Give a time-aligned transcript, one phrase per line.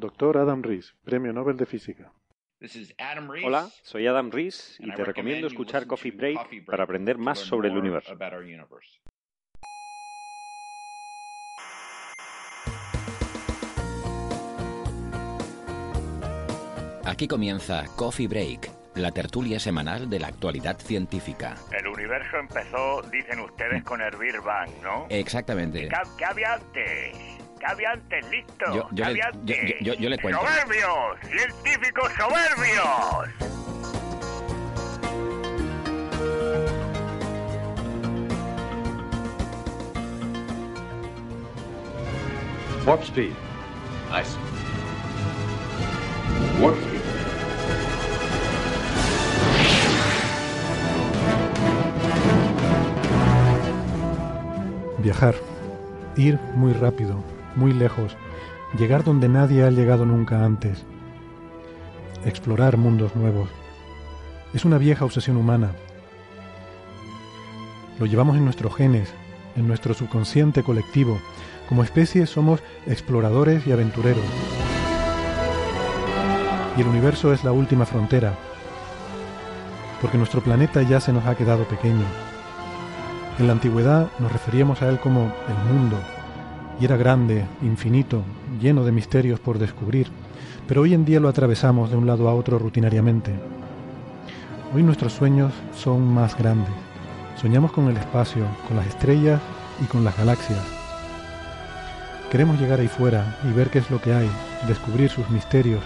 [0.00, 2.10] Doctor Adam Rees, Premio Nobel de Física.
[2.58, 6.60] This is Adam Rees, Hola, soy Adam Rees y te recomiendo escuchar Coffee Break Coffee
[6.60, 8.16] Break para aprender más sobre el universo.
[17.04, 21.56] Aquí comienza Coffee Break, la tertulia semanal de la actualidad científica.
[21.78, 25.06] El universo empezó, dicen ustedes, con el Big Bang, ¿no?
[25.10, 25.88] Exactamente.
[25.88, 27.40] ¿Qué, qué había antes?
[27.60, 28.30] ¿Qué había antes?
[28.30, 28.64] Listo.
[28.74, 29.56] Yo- yo ¿Qué le- había yo- antes?
[29.80, 30.40] yo- yo- yo le cuento.
[30.40, 31.20] ¡Soberbios!
[31.30, 33.28] ¡Científicos soberbios!
[42.86, 43.34] Warp speed.
[44.10, 44.36] Nice.
[46.60, 47.00] Warp speed.
[54.98, 55.34] Viajar.
[56.16, 57.22] Ir muy rápido,
[57.56, 58.16] muy lejos.
[58.78, 60.84] Llegar donde nadie ha llegado nunca antes.
[62.24, 63.48] Explorar mundos nuevos.
[64.54, 65.70] Es una vieja obsesión humana.
[67.98, 69.12] Lo llevamos en nuestros genes,
[69.56, 71.18] en nuestro subconsciente colectivo.
[71.68, 74.24] Como especie somos exploradores y aventureros.
[76.76, 78.34] Y el universo es la última frontera,
[80.00, 82.04] porque nuestro planeta ya se nos ha quedado pequeño.
[83.38, 85.98] En la antigüedad nos referíamos a él como el mundo,
[86.80, 88.22] y era grande, infinito,
[88.58, 90.08] lleno de misterios por descubrir,
[90.66, 93.34] pero hoy en día lo atravesamos de un lado a otro rutinariamente.
[94.74, 96.72] Hoy nuestros sueños son más grandes.
[97.36, 99.40] Soñamos con el espacio, con las estrellas
[99.82, 100.60] y con las galaxias.
[102.30, 104.30] Queremos llegar ahí fuera y ver qué es lo que hay,
[104.66, 105.82] descubrir sus misterios.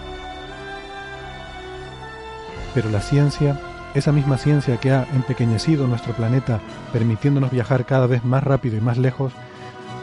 [2.72, 3.58] Pero la ciencia,
[3.94, 6.60] esa misma ciencia que ha empequeñecido nuestro planeta,
[6.92, 9.32] permitiéndonos viajar cada vez más rápido y más lejos,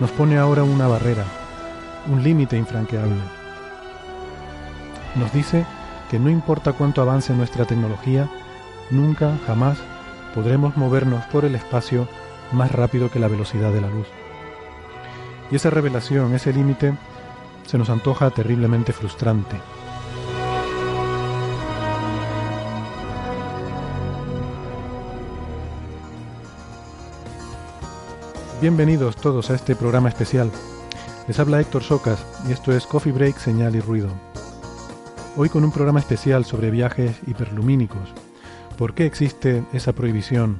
[0.01, 1.23] nos pone ahora una barrera,
[2.12, 3.22] un límite infranqueable.
[5.16, 5.63] Nos dice
[6.09, 8.28] que no importa cuánto avance nuestra tecnología,
[8.89, 9.78] nunca, jamás,
[10.34, 12.07] podremos movernos por el espacio
[12.51, 14.07] más rápido que la velocidad de la luz.
[15.51, 16.95] Y esa revelación, ese límite,
[17.68, 19.57] se nos antoja terriblemente frustrante.
[28.62, 30.52] Bienvenidos todos a este programa especial.
[31.28, 34.10] Les habla Héctor Socas y esto es Coffee Break, Señal y Ruido.
[35.36, 38.14] Hoy con un programa especial sobre viajes hiperlumínicos.
[38.78, 40.60] ¿Por qué existe esa prohibición?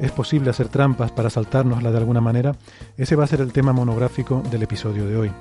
[0.00, 2.54] ¿Es posible hacer trampas para saltárnosla de alguna manera?
[2.96, 5.32] Ese va a ser el tema monográfico del episodio de hoy.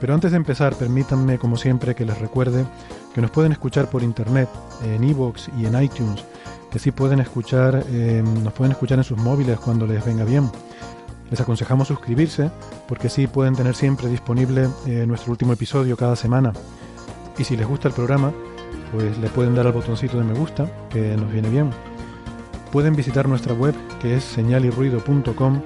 [0.00, 2.66] Pero antes de empezar, permítanme, como siempre, que les recuerde
[3.14, 4.48] que nos pueden escuchar por internet,
[4.82, 6.24] en iVoox y en iTunes,
[6.70, 10.50] que sí pueden escuchar, eh, nos pueden escuchar en sus móviles cuando les venga bien.
[11.30, 12.50] Les aconsejamos suscribirse,
[12.86, 16.52] porque sí pueden tener siempre disponible eh, nuestro último episodio cada semana.
[17.38, 18.32] Y si les gusta el programa,
[18.92, 21.70] pues le pueden dar al botoncito de me gusta, que nos viene bien.
[22.70, 25.60] Pueden visitar nuestra web, que es señalirruido.com,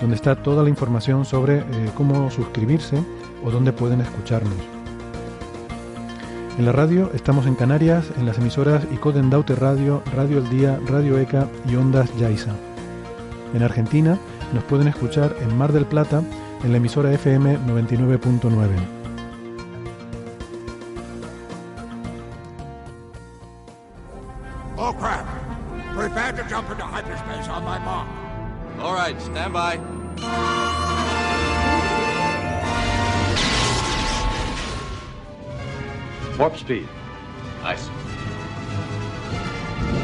[0.00, 3.02] donde está toda la información sobre eh, cómo suscribirse
[3.44, 4.73] o dónde pueden escucharnos.
[6.56, 10.78] En la radio estamos en Canarias, en las emisoras Icoden Daute Radio, Radio El Día,
[10.86, 12.52] Radio ECA y Ondas Yaiza.
[13.54, 14.20] En Argentina
[14.52, 16.22] nos pueden escuchar en Mar del Plata,
[16.62, 19.03] en la emisora FM 99.9.
[36.64, 36.88] speed.
[37.62, 37.88] Nice.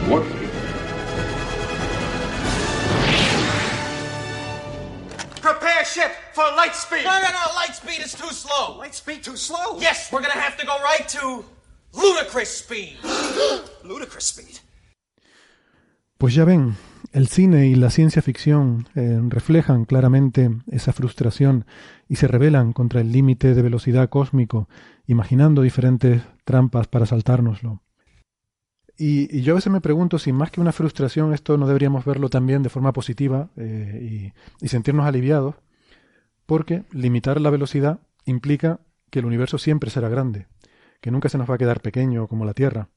[0.09, 0.51] Warp speed.
[5.41, 7.05] Prepare ship for light speed.
[7.05, 7.55] No, no, no!
[7.55, 8.77] Light speed is too slow.
[8.77, 9.79] Light speed too slow.
[9.81, 11.45] Yes, we're gonna have to go right to
[11.95, 12.97] ludicrous speed.
[13.85, 14.61] ludicrous speed.
[16.19, 16.77] Pues ya ven,
[17.13, 21.65] el cine y la ciencia ficción eh, reflejan claramente esa frustración
[22.11, 24.69] y se rebelan contra el límite de velocidad cósmico,
[25.07, 27.83] imaginando diferentes trampas para saltárnoslo.
[28.99, 32.29] Y, yo a veces me pregunto si más que una frustración esto no deberíamos verlo
[32.29, 35.55] también de forma positiva eh, y sentirnos aliviados,
[36.47, 38.81] porque limitar la velocidad implica
[39.11, 40.49] que el universo siempre será grande,
[41.01, 42.89] que nunca se nos va a quedar pequeño como la Tierra.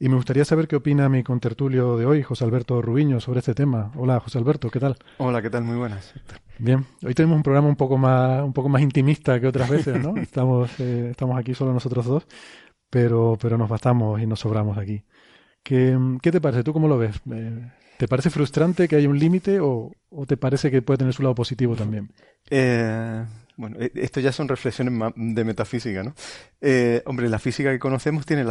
[0.00, 3.52] Y me gustaría saber qué opina mi contertulio de hoy, José Alberto Rubiño, sobre este
[3.52, 3.90] tema.
[3.96, 4.96] Hola, José Alberto, ¿qué tal?
[5.16, 5.64] Hola, ¿qué tal?
[5.64, 6.14] Muy buenas.
[6.58, 10.00] Bien, hoy tenemos un programa un poco más, un poco más intimista que otras veces,
[10.00, 10.16] ¿no?
[10.22, 12.26] estamos, eh, estamos aquí solo nosotros dos,
[12.88, 15.02] pero, pero nos bastamos y nos sobramos aquí.
[15.64, 16.62] ¿Qué, qué te parece?
[16.62, 17.20] ¿Tú cómo lo ves?
[17.32, 21.12] Eh, ¿Te parece frustrante que haya un límite o, o, te parece que puede tener
[21.12, 22.12] su lado positivo también?
[22.50, 23.24] Eh,
[23.58, 26.14] bueno, e, esto ya son reflexiones de metafísica, ¿no?
[26.60, 28.44] Eh, hombre, la física que conocemos tiene,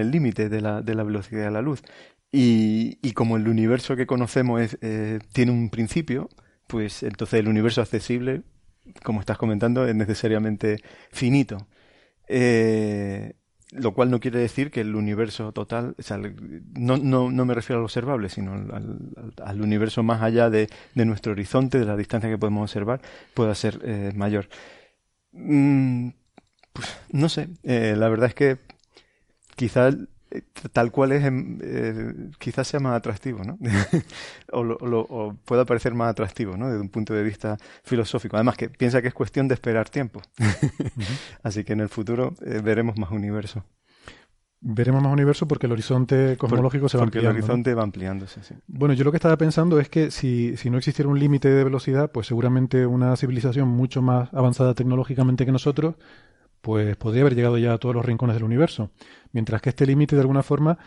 [0.00, 1.82] el límite de la, velocidad de la luz.
[2.30, 6.30] Y, como el universo que conocemos eh, tiene un principio,
[6.66, 8.42] pues entonces el universo accesible,
[9.02, 10.78] como estás comentando, es necesariamente
[11.10, 11.66] finito.
[12.28, 13.34] Eh,
[13.72, 17.54] lo cual no quiere decir que el universo total, o sea, no, no, no, me
[17.54, 22.28] refiero al observable, sino al, universo más allá de, de, nuestro horizonte, de la distancia
[22.28, 23.00] que podemos observar,
[23.32, 24.48] pueda ser eh, mayor.
[25.32, 26.10] Mm,
[26.72, 28.58] pues, no sé, eh, la verdad es que
[29.56, 29.96] quizás
[30.72, 33.58] tal cual es, eh, quizás sea más atractivo, ¿no?
[34.52, 36.68] o, lo, lo, o, pueda parecer más atractivo, ¿no?
[36.68, 38.36] Desde un punto de vista filosófico.
[38.36, 40.22] Además que piensa que es cuestión de esperar tiempo.
[41.42, 43.64] Así que en el futuro eh, veremos más universo.
[44.64, 47.38] Veremos más universo porque el horizonte cosmológico Por, se va porque ampliando.
[47.38, 47.76] el horizonte ¿no?
[47.78, 48.54] va ampliándose, sí.
[48.68, 51.64] Bueno, yo lo que estaba pensando es que si, si no existiera un límite de
[51.64, 55.96] velocidad, pues seguramente una civilización mucho más avanzada tecnológicamente que nosotros
[56.62, 58.90] pues podría haber llegado ya a todos los rincones del universo.
[59.32, 60.78] Mientras que este límite, de alguna forma,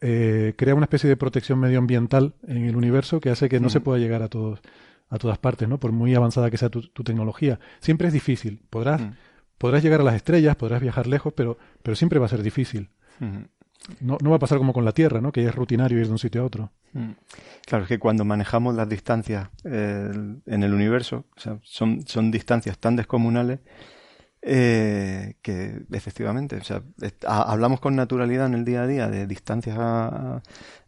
[0.00, 3.70] eh, crea una especie de protección medioambiental en el universo que hace que no mm.
[3.70, 4.60] se pueda llegar a todos
[5.10, 5.78] a todas partes, ¿no?
[5.78, 7.60] Por muy avanzada que sea tu, tu tecnología.
[7.78, 8.62] Siempre es difícil.
[8.68, 9.12] Podrás, mm.
[9.58, 12.90] podrás llegar a las estrellas, podrás viajar lejos, pero, pero siempre va a ser difícil.
[13.20, 13.44] Mm.
[14.00, 15.30] No, no va a pasar como con la Tierra, ¿no?
[15.30, 16.72] Que es rutinario ir de un sitio a otro.
[17.66, 20.10] Claro, es que cuando manejamos las distancias eh,
[20.46, 23.60] en el universo, o sea, son, son distancias tan descomunales
[24.46, 26.82] eh, que efectivamente, o sea,
[27.26, 30.42] hablamos con naturalidad en el día a día de distancias a,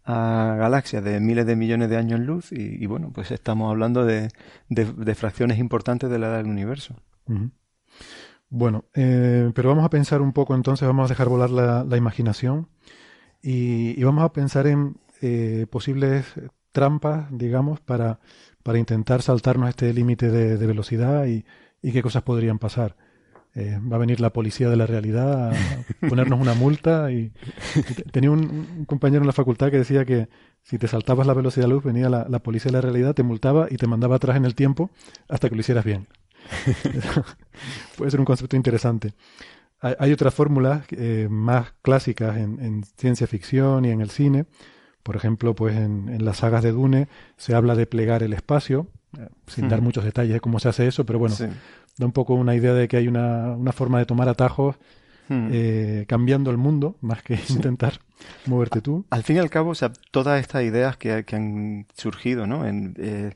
[0.04, 4.28] a, galaxias de miles de millones de años luz y, bueno, pues estamos hablando de,
[4.68, 6.96] de, fracciones importantes de la edad del universo.
[8.50, 12.68] Bueno, eh, pero vamos a pensar un poco entonces, vamos a dejar volar la, imaginación
[13.42, 16.26] y, vamos a pensar en eh, posibles
[16.72, 18.20] trampas, digamos, para,
[18.62, 21.42] para intentar saltarnos este límite de, velocidad y
[21.80, 22.96] qué cosas podrían pasar.
[23.58, 25.54] Eh, va a venir la policía de la realidad a
[26.10, 27.32] ponernos una multa y,
[27.74, 27.80] y
[28.12, 28.40] tenía un,
[28.76, 30.28] un, compañero en la facultad que decía que
[30.62, 33.22] si te saltabas la velocidad de luz venía la, la, policía de la realidad, te
[33.22, 34.90] multaba y te mandaba atrás en el tiempo
[35.26, 36.06] hasta que lo hicieras bien.
[37.96, 39.14] Puede ser un concepto interesante.
[39.80, 44.44] Hay, hay otras fórmulas eh, más clásicas en, en, ciencia ficción y en el cine.
[45.02, 48.88] Por ejemplo, pues en, en las sagas de Dune se habla de plegar el espacio,
[49.18, 49.68] eh, sin hmm.
[49.70, 51.46] dar muchos detalles de cómo se hace eso, pero bueno, sí
[51.98, 54.76] da un poco una idea de que hay una, una forma de tomar atajos
[55.28, 55.48] hmm.
[55.50, 57.54] eh, cambiando el mundo más que sí.
[57.54, 58.00] intentar
[58.46, 59.04] moverte tú.
[59.10, 62.66] Al fin y al cabo, o sea, todas estas ideas que, que han surgido, ¿no?
[62.66, 63.32] En, eh,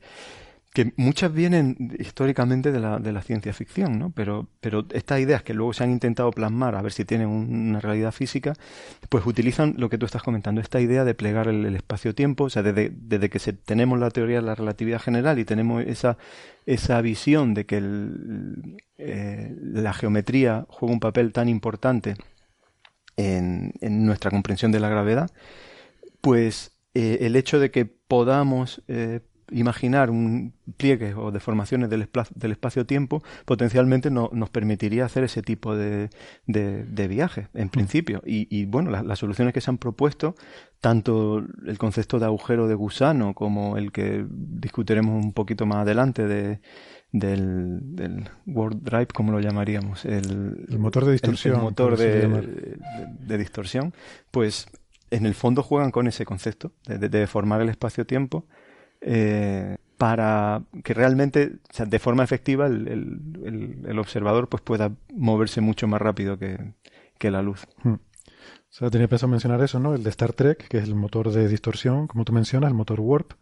[0.72, 4.10] que muchas vienen históricamente de la, de la ciencia ficción, ¿no?
[4.10, 7.70] Pero, pero estas ideas que luego se han intentado plasmar a ver si tienen un,
[7.70, 8.54] una realidad física,
[9.08, 12.62] pues utilizan lo que tú estás comentando, esta idea de plegar el, espacio-tiempo, o sea,
[12.62, 16.18] desde, desde que se, tenemos la teoría de la relatividad general y tenemos esa,
[16.66, 17.82] esa visión de que
[18.98, 22.14] eh, la geometría juega un papel tan importante
[23.16, 25.32] en, en nuestra comprensión de la gravedad,
[26.20, 32.52] pues eh, el hecho de que podamos eh, imaginar un pliegue o deformaciones del, del
[32.52, 36.10] espacio-tiempo potencialmente no, nos permitiría hacer ese tipo de,
[36.46, 38.22] de, de viaje, en principio.
[38.24, 40.34] Y, y bueno, la, las soluciones que se han propuesto,
[40.80, 46.26] tanto el concepto de agujero de gusano como el que discutiremos un poquito más adelante
[46.26, 46.60] de,
[47.12, 51.96] del, del Warp Drive, como lo llamaríamos, el, el motor de distorsión, el, el motor
[51.96, 52.78] de, de,
[53.20, 53.92] de, distorsión,
[54.30, 54.66] pues
[55.10, 58.46] en el fondo juegan con ese concepto de, de deformar el espacio-tiempo
[59.00, 65.86] eh, para que realmente, de forma efectiva, el, el, el, observador pues pueda moverse mucho
[65.86, 66.72] más rápido que,
[67.18, 67.66] que la luz.
[67.82, 67.94] Hmm.
[67.94, 69.94] O sea, tenía pensado mencionar eso, ¿no?
[69.94, 73.00] El de Star Trek, que es el motor de distorsión, como tú mencionas, el motor
[73.00, 73.32] Warp.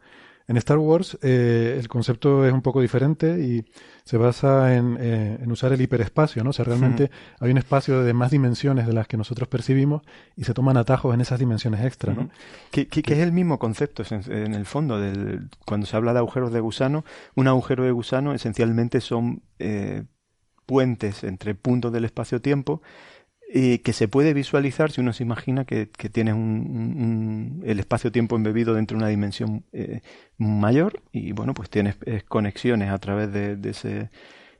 [0.49, 3.67] En Star Wars eh, el concepto es un poco diferente y
[4.05, 6.50] se basa en, eh, en usar el hiperespacio, ¿no?
[6.50, 10.02] O sea, realmente hay un espacio de más dimensiones de las que nosotros percibimos
[10.37, 12.31] y se toman atajos en esas dimensiones extra, ¿no?
[12.71, 16.14] Que, que, que, es el mismo concepto en, en, el fondo del cuando se habla
[16.14, 20.05] de agujeros de gusano, un agujero de gusano esencialmente son eh,
[20.64, 22.83] puentes entre puntos del espacio-tiempo
[23.50, 27.81] eh, que se puede visualizar si uno se imagina que, que tienes un, un, el
[27.81, 30.02] espacio-tiempo embebido dentro de una dimensión eh,
[30.37, 31.97] mayor y bueno, pues tienes
[32.28, 34.11] conexiones a través de, de, ese,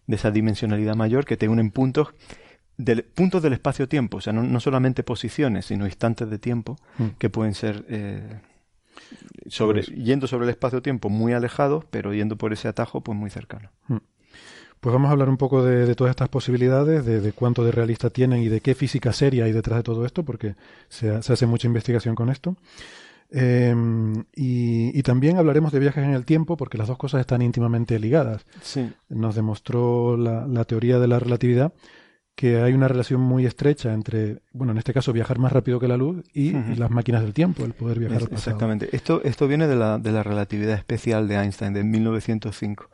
[0.07, 2.15] de esa dimensionalidad mayor que te unen puntos
[2.79, 7.09] del, puntos del espacio-tiempo, o sea, no, solamente posiciones, sino instantes de tiempo mm.
[7.19, 8.41] que pueden ser eh,
[9.49, 13.71] sobre, yendo sobre el espacio-tiempo muy alejados, pero yendo por ese atajo pues muy cercano.
[13.89, 13.97] Mm.
[14.81, 18.43] Pues vamos a hablar un poco de, todas estas posibilidades, de, cuánto de realista tienen
[18.43, 20.55] y de qué física seria hay detrás de todo esto, porque
[20.89, 22.57] se, hace mucha investigación con esto.
[23.31, 27.99] Em, y, también hablaremos de viajes en el tiempo, porque las dos cosas están íntimamente
[27.99, 28.45] ligadas.
[28.63, 28.91] Sí.
[29.09, 31.73] Nos demostró la teoría de la relatividad
[32.39, 35.89] que hay una relación muy estrecha entre, bueno, en este caso viajar más rápido que
[35.89, 38.37] la luz y, las máquinas del tiempo, el poder viajar al pasado.
[38.39, 38.89] Exactamente.
[38.93, 42.91] Esto, esto viene de la, de la relatividad especial de Einstein de 1905.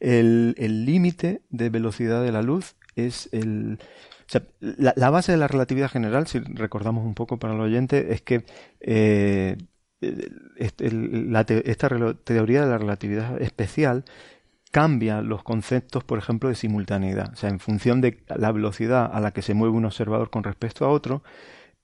[0.00, 0.54] El
[0.86, 3.80] límite de velocidad de la luz es el...
[3.82, 8.14] O sea, la, base de la relatividad general, si recordamos un poco para el oyente,
[8.14, 8.46] es que
[8.80, 9.58] eh,
[10.56, 11.90] este, la esta
[12.24, 14.06] teoría de la relatividad especial
[14.76, 17.32] cambia los conceptos, por ejemplo, de simultaneidad.
[17.32, 20.44] O sea, en función de la velocidad a la que se mueve un observador con
[20.44, 21.22] respecto a otro,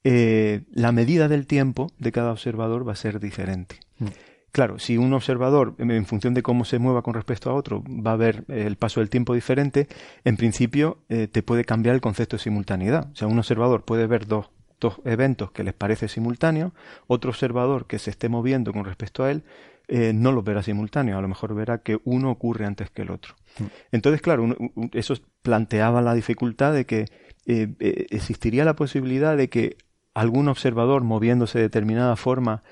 [0.05, 3.77] eh, la medida del tiempo de cada observador va a ser diferente.
[3.99, 4.09] Mm.
[4.51, 8.13] Claro, si un observador, en función de cómo se mueva con respecto a otro, va
[8.13, 9.89] a ver eh, el paso del tiempo diferente,
[10.27, 13.09] en principio eh, te puede cambiar el concepto de simultaneidad.
[13.11, 14.51] O sea, un observador puede ver dos,
[14.83, 16.75] dos eventos que les parece simultáneo,
[17.07, 19.45] otro observador que se esté moviendo con respecto a él
[19.89, 23.11] eh, no los verá simultáneos, a lo mejor verá que uno ocurre antes que el
[23.11, 23.35] otro.
[23.59, 23.65] Mm.
[23.93, 24.57] Entonces, claro,
[24.93, 27.07] eso planteaba la dificultad de que
[27.47, 29.77] eh, eh, existiría la posibilidad de que
[30.15, 32.63] algún observador moviéndose de determinada forma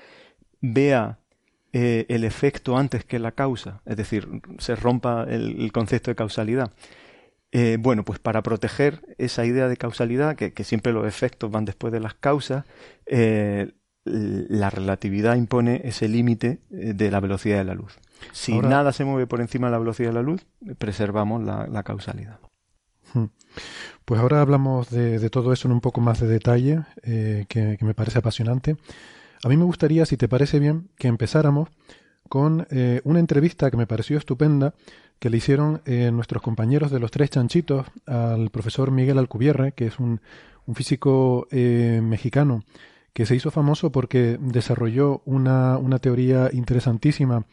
[0.61, 1.17] vea
[1.73, 4.27] el efecto antes que la causa, es decir,
[4.57, 6.73] se rompa el, concepto de causalidad.
[7.79, 11.99] Bueno, pues para proteger esa idea de causalidad, que, siempre los efectos van después de
[11.99, 12.63] las causas,
[14.03, 17.99] la relatividad impone ese límite eh, de la velocidad de la luz.
[18.31, 20.45] Si nada se mueve por encima de la velocidad de la luz,
[20.77, 22.39] preservamos la, causalidad.
[23.13, 23.25] Hmm.
[24.05, 27.93] Pues ahora hablamos de, todo eso en un poco más de detalle, eh, que, me
[27.93, 28.77] parece apasionante.
[29.43, 31.69] A mí me gustaría, si te parece bien, que empezáramos
[32.29, 34.73] con eh, una entrevista que me pareció estupenda
[35.21, 39.99] que le hicieron nuestros compañeros de los tres chanchitos al profesor Miguel Alcubierre, que es
[39.99, 40.19] un,
[40.65, 42.63] un físico mexicano
[43.13, 47.45] que se hizo famoso porque desarrolló una, una teoría interesantísima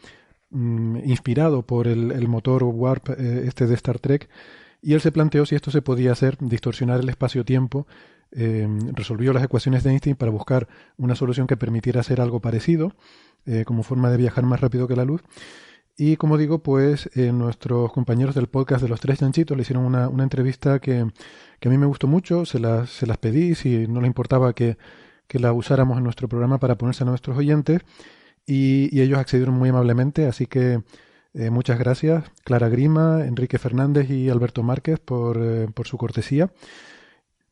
[0.51, 4.29] mm, inspirado por el, motor Warp eh, este de Star Trek
[4.81, 7.89] y él se planteó si esto se podía hacer, distorsionar el espacio-tiempo,
[8.31, 12.95] em, resolvió las ecuaciones de Einstein para buscar una solución que permitiera hacer algo parecido,
[13.45, 15.23] eh, como forma de viajar más rápido que la luz.
[15.99, 19.85] Y como digo, pues eh, nuestros compañeros del podcast de los tres chanchitos le hicieron
[19.85, 21.07] una, una entrevista que,
[21.61, 24.55] que, a mí me gustó mucho, se las, se las pedí, si no le importaba
[24.55, 24.79] que
[25.29, 27.83] que la usáramos en nuestro programa para ponerse a nuestros oyentes
[28.47, 30.83] y, ellos accedieron muy amablemente, así que
[31.35, 36.51] eh, muchas gracias Clara Grima, Enrique Fernández y Alberto Márquez por, eh, por su cortesía.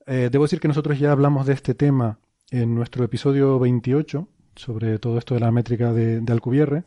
[0.06, 2.20] Debo decir que nosotros ya hablamos de este tema
[2.52, 6.84] en nuestro episodio 28 sobre todo esto de la métrica de Alcubierre.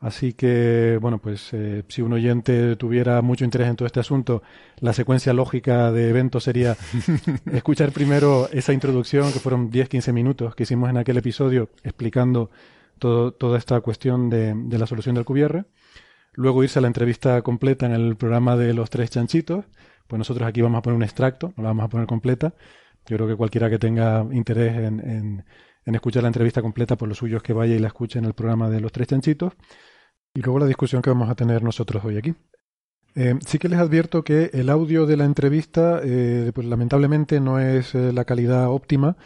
[0.00, 4.42] Así que, bueno, pues eh, si un oyente tuviera mucho interés en todo este asunto,
[4.78, 6.74] la secuencia lógica de eventos sería
[7.52, 12.50] escuchar primero esa introducción, que fueron 10-15 minutos que hicimos en aquel episodio explicando
[12.98, 15.66] todo, toda esta cuestión de, de la solución del cubierre.
[16.32, 19.66] Luego irse a la entrevista completa en el programa de los tres chanchitos.
[20.06, 22.54] Pues nosotros aquí vamos a poner un extracto, no la vamos a poner completa.
[23.06, 25.44] Yo creo que cualquiera que tenga interés en, en,
[25.84, 28.24] en escuchar la entrevista completa, por lo suyo es que vaya y la escuche en
[28.24, 29.52] el programa de los tres chanchitos
[30.34, 32.34] y luego la discusión que vamos a tener nosotros hoy aquí.
[33.16, 37.58] Eh, sí que les advierto que el audio de la entrevista, eh, pues lamentablemente no
[37.58, 39.16] es eh, la calidad óptima,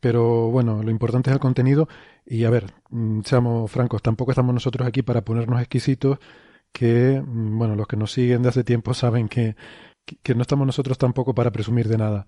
[0.00, 1.88] pero bueno, lo importante es el contenido.
[2.26, 6.18] Y a ver, mm, seamos francos, tampoco estamos nosotros aquí para ponernos exquisitos,
[6.72, 9.56] que, mm, bueno, los que nos siguen de hace tiempo saben que,
[10.22, 12.26] que no estamos nosotros tampoco para presumir de nada.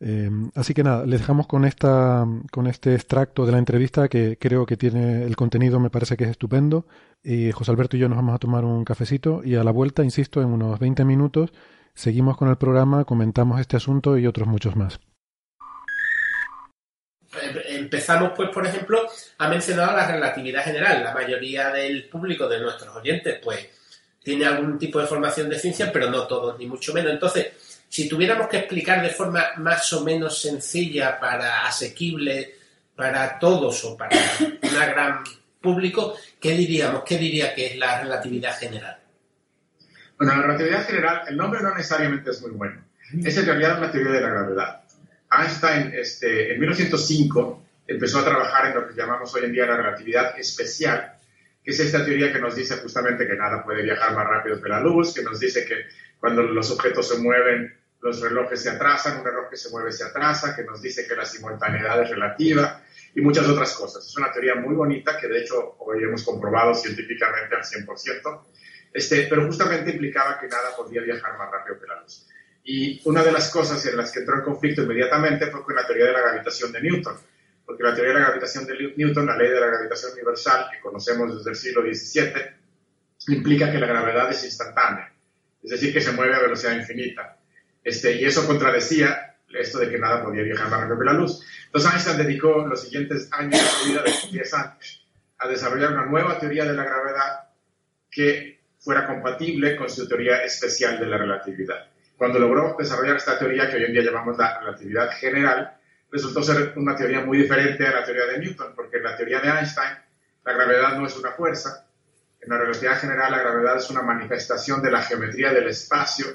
[0.00, 4.38] Em, así que nada, les dejamos con esta, con este extracto de la entrevista que
[4.38, 6.86] creo que tiene el contenido, me parece que es estupendo.
[7.22, 10.02] Y José Alberto y yo nos vamos a tomar un cafecito y a la vuelta,
[10.02, 11.52] insisto, en unos 20 minutos
[11.94, 15.00] seguimos con el programa, comentamos este asunto y otros muchos más.
[17.68, 19.06] Empezamos, pues, por ejemplo,
[19.38, 21.04] ha mencionado la relatividad general.
[21.04, 23.68] La mayoría del público de nuestros oyentes, pues,
[24.22, 27.12] tiene algún tipo de formación de ciencia, pero no todos, ni mucho menos.
[27.12, 32.54] Entonces, si tuviéramos que explicar de forma más o menos sencilla para asequible
[32.94, 35.24] para todos o para un gran
[35.60, 37.02] público, ¿qué diríamos?
[37.04, 38.96] ¿Qué diría que es la relatividad general?
[40.16, 42.80] Bueno, la relatividad general, el nombre no necesariamente es muy bueno.
[43.24, 44.82] Es en realidad la teoría de la gravedad.
[45.32, 49.78] Einstein, este, en 1905, empezó a trabajar en lo que llamamos hoy en día la
[49.78, 51.14] relatividad especial,
[51.64, 54.68] que es esta teoría que nos dice justamente que nada puede viajar más rápido que
[54.68, 55.86] la luz, que nos dice que
[56.20, 60.04] cuando los objetos se mueven, los relojes se atrasan, un reloj que se mueve se
[60.04, 62.82] atrasa, que nos dice que la simultaneidad es relativa
[63.14, 64.06] y muchas otras cosas.
[64.06, 68.42] Es una teoría muy bonita que de hecho hoy hemos comprobado científicamente al 100%,
[68.92, 72.26] este, pero justamente implicaba que nada podía viajar más rápido que la luz.
[72.64, 75.86] Y una de las cosas en las que entró en conflicto inmediatamente fue con la
[75.86, 77.16] teoría de la gravitación de Newton,
[77.64, 80.80] porque la teoría de la gravitación de Newton, la ley de la gravitación universal que
[80.80, 82.32] conocemos desde el siglo XVII,
[83.28, 85.09] implica que la gravedad es instantánea,
[85.62, 87.36] es decir, que se mueve a velocidad infinita.
[87.82, 91.42] Este, y eso contradecía esto de que nada podía viajar más rápido que la luz.
[91.66, 95.06] Entonces Einstein dedicó los siguientes años de su vida, de 10 años,
[95.38, 97.48] a desarrollar una nueva teoría de la gravedad
[98.10, 101.86] que fuera compatible con su teoría especial de la relatividad.
[102.16, 105.76] Cuando logró desarrollar esta teoría que hoy en día llamamos la relatividad general,
[106.10, 109.40] resultó ser una teoría muy diferente a la teoría de Newton, porque en la teoría
[109.40, 109.98] de Einstein
[110.44, 111.86] la gravedad no es una fuerza,
[112.40, 116.26] en la relatividad general la gravedad es una manifestación de la geometría del espacio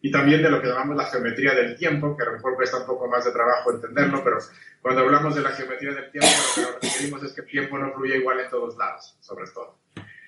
[0.00, 2.78] y también de lo que llamamos la geometría del tiempo, que a lo mejor cuesta
[2.78, 4.38] un poco más de trabajo entenderlo, pero
[4.80, 7.78] cuando hablamos de la geometría del tiempo, lo que nos referimos es que el tiempo
[7.78, 9.78] no fluye igual en todos lados, sobre todo.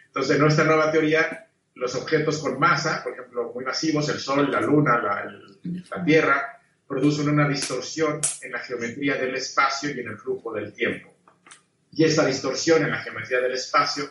[0.07, 4.51] Entonces, en nuestra nueva teoría, los objetos con masa, por ejemplo, muy masivos, el Sol,
[4.51, 10.19] la Luna, la, Tierra, producen una distorsión en la geometría del espacio y en el
[10.19, 11.15] flujo del tiempo.
[11.93, 14.11] Y esta distorsión en la geometría del espacio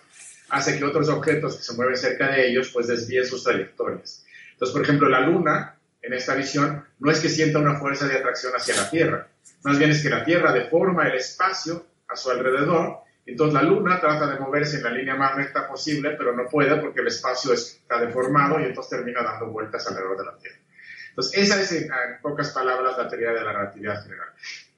[0.49, 4.25] hace que otros objetos que se mueven cerca de ellos pues desvíen sus trayectorias.
[4.51, 8.17] Entonces, por ejemplo, la Luna, en esta visión, no es que sienta una fuerza de
[8.17, 9.27] atracción hacia la Tierra,
[9.63, 13.99] más bien es que la Tierra deforma el espacio a su alrededor entonces la Luna
[13.99, 17.53] trata de moverse en la línea más recta posible, pero no puede porque el espacio
[17.53, 20.57] está deformado y entonces termina dando vueltas alrededor de la Tierra.
[21.09, 21.89] Entonces esa es, en,
[22.23, 24.29] pocas palabras, la teoría de la relatividad general.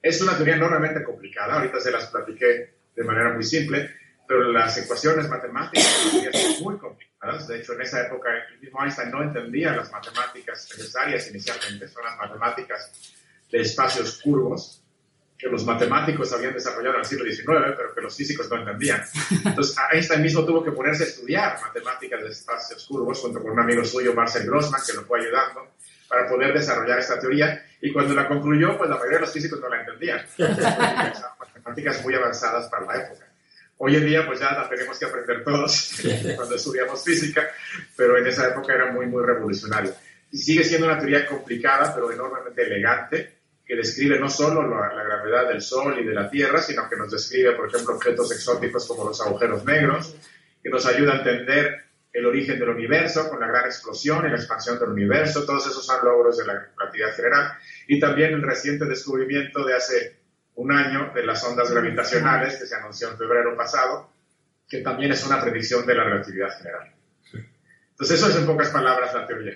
[0.02, 3.90] Es una teoría enormemente complicada, ahorita se las platiqué de manera muy simple,
[4.32, 5.86] pero las ecuaciones matemáticas
[6.32, 7.50] son muy complicadas.
[7.50, 12.06] De hecho, en esa época el mismo Einstein no entendía las matemáticas necesarias inicialmente, son
[12.06, 12.94] las matemáticas
[13.52, 14.82] de espacios curvos
[15.38, 19.04] que los matemáticos habían desarrollado en el siglo XIX, pero que los físicos no entendían.
[19.44, 23.60] Entonces Einstein mismo tuvo que ponerse a estudiar matemáticas de espacios curvos junto con un
[23.60, 25.74] amigo suyo, Marcel Grossman, que lo fue ayudando
[26.08, 27.66] para poder desarrollar esta teoría.
[27.82, 30.26] Y cuando la concluyó, pues la mayoría de los físicos no la entendían.
[31.38, 33.31] matemáticas muy avanzadas para la época.
[33.84, 36.00] Hoy en día, pues ya la tenemos que aprender todos
[36.36, 37.50] cuando estudiamos física,
[37.98, 39.92] pero en esa época era muy, muy revolucionario.
[40.32, 45.48] Y sigue siendo una teoría complicada, pero enormemente elegante que describe no solo la, gravedad
[45.48, 49.04] del Sol y de la Tierra, sino que nos describe, por ejemplo, objetos exóticos como
[49.04, 50.16] los agujeros negros,
[50.62, 54.36] que nos ayuda a entender el origen del universo con la gran explosión y la
[54.36, 55.44] expansión del universo.
[55.44, 57.54] Todos esos son logros de la relatividad general.
[57.88, 60.21] Y también el reciente descubrimiento de hace
[60.62, 64.12] un año de las ondas gravitacionales que se anunció en febrero pasado,
[64.70, 66.94] que también es una predicción de la relatividad general.
[67.92, 69.54] Entonces, eso es en pocas palabras la teoría.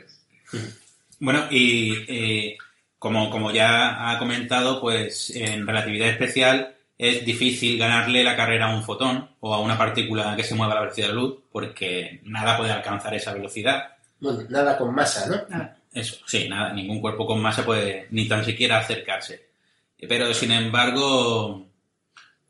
[1.20, 2.58] Bueno, y eh,
[2.98, 8.84] como, ya ha comentado, pues en relatividad especial es difícil ganarle la carrera a un
[8.84, 12.22] fotón o a una partícula que se mueva a la velocidad de la luz porque
[12.24, 13.90] nada puede alcanzar esa velocidad.
[14.20, 15.70] Bueno, nada con masa, ¿no?
[15.94, 19.55] Eso, sí, nada, ningún cuerpo con masa puede ni tan siquiera acercarse.
[20.00, 21.68] Pero sin embargo,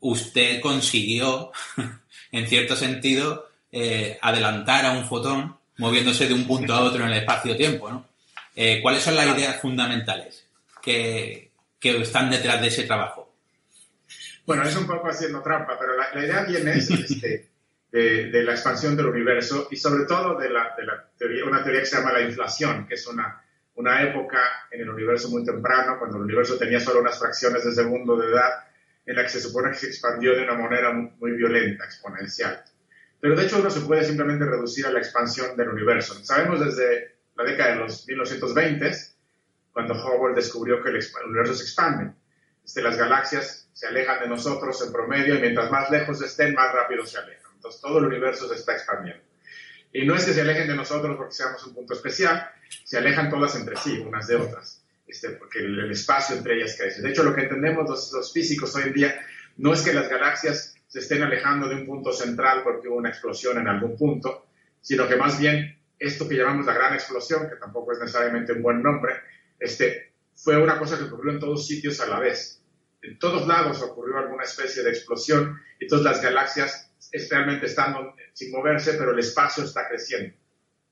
[0.00, 1.52] usted consiguió,
[2.32, 7.10] en cierto sentido, eh, adelantar a un fotón moviéndose de un punto a otro en
[7.10, 8.06] el espacio-tiempo, ¿no?
[8.54, 10.46] Eh, ¿Cuáles son las ideas fundamentales?
[10.86, 11.52] que,
[12.02, 13.34] están detrás de ese trabajo?
[14.44, 17.48] Bueno, es un poco haciendo trampa, pero la, idea viene este,
[17.90, 20.74] de, la expansión del universo y sobre todo de, la,
[21.18, 23.42] teoría, una teoría que se llama la inflación, que es una,
[23.76, 24.38] una época
[24.70, 28.28] en el universo muy temprano, cuando el universo tenía solo unas fracciones de segundo de
[28.28, 28.64] edad,
[29.04, 32.64] en la que se supone que se expandió de una manera muy, violenta, exponencial.
[33.20, 36.14] Pero de hecho uno se puede simplemente reducir a la expansión del universo.
[36.24, 38.90] Sabemos desde la década de los 1920
[39.72, 42.12] cuando Hubble descubrió que el universo se expande.
[42.64, 46.72] Este, las galaxias se alejan de nosotros en promedio y mientras más lejos estén, más
[46.72, 47.52] rápido se alejan.
[47.54, 49.22] Entonces todo el universo se está expandiendo.
[49.96, 52.50] Y no es que se alejen de nosotros porque seamos un punto especial,
[52.84, 57.00] se alejan todas entre sí, unas de otras, este, porque el, espacio entre ellas crece.
[57.00, 59.18] De hecho, lo que entendemos los, los físicos hoy en día
[59.56, 63.08] no es que las galaxias se estén alejando de un punto central porque hubo una
[63.08, 64.48] explosión en algún punto,
[64.82, 68.60] sino que más bien esto que llamamos la gran explosión, que tampoco es necesariamente un
[68.60, 69.14] buen nombre,
[69.58, 72.62] este, fue una cosa que ocurrió en todos sitios a la vez.
[73.00, 76.92] En todos lados ocurrió alguna especie de explosión y todas las galaxias
[77.30, 77.94] realmente están
[78.36, 80.36] sin moverse, pero el espacio está creciendo.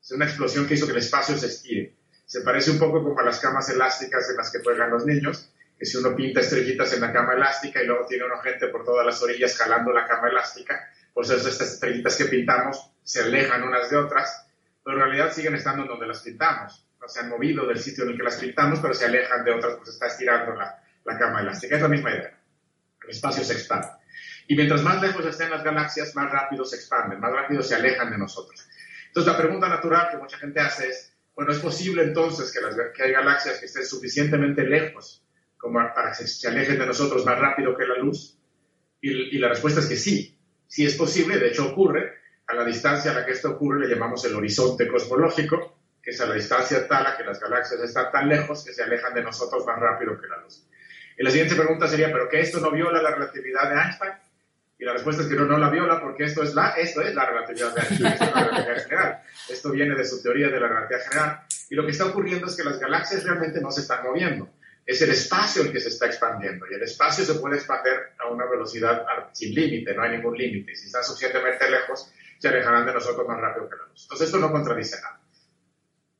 [0.01, 1.95] Es una explosión que hizo que el espacio se estire.
[2.25, 5.53] Se parece un poco como a las camas elásticas en las que juegan los niños,
[5.79, 8.83] que si uno pinta estrellitas en la cama elástica y luego tiene una gente por
[8.83, 13.91] todas las orillas jalando la cama elástica, pues estas estrellitas que pintamos se alejan unas
[13.91, 14.47] de otras,
[14.83, 16.89] pero en realidad siguen estando en donde las pintamos.
[16.99, 19.51] No se han movido del sitio en el que las pintamos, pero se alejan de
[19.51, 21.77] otras, pues está estirando la, la cama elástica.
[21.77, 22.39] Es la misma idea.
[23.03, 23.89] El espacio se expande.
[24.47, 28.11] Y mientras más lejos estén las galaxias, más rápido se expanden, más rápido se alejan
[28.11, 28.67] de nosotros.
[29.07, 32.77] Entonces, la pregunta natural que mucha gente hace es, bueno, ¿es posible entonces que, las,
[32.95, 35.25] que hay galaxias que estén suficientemente lejos
[35.57, 38.39] como para que se alejen de nosotros más rápido que la luz?
[39.01, 42.23] Y, y, la respuesta es que sí, sí es posible, de hecho ocurre.
[42.47, 46.21] A la distancia a la que esto ocurre le llamamos el horizonte cosmológico, que es
[46.21, 49.23] a la distancia tal a que las galaxias están tan lejos que se alejan de
[49.23, 50.67] nosotros más rápido que la luz.
[51.17, 54.13] Y la siguiente pregunta sería, ¿pero que esto no viola la relatividad de Einstein?
[54.85, 57.27] La respuesta es que no, no la viola porque esto es la, esto es la
[57.27, 59.23] relatividad Einstein, esto es la relatividad general.
[59.49, 61.41] Esto viene de su teoría de la relatividad general.
[61.71, 64.51] Y lo que está ocurriendo es que las galaxias realmente no se están moviendo.
[64.87, 66.67] Es el espacio el que se está expandiendo.
[66.71, 70.77] Y el espacio se puede expandir a una velocidad sin límite, no hay ningún límite.
[70.77, 74.03] Si están suficientemente lejos, se alejarán de nosotros más rápido que la luz.
[74.03, 75.21] Entonces esto no contradice nada.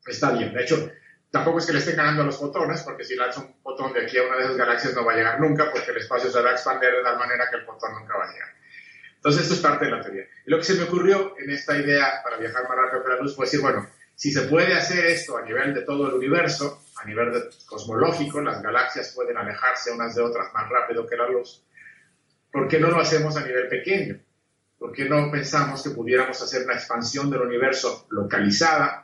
[0.07, 0.55] Está bien.
[0.55, 0.91] De hecho,
[1.35, 4.17] Tampoco es que le estén ganando los fotones, porque si lanza un fotón de aquí
[4.19, 6.51] a una de esas galaxias no va a llegar nunca, porque el espacio se va
[6.51, 8.51] a expandir de tal manera que el fotón nunca va a llegar.
[9.17, 10.23] Entonces, esto es parte de la teoría.
[10.47, 13.17] Y lo que se me ocurrió en esta idea para viajar más rápido que la
[13.17, 16.85] luz fue decir, bueno, si se puede hacer esto a nivel de todo el universo,
[17.03, 21.29] a nivel de cosmológico, las galaxias pueden alejarse unas de otras más rápido que la
[21.29, 21.65] luz,
[22.53, 24.21] ¿por qué no lo hacemos a nivel pequeño?
[24.79, 29.04] ¿Por qué no pensamos que pudiéramos hacer una expansión del universo localizada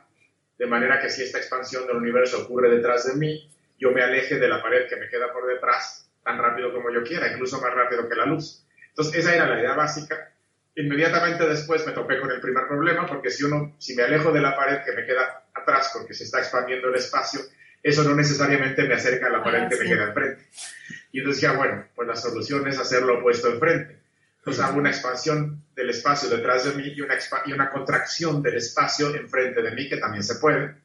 [0.61, 4.37] de manera que si esta expansión del universo ocurre detrás de mí, yo me aleje
[4.37, 7.73] de la pared que me queda por detrás tan rápido como yo quiera, incluso más
[7.73, 8.63] rápido que la luz.
[8.89, 10.35] Entonces, esa era la idea básica.
[10.75, 14.39] Inmediatamente después me topé con el primer problema, porque si, uno, si me alejo de
[14.39, 17.39] la pared que me queda atrás porque se está expandiendo el espacio,
[17.81, 20.43] eso no necesariamente me acerca a la pared que me queda enfrente.
[21.11, 23.97] Y entonces decía, bueno, pues la solución es hacer lo opuesto enfrente.
[24.41, 28.55] Entonces hago una expansión del espacio detrás de mí y una, y una contracción del
[28.57, 30.77] espacio enfrente de mí, que también se puede,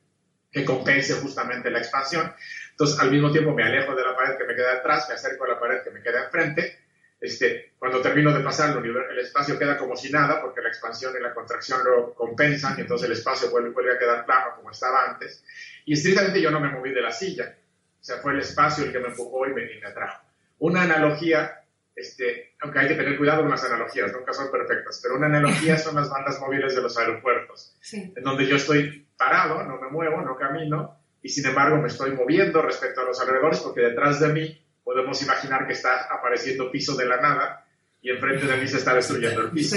[0.52, 2.34] que compense justamente la expansión.
[2.72, 5.44] Entonces al mismo tiempo me alejo de la pared que me queda detrás, me acerco
[5.44, 6.80] a la pared que me queda enfrente.
[7.18, 11.22] Este, cuando termino de pasar, el espacio queda como si nada, porque la expansión y
[11.22, 15.06] la contracción lo compensan, y entonces el espacio vuelve, vuelve a quedar plano como estaba
[15.08, 15.42] antes.
[15.86, 17.56] Y estrictamente yo no me moví de la silla,
[17.98, 20.22] o sea, fue el espacio el que me empujó y me, y me atrajo.
[20.58, 21.62] Una analogía
[21.96, 25.78] este, aunque hay que tener cuidado con las analogías, nunca son perfectas, pero una analogía
[25.78, 30.20] son las bandas móviles de los aeropuertos, en donde yo estoy parado, no me muevo,
[30.20, 34.28] no camino, y sin embargo me estoy moviendo respecto a los alrededores porque detrás de
[34.28, 37.66] mí podemos imaginar que está apareciendo piso de la nada
[38.00, 39.76] y enfrente de mí se está destruyendo el piso.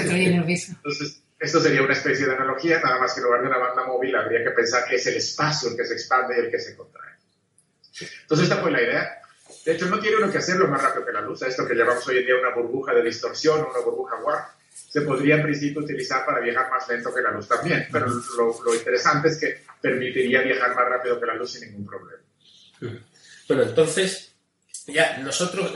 [0.75, 3.85] Entonces, esto sería una especie de analogía, nada más que en lugar de una banda
[3.85, 6.59] móvil habría que pensar que es el espacio el que se expande y el que
[6.59, 7.13] se contrae.
[8.21, 9.18] Entonces, esta fue la idea.
[9.65, 11.41] De hecho, no tiene uno que hacerlo más rápido que la luz.
[11.41, 15.01] Esto que llamamos hoy en día una burbuja de distorsión o una burbuja warp, se
[15.01, 17.87] podría en principio utilizar para viajar más lento que la luz también.
[17.91, 22.23] Pero lo, interesante es que permitiría viajar más rápido que la luz sin ningún problema.
[23.47, 24.33] Bueno, entonces,
[24.87, 25.73] ya nosotros,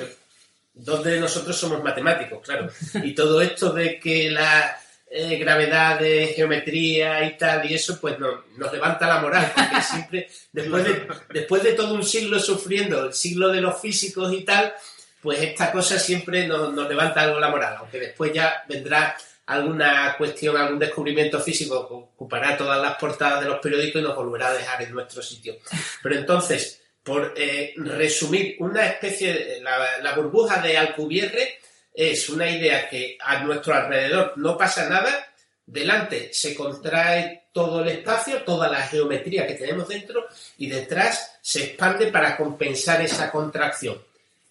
[0.74, 2.70] dos de nosotros somos matemáticos, claro.
[3.04, 4.80] Y todo esto de que la
[5.16, 10.28] eh, gravedad de geometría y tal, y eso, pues nos levanta la moral, porque siempre,
[10.52, 14.74] después de, después de todo un siglo sufriendo, el siglo de los físicos y tal,
[15.22, 20.16] pues esta cosa siempre nos, nos levanta algo la moral, aunque después ya vendrá alguna
[20.18, 24.48] cuestión, algún descubrimiento físico que ocupará todas las portadas de los periódicos y nos volverá
[24.48, 25.58] a dejar en nuestro sitio.
[26.02, 31.60] Pero entonces, por eh, resumir, una especie, de, la, la burbuja de Alcubierre
[31.94, 35.28] es una idea que a nuestro alrededor no pasa nada,
[35.66, 40.26] delante se contrae todo el espacio, toda la geometría que tenemos dentro
[40.58, 44.02] y detrás se expande para compensar esa contracción.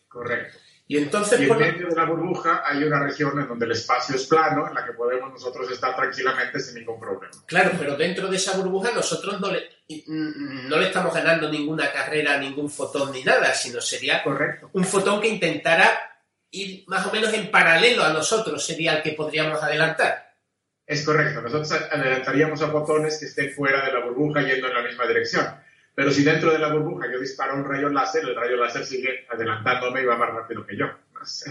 [0.08, 0.58] Correcto.
[0.86, 4.26] Y entonces en medio de la burbuja hay una región en donde el espacio es
[4.26, 7.32] plano, en la que podemos nosotros estar tranquilamente sin ningún problema.
[7.46, 9.70] Claro, pero dentro de esa burbuja nosotros no le,
[10.06, 14.68] no le estamos ganando ninguna carrera, ningún fotón ni nada, sino sería Correcto.
[14.74, 16.11] un fotón que intentara
[16.52, 20.32] ir más o menos en paralelo a nosotros sería el que podríamos adelantar.
[20.86, 24.82] Es correcto, nosotros adelantaríamos a fotones que estén fuera de la burbuja yendo en la
[24.82, 25.46] misma dirección.
[25.94, 29.26] Pero si dentro de la burbuja yo disparo un rayo láser, el rayo láser sigue
[29.30, 30.86] adelantándome y va más rápido que yo.
[30.86, 31.50] No sé.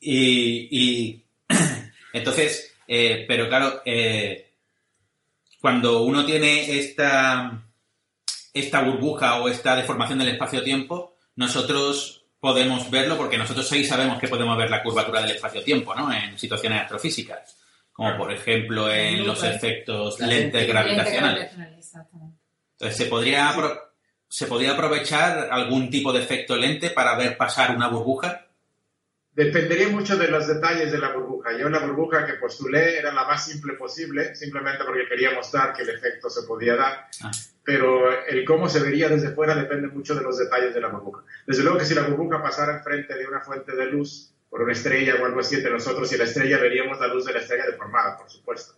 [0.00, 1.24] y, y,
[2.12, 4.52] entonces, eh, pero claro, eh,
[5.60, 7.62] cuando uno tiene esta,
[8.52, 14.26] esta burbuja o esta deformación del espacio-tiempo, nosotros podemos verlo porque nosotros sí sabemos que
[14.26, 16.12] podemos ver la curvatura del espacio-tiempo, ¿no?
[16.12, 17.56] En situaciones astrofísicas,
[17.92, 21.52] como por ejemplo en los efectos lentes gravitacionales.
[21.54, 23.54] Entonces se podría
[24.26, 28.48] ¿se podía aprovechar algún tipo de efecto lente para ver pasar una burbuja?
[29.34, 31.56] Dependería mucho de los detalles de la burbuja.
[31.56, 35.82] Yo la burbuja que postulé era la más simple posible, simplemente porque quería mostrar que
[35.82, 37.06] el efecto se podía dar.
[37.22, 37.30] Ah.
[37.64, 41.24] Pero el cómo se vería desde fuera depende mucho de los detalles de la burbuja.
[41.46, 44.72] Desde luego que si la burbuja pasara enfrente de una fuente de luz, por una
[44.74, 47.64] estrella o algo así entre nosotros y la estrella, veríamos la luz de la estrella
[47.64, 48.74] deformada, por supuesto.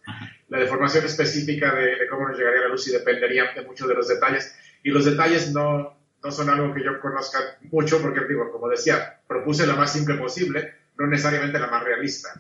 [0.49, 3.95] La deformación específica de, de cómo nos llegaría la luz y dependería de mucho de
[3.95, 4.57] los detalles.
[4.85, 9.21] Y los detalles no, no son algo que yo conozca mucho porque, digo, como decía,
[9.29, 12.31] propuse la más simple posible, no necesariamente la más realista.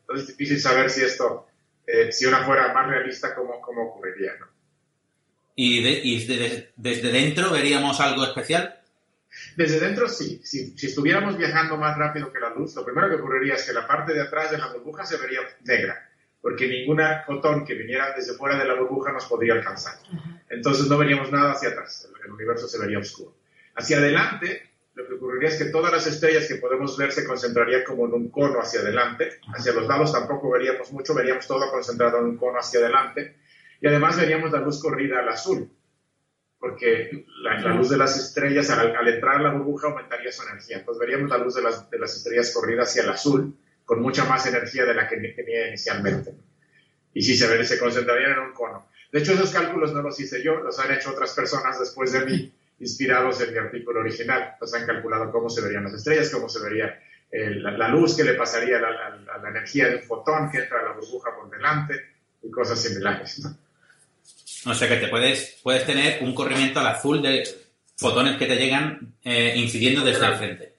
[0.00, 1.48] Entonces es difícil saber si esto,
[1.86, 4.32] eh, si una fuera más realista, cómo, cómo ocurriría.
[4.38, 4.46] ¿no?
[5.56, 6.26] ¿Y,
[6.76, 8.78] desde dentro veríamos algo especial?
[9.56, 10.42] Desde dentro sí.
[10.44, 13.72] Si, si, estuviéramos viajando más rápido que la luz, lo primero que ocurriría es que
[13.72, 16.09] la parte de atrás de la burbuja se vería negra,
[16.40, 19.94] porque ninguna fotón que viniera desde fuera de la burbuja nos podría alcanzar.
[20.48, 23.36] Entonces no veríamos nada hacia atrás, el universo se vería oscuro.
[23.74, 27.84] Hacia adelante, lo que ocurriría es que todas las estrellas que podemos ver se concentrarían
[27.84, 29.40] como en un cono hacia adelante.
[29.54, 33.36] Hacia los lados tampoco veríamos mucho, veríamos todo concentrado en un cono hacia adelante.
[33.80, 35.70] Y además veríamos la luz corrida al azul,
[36.58, 40.78] porque la, luz de las estrellas al, entrar a la burbuja aumentaría su energía.
[40.78, 43.56] Entonces veríamos la luz de las, de las estrellas corrida hacia el azul,
[43.90, 46.30] con mucha más energía de la que tenía inicialmente.
[47.12, 48.86] Y sí, se, se concentrarían en un cono.
[49.10, 52.24] De hecho, esos cálculos no los hice yo, los han hecho otras personas después de
[52.24, 54.54] mí, inspirados en mi artículo original.
[54.60, 58.22] Los han calculado cómo se verían las estrellas, cómo se vería eh, la, luz que
[58.22, 61.50] le pasaría a la, la, energía de un fotón que entra a la burbuja por
[61.50, 61.94] delante
[62.44, 63.44] y cosas similares.
[64.66, 67.42] O sea que te puedes, puedes tener un corrimiento al azul de
[67.96, 70.69] fotones que te llegan eh, incidiendo desde el frente.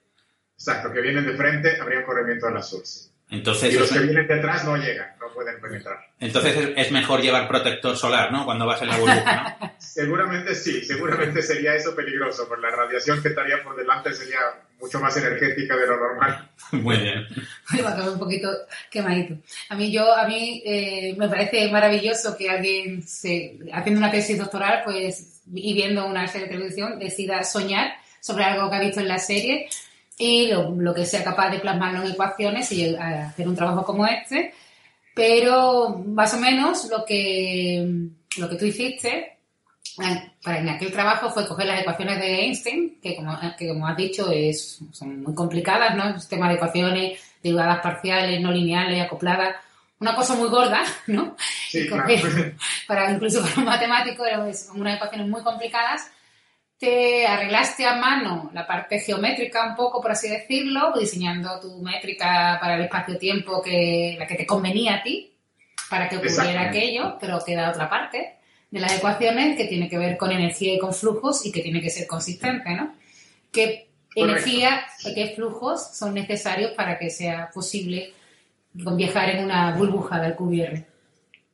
[0.62, 2.82] Exacto, que vienen de frente, habría un corrimiento al azul.
[2.84, 3.08] Sí.
[3.30, 5.98] Entonces, y los que vienen detrás no llegan, no pueden penetrar.
[6.20, 8.44] Entonces es mejor llevar protector solar, ¿no?
[8.44, 9.72] Cuando vas en la burbuja, ¿no?
[9.78, 14.38] seguramente sí, seguramente sería eso peligroso, porque la radiación que estaría por delante sería
[14.78, 16.48] mucho más energética de lo normal.
[16.70, 17.26] Muy bien.
[17.84, 18.48] va a un poquito
[18.88, 19.34] quemadito.
[19.68, 24.38] A mí, yo, a mí eh, me parece maravilloso que alguien, se, haciendo una tesis
[24.38, 29.00] doctoral, pues, y viendo una serie de televisión, decida soñar sobre algo que ha visto
[29.00, 29.68] en la serie
[30.18, 34.54] y lo, que sea capaz de plasmarlo en ecuaciones y hacer un trabajo como este.
[35.14, 37.86] Pero más o menos lo que,
[38.38, 39.38] lo que tú hiciste
[40.42, 43.96] para en aquel trabajo fue coger las ecuaciones de Einstein, que como, que como has
[43.96, 46.06] dicho es, son muy complicadas, ¿no?
[46.06, 49.56] Un sistema de ecuaciones derivadas parciales, no lineales, acopladas,
[50.00, 51.36] una cosa muy gorda, ¿no?
[51.68, 51.88] Sí,
[52.86, 56.10] para, incluso para un matemático son unas ecuaciones muy complicadas
[56.82, 62.58] te arreglaste a mano la parte geométrica un poco, por así decirlo, diseñando tu métrica
[62.60, 65.32] para el espacio-tiempo que la que te convenía a ti,
[65.88, 68.34] para que ocurriera aquello, pero queda otra parte
[68.68, 71.80] de las ecuaciones que tiene que ver con energía y con flujos y que tiene
[71.80, 72.96] que ser consistente, ¿no?
[73.52, 78.12] ¿Qué energía y qué flujos son necesarios para que sea posible
[78.72, 80.84] viajar en una burbuja del cubierto?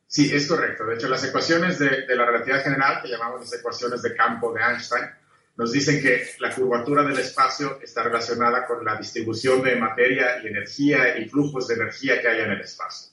[0.06, 0.86] Sí, es correcto.
[0.86, 4.62] De hecho, las ecuaciones de, la relatividad general, que llamamos las ecuaciones de campo de
[4.62, 5.17] Einstein,
[5.59, 10.47] nos dicen que la curvatura del espacio está relacionada con la distribución de materia y
[10.47, 13.11] energía y flujos de energía que hay en el espacio.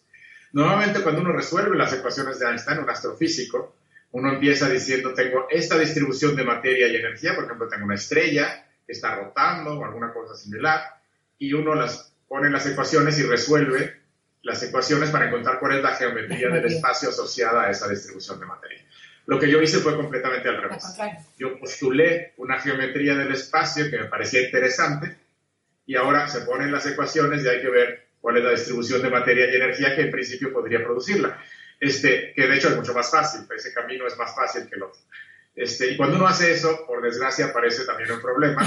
[0.54, 3.76] Normalmente cuando uno resuelve las ecuaciones de Einstein, un astrofísico,
[4.12, 8.64] uno empieza diciendo, tengo esta distribución de materia y energía, por ejemplo, tengo una estrella
[8.86, 10.82] que está rotando o alguna cosa similar,
[11.40, 14.02] y uno las pone en las ecuaciones y resuelve
[14.44, 18.46] las ecuaciones para encontrar cuál es la geometría del espacio asociada a esa distribución de
[18.46, 18.86] materia.
[19.26, 20.84] Lo que yo hice fue completamente al revés.
[21.38, 25.16] Yo postulé una geometría del espacio que me parecía interesante
[25.86, 29.10] y ahora se ponen las ecuaciones y hay que ver cuál es la distribución de
[29.10, 31.40] materia y energía que en principio podría producirla.
[31.80, 34.84] Este, que de hecho es mucho más fácil, ese camino es más fácil que el
[34.84, 35.02] otro.
[35.56, 38.62] Este, y cuando uno hace eso, por desgracia, aparece también un problema.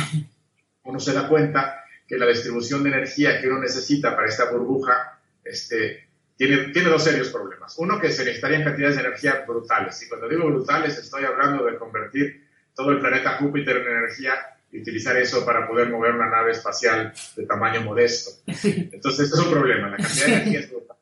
[0.85, 5.21] Uno se da cuenta que la distribución de energía que uno necesita para esta burbuja
[5.45, 6.08] este,
[6.39, 7.75] tiene, tiene dos serios problemas.
[7.79, 10.01] Uno, que se necesitarían cantidades de energía brutales.
[10.03, 14.35] Y cuando digo brutales, estoy hablando de convertir todo el planeta Júpiter en energía
[14.71, 18.41] y utilizar eso para poder mover una nave espacial de tamaño modesto.
[18.47, 19.91] Entonces, es un problema.
[19.91, 20.97] La cantidad de energía es brutal.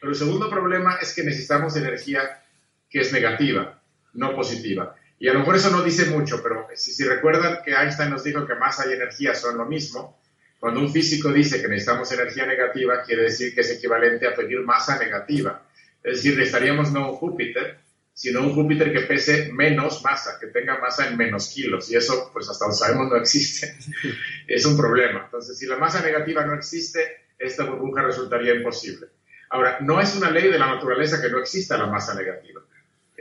[0.00, 2.42] Pero el segundo problema es que necesitamos energía
[2.88, 3.80] que es negativa,
[4.14, 4.96] no positiva.
[5.20, 8.24] Y a lo mejor eso no dice mucho, pero si, si recuerdan que Einstein nos
[8.24, 10.19] dijo que masa y energía son lo mismo,
[10.60, 14.60] cuando un físico dice que necesitamos energía negativa, quiere decir que es equivalente a pedir
[14.60, 15.66] masa negativa.
[16.02, 17.78] Es decir, necesitaríamos no un Júpiter,
[18.12, 21.90] sino un Júpiter que pese menos masa, que tenga masa en menos kilos.
[21.90, 23.74] Y eso, pues hasta lo sabemos, no existe.
[24.46, 25.22] es un problema.
[25.24, 29.06] Entonces, si la masa negativa no existe, esta burbuja resultaría imposible.
[29.48, 32.60] Ahora, no es una ley de la naturaleza que no exista la masa negativa.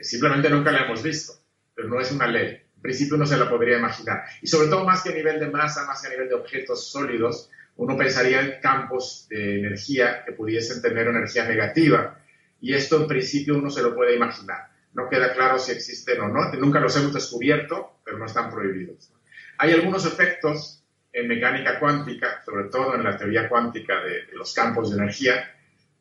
[0.02, 1.34] Simplemente nunca la hemos visto,
[1.74, 2.62] pero no es una ley.
[2.80, 4.24] En principio uno se la podría imaginar.
[4.42, 6.90] Y sobre todo más que a nivel de masa, más que a nivel de objetos
[6.90, 12.18] sólidos, uno pensaría en campos de energía que pudiesen tener energía negativa.
[12.62, 14.70] Y esto en principio uno se lo puede imaginar.
[14.94, 16.54] No queda claro si existen o no.
[16.54, 19.12] Nunca los hemos descubierto, pero no están prohibidos.
[19.58, 24.92] Hay algunos efectos en mecánica cuántica, sobre todo en la teoría cuántica de, los campos
[24.92, 25.54] de energía,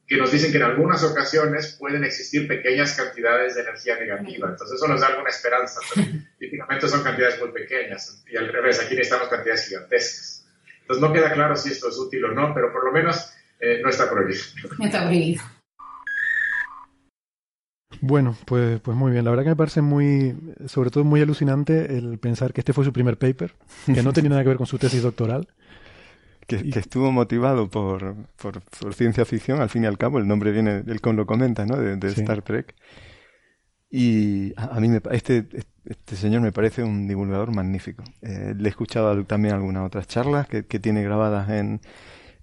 [0.09, 4.49] que nos dicen que en algunas ocasiones pueden existir pequeñas cantidades de energía negativa.
[4.49, 6.07] Entonces eso nos da alguna esperanza, pero
[6.39, 8.25] típicamente son cantidades muy pequeñas.
[8.27, 10.47] Y al revés, aquí necesitamos cantidades gigantescas.
[10.81, 13.81] Entonces no queda claro si esto es útil o no, pero por lo menos eh,
[13.83, 14.41] no está prohibido.
[14.79, 15.43] No está prohibido.
[18.01, 19.27] Bueno, pues, pues muy bien.
[19.27, 20.35] La verdad que me parece muy,
[20.67, 24.31] sobre todo muy alucinante el pensar que este fue su primer paper, que no tenía
[24.31, 25.49] nada que ver con su tesis doctoral.
[26.49, 30.83] Que, estuvo motivado por, por, ciencia ficción, al fin y al cabo, el nombre viene,
[30.87, 31.77] él con lo comenta, ¿no?
[31.77, 32.75] De, Star Trek.
[33.91, 35.47] Y a, mí me, este,
[35.85, 38.03] este señor me parece un divulgador magnífico.
[38.23, 41.83] Eh, le he escuchado también algunas otras charlas que, que tiene grabadas en,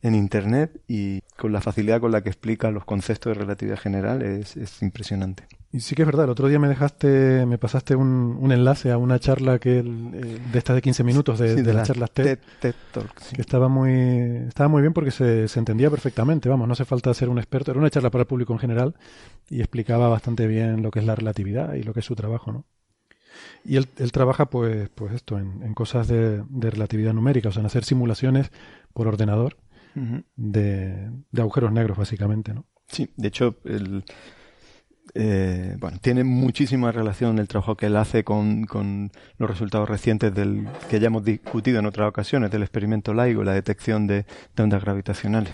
[0.04, 4.22] en Internet y con la facilidad con la que explica los conceptos de relatividad general
[4.22, 5.48] es, es impresionante.
[5.76, 8.92] Y sí que es verdad, el otro día me dejaste, me pasaste un, un enlace
[8.92, 12.40] a una charla que eh, de estas de 15 minutos de, de, las charlas TED,
[12.94, 13.92] Talk, que estaba muy,
[14.48, 17.72] estaba muy bien porque se, se, entendía perfectamente, vamos, no hace falta ser un experto,
[17.72, 18.96] era una charla para el público en general
[19.50, 22.54] y explicaba bastante bien lo que es la relatividad y lo que es su trabajo,
[22.54, 22.64] ¿no?
[23.66, 27.52] Y él, él trabaja, pues, pues esto, en, en cosas de, de relatividad numérica, o
[27.52, 28.50] sea, en hacer simulaciones
[28.94, 29.58] por ordenador
[30.38, 32.64] de, agujeros negros, básicamente, ¿no?
[32.88, 34.06] Sí, de hecho, el,
[35.14, 40.68] eh, bueno, tiene muchísima relación el trabajo que él hace con, los resultados recientes del
[40.90, 44.26] que ya hemos discutido en otras ocasiones del experimento LIGO, la detección de,
[44.58, 45.54] ondas gravitacionales.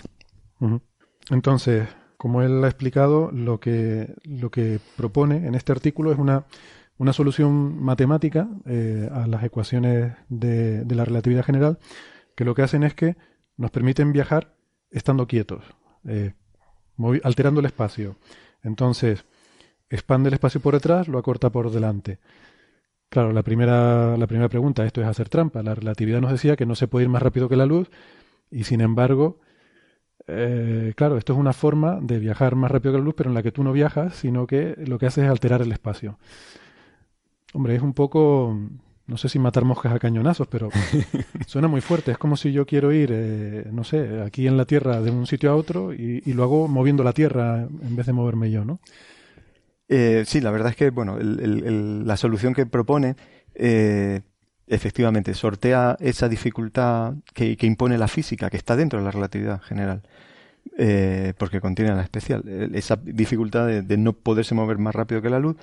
[1.30, 6.44] Entonces, como él ha explicado, lo que, lo que propone en este artículo es una,
[6.98, 11.78] una solución matemática eh, a las ecuaciones de, de la relatividad general,
[12.34, 13.16] que lo que hacen es que
[13.56, 14.54] nos permiten viajar
[14.90, 15.64] estando quietos,
[16.06, 16.34] eh,
[17.24, 18.16] alterando el espacio.
[18.62, 19.24] Entonces,
[19.92, 22.18] expande el espacio por detrás, lo acorta por delante.
[23.08, 25.62] Claro, la primera, la primera pregunta, esto es hacer trampa.
[25.62, 27.90] La relatividad nos decía que no se puede ir más rápido que la luz
[28.50, 29.38] y sin embargo,
[30.26, 33.34] eh, claro, esto es una forma de viajar más rápido que la luz, pero en
[33.34, 36.18] la que tú no viajas, sino que lo que haces es alterar el espacio.
[37.52, 38.56] Hombre, es un poco
[39.06, 40.70] no sé si matar moscas a cañonazos, pero
[41.46, 42.12] suena muy fuerte.
[42.12, 45.26] Es como si yo quiero ir, eh, no sé, aquí en la Tierra de un
[45.26, 48.80] sitio a otro y, lo hago moviendo la Tierra en vez de moverme yo, ¿no?
[49.94, 53.16] Eh, sí, la verdad es que, bueno, la solución que propone
[53.54, 54.20] eh,
[54.66, 60.02] efectivamente sortea esa dificultad que, impone la física, que está dentro de la relatividad general.
[61.38, 62.42] porque contiene la especial.
[62.74, 65.56] Esa dificultad de, no poderse mover más rápido que la luz,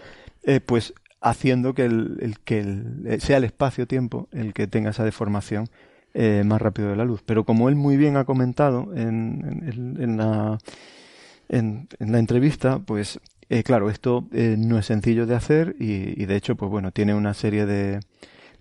[0.66, 5.68] pues haciendo que, el, que eh, sea el espacio-tiempo el que tenga esa deformación
[6.14, 7.22] eh, más rápido de la luz.
[7.26, 10.58] Pero como él muy bien ha comentado en, en, la,
[11.50, 16.56] en, la entrevista, pues eh, claro, esto no es sencillo de hacer y, de hecho,
[16.56, 18.00] pues bueno, tiene una serie de,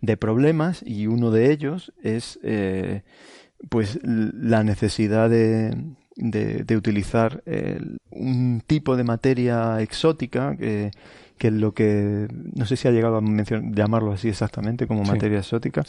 [0.00, 2.38] de problemas y uno de ellos es
[3.68, 5.76] pues la necesidad de,
[6.16, 7.42] de, de utilizar
[8.10, 10.90] un tipo de materia exótica que
[11.38, 15.84] que lo que no sé si ha llegado a llamarlo así exactamente como materia exótica.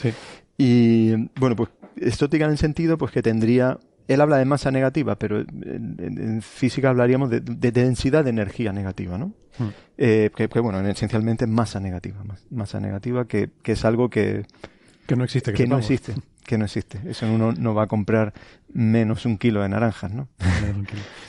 [0.58, 3.78] Y bueno pues exótica en el sentido pues que tendría
[4.10, 7.40] él habla de masa negativa pero en, física hablaríamos de,
[7.72, 9.68] densidad de energía negativa no hmm.
[9.98, 14.46] eh, que, bueno esencialmente masa negativa masa negativa que, que es algo que
[15.08, 16.14] que no existe que, no existe
[16.50, 17.00] que no existe.
[17.06, 18.34] Eso uno no va a comprar
[18.74, 20.30] menos un kilo de naranjas, ¿no?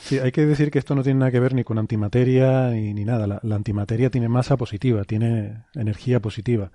[0.01, 2.91] Sí, hay que decir que esto no tiene nada que ver ni con antimateria ni,
[2.95, 3.39] ni nada.
[3.41, 6.71] La, antimateria tiene masa positiva, tiene energía positiva.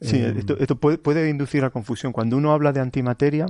[0.00, 2.12] Sí, eh, esto, puede, inducir a confusión.
[2.12, 3.46] Cuando uno habla de antimateria,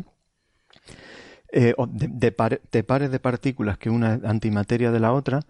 [1.52, 5.40] eh, o de, pares de partículas que una antimateria de la otra,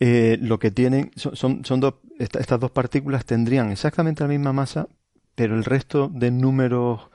[0.00, 4.88] eh, lo que tienen son, son, dos, estas dos partículas tendrían exactamente la misma masa,
[5.34, 7.10] pero el resto de números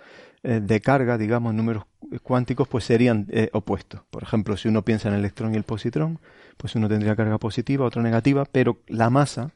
[0.47, 1.86] eh, de carga, digamos, números
[2.21, 4.01] cuánticos, pues serían eh, opuestos.
[4.12, 6.19] Por ejemplo, si uno piensa en el electrón y el positrón,
[6.58, 9.54] pues uno tendría carga positiva, otro negativa, pero la masa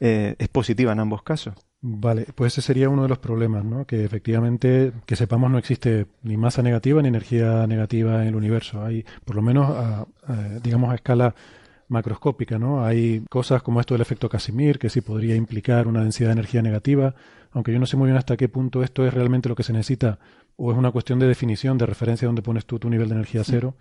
[0.00, 1.54] eh, es positiva en ambos casos.
[1.84, 3.84] Vale, pues ese sería uno de los problemas, ¿no?
[3.84, 8.84] Que efectivamente, que sepamos, no existe ni masa negativa ni energía negativa en el universo.
[8.84, 10.06] Hay, por lo menos,
[10.62, 11.34] digamos, a escala
[11.88, 12.84] macroscópica, ¿no?
[12.84, 16.62] Hay cosas como esto del efecto Casimir, que sí podría implicar una densidad de energía
[16.62, 17.16] negativa,
[17.50, 19.72] aunque yo no sé muy bien hasta qué punto esto es realmente lo que se
[19.72, 20.20] necesita
[20.56, 23.42] o es una cuestión de definición, de referencia donde pones tú tu nivel de energía
[23.44, 23.74] cero.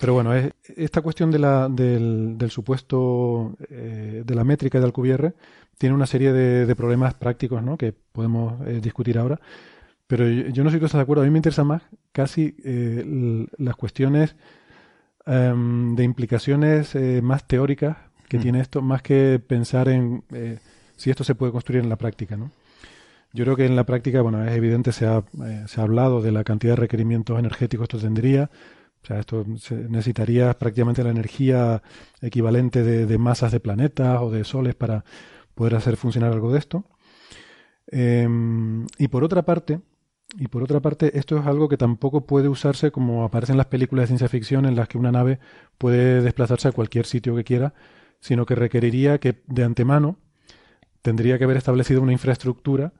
[0.00, 4.86] Pero bueno, es, esta cuestión de la, del, del supuesto eh, de la métrica de
[4.86, 5.34] Alcubierre
[5.76, 7.76] tiene una serie de, de problemas prácticos ¿no?
[7.76, 9.38] que podemos eh, discutir ahora.
[10.06, 11.22] Pero yo, yo, no sé si tú estás de acuerdo.
[11.22, 11.82] A mí me interesa más
[12.12, 14.36] casi eh, las cuestiones
[15.26, 18.40] um, de implicaciones más teóricas que mm.
[18.40, 20.24] tiene esto, más que pensar en
[20.96, 22.50] si esto se puede construir en la práctica, ¿no?
[23.32, 25.22] Yo creo que en la práctica, bueno, es evidente, se ha,
[25.66, 28.50] se ha hablado de la cantidad de requerimientos energéticos que esto tendría.
[29.02, 29.44] O sea, esto
[29.88, 31.82] necesitaría prácticamente la energía
[32.20, 35.04] equivalente de, masas de planetas o de soles para
[35.54, 36.84] poder hacer funcionar algo de esto.
[37.90, 38.28] Eh,
[38.98, 39.80] y por otra parte,
[40.38, 43.66] y por otra parte, esto es algo que tampoco puede usarse como aparece en las
[43.66, 45.40] películas de ciencia ficción en las que una nave
[45.78, 47.74] puede desplazarse a cualquier sitio que quiera,
[48.20, 50.18] sino que requeriría que de antemano
[51.02, 52.92] tendría que haber establecido una infraestructura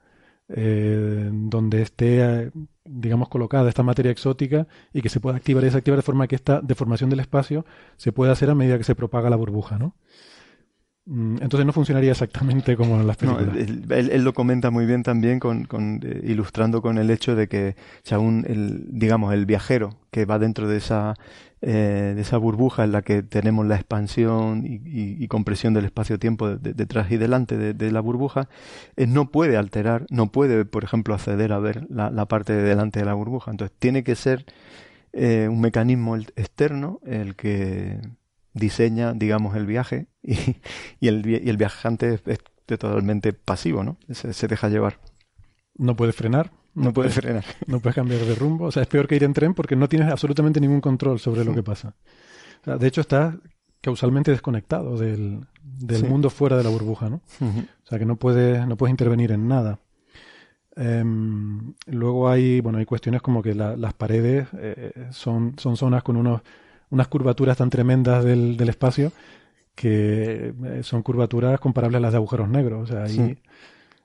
[0.48, 2.51] eh, donde esté,
[2.91, 6.34] digamos, colocada esta materia exótica y que se pueda activar y desactivar de forma que
[6.34, 7.64] esta deformación del espacio
[7.97, 9.95] se pueda hacer a medida que se propaga la burbuja, ¿no?
[11.07, 13.47] Mm, entonces no funcionaría exactamente como en las películas.
[13.47, 17.11] No, él, él, él, lo comenta muy bien también, con, con eh, ilustrando con el
[17.11, 17.74] hecho de que,
[18.05, 21.14] o sea, un, el, digamos, el viajero que va dentro de esa,
[21.62, 26.72] eh, de esa burbuja en la que tenemos la expansión y, compresión del espacio-tiempo de,
[26.72, 28.48] detrás y delante de, la burbuja,
[28.96, 33.00] eh, no puede alterar, no puede, por ejemplo, acceder a ver la, parte de delante
[33.00, 33.50] de la burbuja.
[33.50, 34.46] Entonces tiene que ser
[35.12, 38.00] eh, un mecanismo externo el que
[38.54, 43.98] diseña, digamos, el viaje y, el, viajante es, totalmente pasivo, ¿no?
[44.11, 44.98] Se, deja llevar.
[45.76, 46.52] No puede frenar.
[46.75, 47.45] No, no puede frenar.
[47.66, 48.66] No puedes cambiar de rumbo.
[48.66, 51.45] O sea, es peor que ir en tren porque no tienes absolutamente ningún control sobre
[51.45, 51.95] lo que pasa.
[52.62, 53.35] O sea, de hecho, estás
[53.81, 56.07] causalmente desconectado del, del sí.
[56.07, 57.23] mundo fuera de la burbuja, ¿no?
[57.41, 57.64] Uh -huh.
[57.64, 59.79] O sea, que no puedes, no puedes intervenir en nada.
[60.77, 66.03] Um, luego hay, bueno, hay cuestiones como que la, las paredes eh, son, son zonas
[66.03, 66.43] con unos
[66.91, 69.12] unas curvaturas tan tremendas del, del espacio
[69.75, 72.83] que eh, son curvaturas comparables a las de agujeros negros.
[72.83, 73.11] O sea, ahí...
[73.11, 73.39] sí.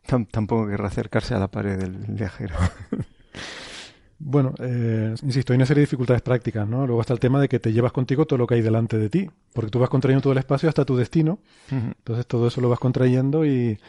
[0.08, 2.56] Tampoco querrá acercarse a la pared del viajero.
[4.20, 6.86] bueno, eh, insisto, hay una serie de dificultades prácticas, ¿no?
[6.86, 9.10] Luego está el tema de que te llevas contigo todo lo que hay delante de
[9.10, 11.40] ti, porque tú vas contrayendo todo el espacio hasta tu destino,
[11.72, 11.96] uh -huh.
[11.98, 13.80] entonces todo eso lo vas contrayendo y,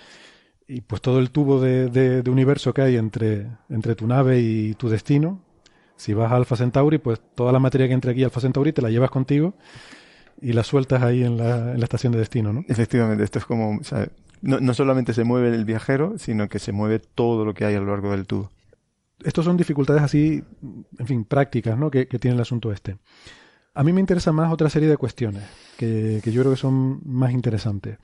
[0.67, 4.41] y pues todo el tubo de, de, de, universo que hay entre, entre tu nave
[4.41, 5.41] y tu destino,
[5.97, 8.73] si vas a Alpha Centauri, pues toda la materia que entre aquí a Alpha Centauri
[8.73, 9.55] te la llevas contigo
[10.41, 12.65] y la sueltas ahí en la, en la estación de destino, ¿no?
[12.69, 14.09] Efectivamente, esto es como, o sea,
[14.43, 17.75] no, no, solamente se mueve el viajero, sino que se mueve todo lo que hay
[17.75, 18.51] a lo largo del tubo.
[19.25, 20.45] Estos son dificultades así,
[20.99, 21.91] en fin, prácticas, ¿no?
[21.91, 22.99] Que, que tiene el asunto este.
[23.75, 25.45] A mí me interesa más otra serie de cuestiones
[25.77, 27.99] que, que yo creo que son más interesantes.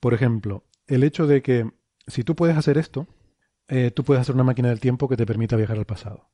[0.00, 1.70] Por ejemplo, el hecho de que
[2.06, 3.06] si tú puedes hacer esto,
[3.68, 6.28] eh, tú puedes hacer una máquina del tiempo que te permita viajar al pasado.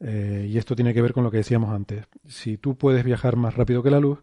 [0.00, 2.06] Eh, y esto tiene que ver con lo que decíamos antes.
[2.26, 4.18] Si tú puedes viajar más rápido que la luz,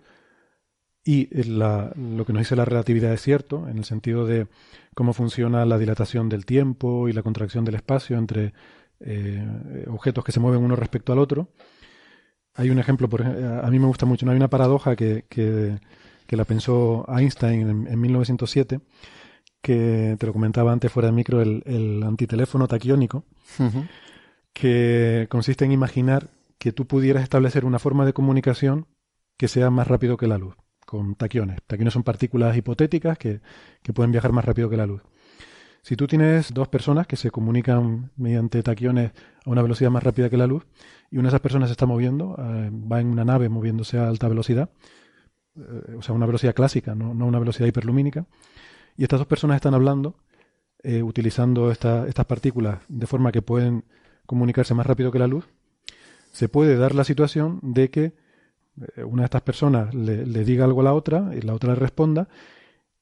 [1.05, 4.47] y la, lo que nos dice la relatividad es cierto, en el sentido de
[4.93, 8.53] cómo funciona la dilatación del tiempo y la contracción del espacio entre
[8.99, 11.49] eh, objetos que se mueven uno respecto al otro.
[12.55, 14.31] Hay un ejemplo, por a mí me gusta mucho, ¿no?
[14.31, 15.77] hay una paradoja que, que,
[16.25, 18.79] que la pensó Einstein en, en, 1907,
[19.61, 23.25] que te lo comentaba antes fuera de micro, el, el antiteléfono taquiónico.
[23.59, 23.87] Uh -huh
[24.55, 28.87] que consiste en imaginar que tú pudieras establecer una forma de comunicación
[29.37, 30.55] que sea más rápido que la luz,
[31.17, 31.59] taquiones.
[31.67, 33.41] Taquiones son partículas hipotéticas que,
[33.81, 35.01] que pueden viajar más rápido que la luz.
[35.85, 39.11] Si tú tienes dos personas que se comunican mediante taquiones
[39.45, 40.65] a una velocidad más rápida que la luz,
[41.11, 44.07] y una de esas personas se está moviendo, eh, va en una nave moviéndose a
[44.07, 44.71] alta velocidad,
[45.55, 48.25] eh, o sea, una velocidad clásica, no, una velocidad hiperlumínica,
[48.97, 50.15] y estas dos personas están hablando
[50.81, 53.85] eh, utilizando esta, estas partículas de forma que pueden
[54.25, 55.47] comunicarse más rápido que la luz,
[56.31, 58.15] se puede dar la situación de que
[59.05, 61.79] una de estas personas le, le, diga algo a la otra y la otra le
[61.79, 62.27] responda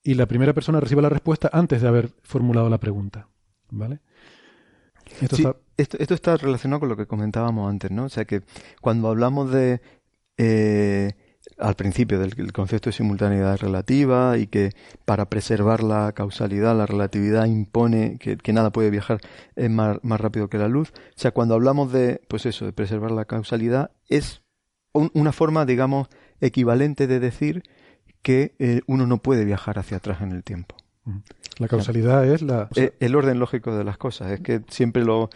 [0.04, 3.28] y la primera persona reciba la respuesta antes de haber formulado la pregunta.
[3.70, 4.00] ¿Vale?
[5.22, 5.58] Esto, sí, está...
[5.78, 6.38] Esto, esto, está...
[6.38, 8.06] relacionado con lo que comentábamos antes, ¿no?
[8.06, 8.42] O sea que
[8.82, 9.82] cuando hablamos de
[10.38, 11.14] eh,
[11.58, 14.72] al principio del concepto de simultaneidad relativa y que
[15.06, 19.20] para preservar la causalidad, la relatividad impone que, que nada puede viajar
[19.70, 20.92] más, más, rápido que la luz.
[20.96, 24.43] O sea, cuando hablamos de, pues eso, de preservar la causalidad, es
[24.94, 26.08] un, una forma, digamos,
[26.40, 27.64] equivalente de decir
[28.22, 30.76] que eh, uno no puede viajar hacia atrás en el tiempo.
[31.58, 32.70] La causalidad es la...
[32.72, 35.30] O sea, el orden lógico de las cosas, es que siempre lo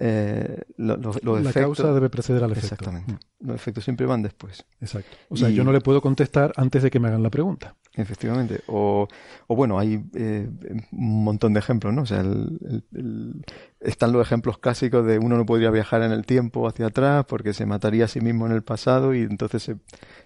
[0.00, 1.76] eh, lo- lo- los la efectos...
[1.78, 2.74] causa debe preceder al efecto.
[2.74, 3.18] Exactamente.
[3.40, 4.64] Los efectos siempre van después.
[4.80, 5.16] Exacto.
[5.28, 7.74] O sea, Y- yo no le puedo contestar antes de que me hagan la pregunta.
[7.94, 8.60] Efectivamente.
[8.68, 9.08] O,
[9.48, 10.48] o bueno, hay eh,
[10.92, 12.02] un montón de ejemplos, ¿no?
[12.02, 13.44] O sea, el- el- el-
[13.80, 17.52] están los ejemplos clásicos de uno no podría viajar en el tiempo hacia atrás porque
[17.52, 19.78] se mataría a sí mismo en el pasado y entonces se-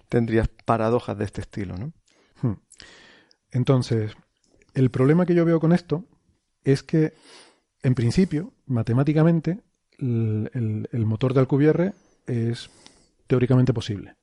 [0.07, 1.93] tendrías paradojas de este estilo, ¿no?
[2.43, 2.57] Hmm.
[3.51, 4.11] Entonces,
[4.75, 6.05] el problema que yo veo con esto
[6.63, 7.13] es que,
[7.81, 9.59] en principio, matemáticamente,
[9.99, 11.93] el, el- el motor de Alcubierre
[12.27, 12.69] es
[13.27, 14.15] teóricamente posible,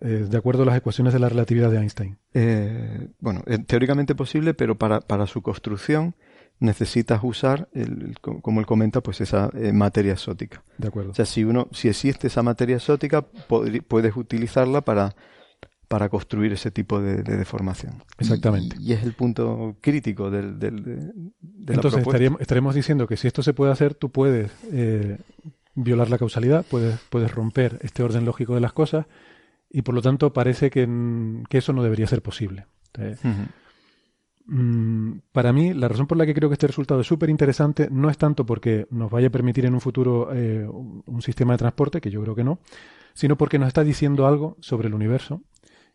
[0.00, 2.18] eh, de acuerdo a las ecuaciones de la relatividad de Einstein.
[2.34, 6.14] Eh, bueno, eh, teóricamente posible, pero para, para su construcción
[6.58, 10.62] necesitas usar, el- el- co- como él comenta, pues esa eh, materia exótica.
[10.78, 11.10] De acuerdo.
[11.10, 13.22] O sea, si uno, si existe esa materia exótica,
[13.88, 15.14] puedes utilizarla para,
[15.92, 18.02] para construir ese tipo de, de deformación.
[18.18, 18.76] Exactamente.
[18.80, 21.02] Y, y es el punto crítico del, del- de, de
[21.66, 25.18] la Entonces estaríamos, estaremos diciendo que si esto se puede hacer, tú puedes eh,
[25.74, 29.04] violar la causalidad, puedes, puedes romper este orden lógico de las cosas
[29.70, 32.64] y por lo tanto parece que, mm, que eso no debería ser posible.
[34.44, 37.88] Mm, para mí, la razón por la que creo que este resultado es súper interesante
[37.90, 41.58] no es tanto porque nos vaya a permitir en un futuro eh, un sistema de
[41.58, 42.58] transporte, que yo creo que no,
[43.14, 45.42] sino porque nos está diciendo algo sobre el universo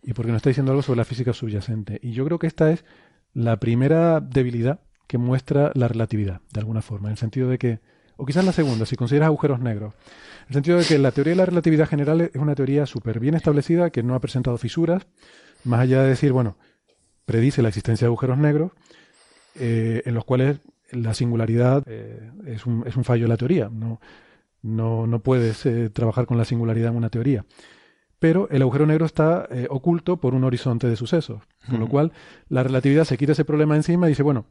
[0.04, 2.00] y porque nos está diciendo algo sobre la física subyacente.
[2.02, 2.86] Y yo creo que esta es
[3.34, 7.80] la primera debilidad que muestra la relatividad, de alguna forma, en el sentido de que,
[8.18, 9.94] o quizás la segunda, si consideras agujeros negros,
[10.42, 13.20] en el sentido de que la teoría de la relatividad general es una teoría súper
[13.20, 15.08] bien establecida, que no ha presentado fisuras,
[15.64, 16.58] más allá de decir, bueno,
[17.26, 18.72] predice la existencia de agujeros negros,
[19.56, 20.60] eh, en los cuales
[20.92, 23.70] la singularidad eh, es, un, es un fallo de la teoría.
[23.70, 24.00] No,
[24.62, 27.46] no, no puedes eh, trabajar con la singularidad en una teoría.
[28.20, 31.42] Pero el agujero negro está eh, oculto por un horizonte de sucesos.
[31.70, 32.14] Con lo cual,
[32.50, 34.46] la relatividad se quita ese problema encima y dice, bueno,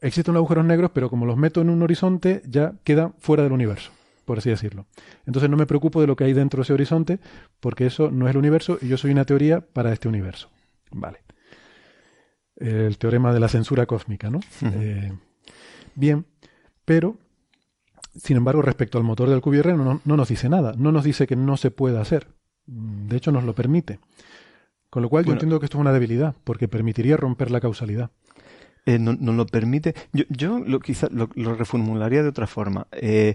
[0.00, 3.92] existen agujeros negros, pero como los meto en un horizonte, ya quedan fuera del universo,
[4.24, 4.86] por así decirlo.
[5.26, 7.20] Entonces no me preocupo de lo que hay dentro de ese horizonte,
[7.60, 10.50] porque eso no es el universo y yo soy una teoría para este universo.
[10.90, 11.18] Vale.
[12.56, 14.40] El teorema de la censura cósmica, ¿no?
[14.62, 15.12] Eh,
[15.94, 16.26] bien,
[16.84, 17.16] pero,
[18.16, 20.74] sin embargo, respecto al motor del Alcubierre no, no nos dice nada.
[20.76, 22.28] No nos dice que no se pueda hacer.
[22.66, 23.98] De hecho, nos lo permite.
[24.90, 28.10] Con lo cual yo entiendo que esto es una debilidad, porque permitiría romper la causalidad.
[28.86, 29.94] Eh, no, no lo permite.
[30.12, 32.86] Yo, yo lo, quizá lo, lo reformularía de otra forma.
[32.92, 33.34] Eh,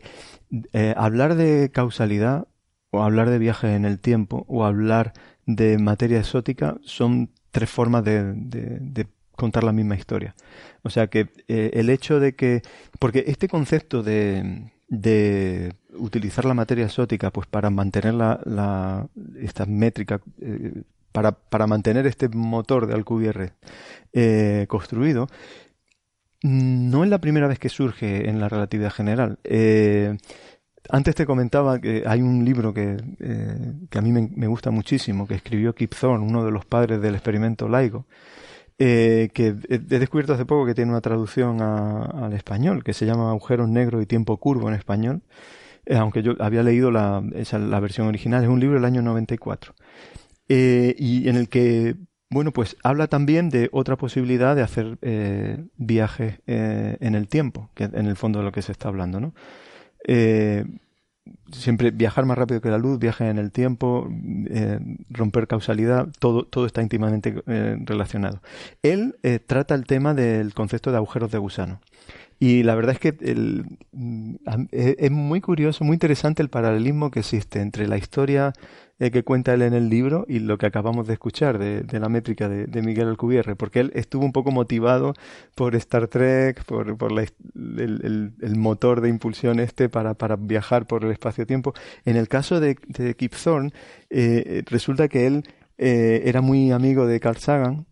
[0.73, 2.47] eh, hablar de causalidad
[2.91, 5.13] o hablar de viajes en el tiempo o hablar
[5.45, 10.35] de materia exótica son tres formas de, de- de contar la misma historia.
[10.83, 12.61] O sea que el hecho de que...
[12.99, 19.07] Porque este concepto de, de utilizar la materia exótica pues para mantener la, la-
[19.39, 23.53] esta métrica, eh, para, para mantener este motor de Alcubierre
[24.13, 25.27] eh, construido,
[26.41, 29.39] no es la primera vez que surge en la relatividad general.
[29.43, 30.17] Eh,
[30.89, 32.97] antes te comentaba que hay un libro que,
[33.89, 37.15] que a mí me, gusta muchísimo, que escribió Kip Thorne, uno de los padres del
[37.15, 38.05] experimento LIGO,
[38.81, 43.29] eh, que he descubierto hace poco que tiene una traducción al español, que se llama
[43.29, 45.21] Agujeros Negros y Tiempo Curvo en español,
[45.85, 49.75] eh, aunque yo había leído la, la versión original, es un libro del año 94,
[50.47, 51.97] eh, y en el que
[52.29, 54.99] bueno, pues habla también de otra posibilidad de hacer
[55.77, 59.33] viajes en el tiempo, que en el fondo de lo que se está hablando, ¿no?
[61.51, 64.07] Siempre viajar más rápido que la luz, viajes en el tiempo,
[64.49, 68.41] eh, romper causalidad, todo, todo está íntimamente eh, relacionado.
[68.83, 71.79] Él eh, trata el tema del concepto de agujeros de gusano.
[72.39, 77.11] Y la verdad es que el, mm, am- es muy curioso, muy interesante el paralelismo
[77.11, 78.53] que existe entre la historia
[78.99, 81.99] eh, que cuenta él en el libro y lo que acabamos de escuchar de, de
[81.99, 85.13] la métrica de, Miguel Alcubierre, porque él estuvo un poco motivado
[85.55, 87.23] por Star Trek, por, por la
[87.55, 91.73] el motor de impulsión este para, para viajar por el espacio-tiempo.
[92.05, 93.71] En el caso de, de Kip Thorne,
[94.09, 95.43] eh, resulta que él
[95.77, 97.85] eh, era muy amigo de Carl Sagan,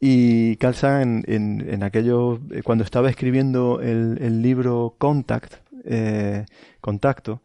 [0.00, 5.54] y Carl Sagan, en, en, en aquello, eh, cuando estaba escribiendo el, el libro Contact,
[5.84, 6.44] eh,
[6.80, 7.42] Contacto,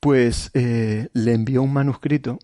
[0.00, 2.38] pues eh, le envió un manuscrito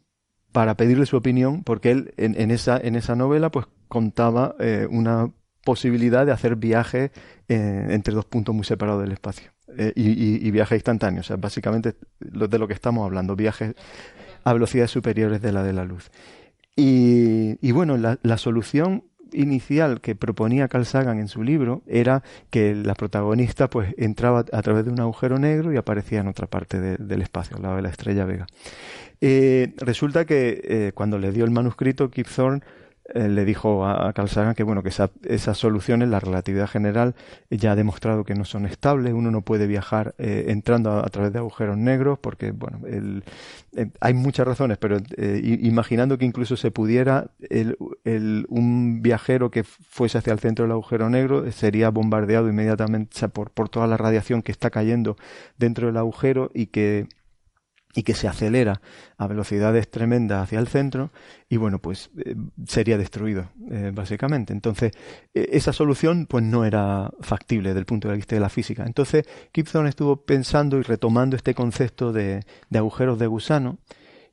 [0.53, 4.87] para pedirle su opinión, porque él en, en esa, en esa novela pues contaba eh,
[4.91, 5.31] una
[5.65, 7.11] posibilidad de hacer viajes
[7.49, 9.51] eh, entre dos puntos muy separados del espacio.
[9.95, 13.75] Y, y, y viajes instantáneos, o sea, básicamente de lo que estamos hablando, viajes
[14.43, 16.11] a velocidades superiores de la de la luz.
[16.81, 19.03] Y, bueno, la, solución
[19.33, 24.63] inicial que proponía Carl Sagan en su libro era que la protagonista pues entraba a
[24.63, 27.77] través de un agujero negro y aparecía en otra parte de, del espacio, al lado
[27.77, 28.47] de la estrella Vega.
[29.21, 32.63] Eh, resulta que eh, cuando le dio el manuscrito, Kip Thorne
[33.15, 37.15] eh, le dijo a, Carl Sagan que bueno que esas soluciones, la relatividad general,
[37.51, 39.15] ya ha demostrado que no son estables.
[39.15, 43.25] Uno no puede viajar eh, entrando a, través de agujeros negros porque bueno el,
[43.77, 44.99] eh, hay muchas razones, pero
[45.43, 47.77] imaginando que incluso se pudiera el,
[48.49, 53.69] un viajero que fuese hacia el centro del agujero negro sería bombardeado inmediatamente por, por
[53.71, 55.17] toda la radiación que está cayendo
[55.57, 57.07] dentro del agujero y que
[57.95, 58.81] y que se acelera
[59.17, 61.11] a velocidades tremendas hacia el centro
[61.49, 62.37] y bueno pues eh,
[62.67, 64.53] sería destruido eh, básicamente.
[64.53, 64.93] Entonces
[65.35, 68.85] eh, esa solución pues no era factible desde el punto de vista de la física.
[68.85, 69.25] Entonces
[69.55, 73.79] Gibson estuvo pensando y retomando este concepto de, de agujeros de gusano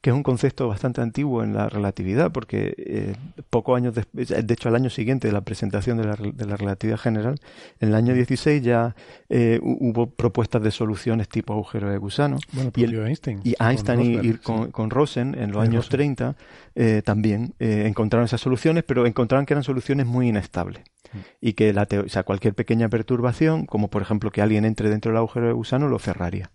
[0.05, 3.15] que es un concepto bastante antiguo en la relatividad, porque eh,
[3.49, 6.55] pocos años después, de hecho al año siguiente de la presentación de la, de la
[6.57, 7.39] relatividad general,
[7.79, 8.95] en el año 16 ya
[9.29, 12.37] eh, hubo propuestas de soluciones tipo agujero de gusano.
[12.75, 13.41] y, Einstein.
[13.43, 16.35] Y Einstein y, con, Rosen en los años 30
[16.75, 20.83] eh, también encontraron esas soluciones, pero encontraron que eran soluciones muy inestables.
[21.13, 21.17] Mm.
[21.41, 25.09] Y que la o sea, cualquier pequeña perturbación, como por ejemplo que alguien entre dentro
[25.09, 26.51] del agujero de gusano, lo cerraría.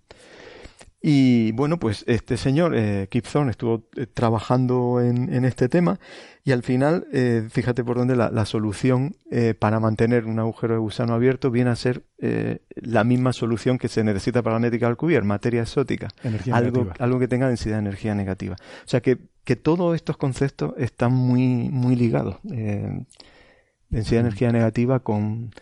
[1.02, 5.98] Y bueno, pues este señor, eh, Kip Thorne, estuvo eh, trabajando en, en, este tema
[6.42, 10.74] y al final, eh, fíjate por dónde la, la solución eh, para mantener un agujero
[10.74, 14.60] de gusano abierto viene a ser eh, la misma solución que se necesita para la
[14.60, 16.08] métrica Alcubierre, materia exótica.
[16.50, 18.56] algo, algo que tenga densidad de energía negativa.
[18.58, 22.38] O sea que, que todos estos conceptos están muy, muy ligados.
[22.42, 25.54] densidad de energía negativa con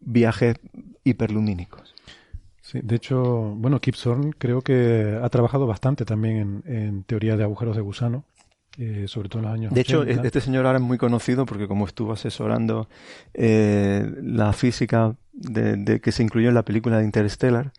[0.00, 0.56] viajes
[1.04, 1.95] hiperlumínicos.
[2.66, 7.44] Sí, de hecho, bueno, Kip Thorne creo que ha trabajado bastante también en, teoría de
[7.44, 8.24] agujeros de gusano,
[8.76, 9.72] eh, sobre todo en los años.
[9.72, 12.88] De hecho, este señor ahora es muy conocido porque como estuvo asesorando
[13.34, 17.72] eh, la física de, que se incluyó en la película de Interstellar,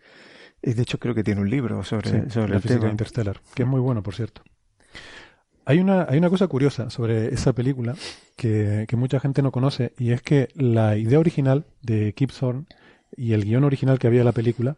[0.62, 2.86] y de hecho creo que tiene un libro sobre, sobre la el física tema.
[2.86, 4.40] de Interstellar, que es muy bueno, por cierto.
[5.66, 7.94] Hay una, hay una cosa curiosa sobre esa película
[8.36, 12.64] que, que mucha gente no conoce y es que la idea original de Kip Thorne
[13.16, 14.76] y el guion original que había de la película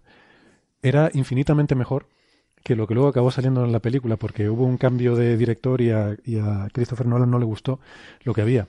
[0.83, 2.07] era infinitamente mejor
[2.62, 5.81] que lo que luego acabó saliendo en la película, porque hubo un cambio de director
[5.81, 6.16] y a,
[6.72, 7.81] Christopher Nolan no le gustó
[8.22, 8.68] lo que había.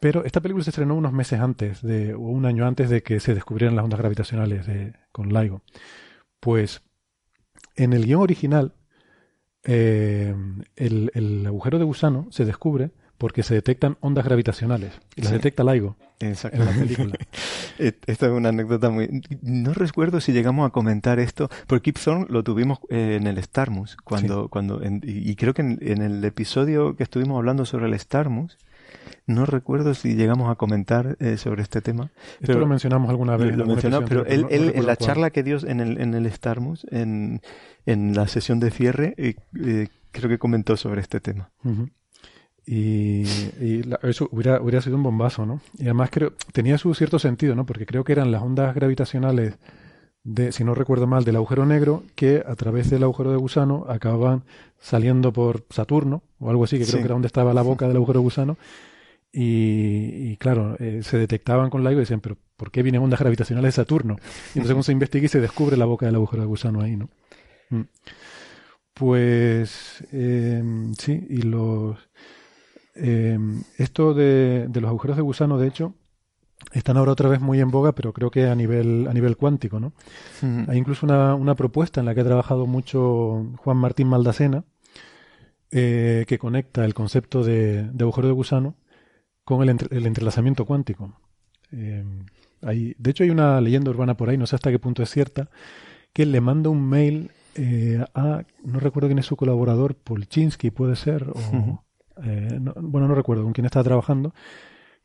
[0.00, 3.20] Pero esta película se estrenó unos meses antes, de, o un año antes de que
[3.20, 5.62] se descubrieran las ondas gravitacionales de, con LIGO.
[6.38, 6.82] Pues
[7.76, 8.74] en el guion original,
[9.64, 10.34] eh,
[10.76, 14.98] el, el, agujero de gusano se descubre porque se detectan ondas gravitacionales.
[15.14, 17.18] Y las detecta LIGO en la película.
[17.78, 19.20] Esta es una anécdota muy...
[19.42, 23.36] No recuerdo si llegamos a comentar esto, porque Kip Thorne lo tuvimos eh, en el
[23.42, 28.56] Starmus, cuando, cuando y creo que en, el episodio que estuvimos hablando sobre el Starmus,
[29.26, 32.10] no recuerdo si llegamos a comentar eh, sobre este tema.
[32.40, 33.54] Esto lo mencionamos alguna vez.
[33.54, 36.86] Lo, mencionamos, pero él, él en la charla que dio en el, en el Starmus,
[36.90, 37.42] en,
[37.84, 41.50] en la sesión de cierre, eh, creo que comentó sobre este tema.
[42.72, 43.24] Y,
[44.02, 45.60] eso hubiera, hubiera sido un bombazo, ¿no?
[45.76, 47.66] Y además creo, tenía su cierto sentido, ¿no?
[47.66, 49.58] Porque creo que eran las ondas gravitacionales
[50.22, 53.86] de, si no recuerdo mal, del agujero negro que a través del agujero de gusano
[53.88, 54.44] acababan
[54.78, 57.96] saliendo por Saturno o algo así, que creo que era donde estaba la boca del
[57.96, 58.56] agujero de gusano.
[59.32, 63.74] Y, claro, eh, se detectaban con LIGO y decían, pero ¿por qué vienen ondas gravitacionales
[63.74, 64.14] de Saturno?
[64.54, 66.94] Y entonces cuando se investiga y se descubre la boca del agujero de gusano ahí,
[66.94, 67.08] ¿no?
[67.70, 67.82] Mm.
[68.94, 70.62] Pues eh,
[70.98, 71.96] sí, y los
[73.02, 73.38] eh,
[73.78, 75.94] esto de, los agujeros de gusano, de hecho,
[76.72, 79.80] están ahora otra vez muy en boga, pero creo que a nivel, a nivel cuántico,
[79.80, 79.92] ¿no?
[80.68, 84.64] Hay incluso una, una, propuesta en la que ha trabajado mucho Juan Martín Maldacena,
[85.70, 88.74] eh, que conecta el concepto de, agujero de gusano
[89.44, 91.18] con el, el entrelazamiento cuántico.
[91.72, 92.04] Eh,
[92.62, 95.10] hay, de hecho, hay una leyenda urbana por ahí, no sé hasta qué punto es
[95.10, 95.48] cierta,
[96.12, 100.96] que le manda un mail eh, a, no recuerdo quién es su colaborador, Polchinski puede
[100.96, 101.84] ser, o,
[102.24, 104.34] eh, bueno, no recuerdo con quién estaba trabajando,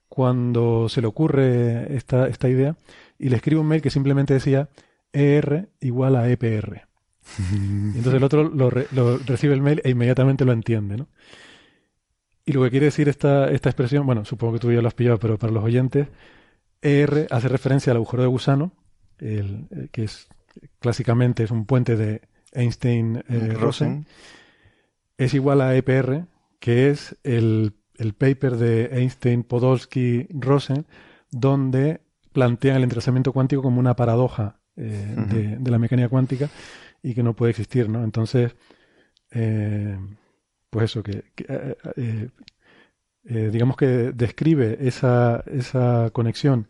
[0.07, 2.75] cuando se le ocurre esta, esta idea
[3.17, 4.69] y le escribe un mail que simplemente decía
[5.11, 6.87] ER igual a EPR.
[7.39, 11.07] y entonces el otro lo, recibe el mail e inmediatamente lo entiende, ¿no?
[12.47, 14.93] Y lo que quiere decir esta, esta expresión, bueno, supongo que tú ya lo has
[14.93, 16.07] pillado, pero para los oyentes,
[16.81, 18.71] ER hace referencia al agujero de gusano,
[19.17, 20.27] el, eh, que es
[20.79, 24.11] clásicamente es un puente de Einstein-Rosen, eh,
[25.17, 26.27] es igual a EPR,
[26.59, 27.73] que es el,
[28.17, 30.85] paper de Einstein, Podolsky, Rosen,
[31.31, 32.01] donde
[32.33, 36.49] plantean el entrelazamiento cuántico como una paradoja eh, de, la mecánica cuántica
[37.01, 38.03] y que no puede existir, ¿no?
[38.03, 38.55] Entonces,
[39.31, 39.97] eh,
[40.69, 41.23] pues eso, que,
[43.27, 46.67] eh, digamos que describe esa, esa conexión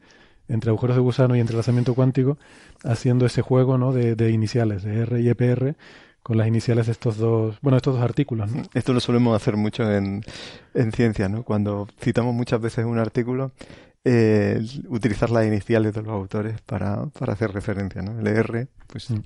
[0.47, 2.37] entre agujeros de gusano y entrelazamiento cuántico,
[2.83, 3.91] haciendo ese juego ¿no?
[3.91, 5.75] de, de iniciales, de R y EPR,
[6.25, 8.51] con las iniciales de estos dos, bueno, estos dos artículos.
[8.51, 8.63] ¿no?
[8.73, 10.23] Esto lo solemos hacer mucho en,
[10.73, 11.43] en ciencia, ¿no?
[11.43, 13.51] Cuando citamos muchas veces un artículo,
[14.03, 18.19] eh, utilizar las iniciales de los autores para, para hacer referencia, ¿no?
[18.19, 19.21] El R, pues mm.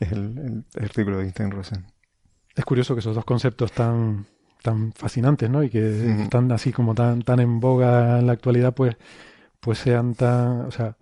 [0.00, 1.86] es el, el, artículo de Einstein-Rosen.
[2.56, 4.26] Es curioso que esos dos conceptos tan,
[4.64, 5.62] tan fascinantes, ¿no?
[5.62, 8.96] Y que están así como tan, tan en boga en la actualidad, pues,
[9.60, 10.96] pues sean tan, o sea,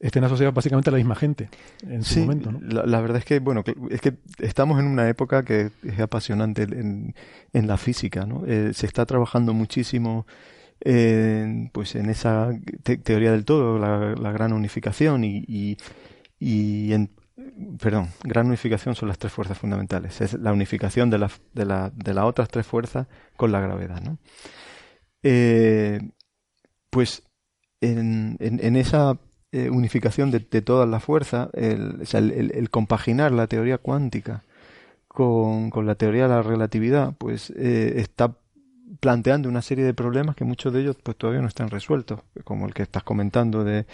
[0.00, 1.50] estén asociados básicamente a la misma gente
[1.86, 2.50] en su momento.
[2.50, 2.60] ¿no?
[2.60, 7.14] La, verdad es que, bueno, es que estamos en una época que es apasionante en,
[7.52, 8.44] en la física, ¿no?
[8.46, 10.26] Eh, se está trabajando muchísimo
[10.80, 12.50] en, pues en esa
[12.82, 15.76] teoría del todo, la, la gran unificación y, y,
[16.38, 17.10] y en,
[17.78, 20.18] perdón, gran unificación son las tres fuerzas fundamentales.
[20.22, 24.00] Es la unificación de, la, de, la, de las otras tres fuerzas con la gravedad,
[24.00, 24.18] ¿no?
[25.22, 26.00] Eh,
[26.88, 27.22] pues
[27.82, 29.18] en, en, en esa
[29.52, 34.44] eh, unificación de, de, todas las fuerzas, el, compaginar la teoría cuántica
[35.08, 38.36] con, con, la teoría de la relatividad, pues eh, está
[39.00, 42.66] planteando una serie de problemas que muchos de ellos pues todavía no están resueltos, como
[42.66, 43.86] el que estás comentando de,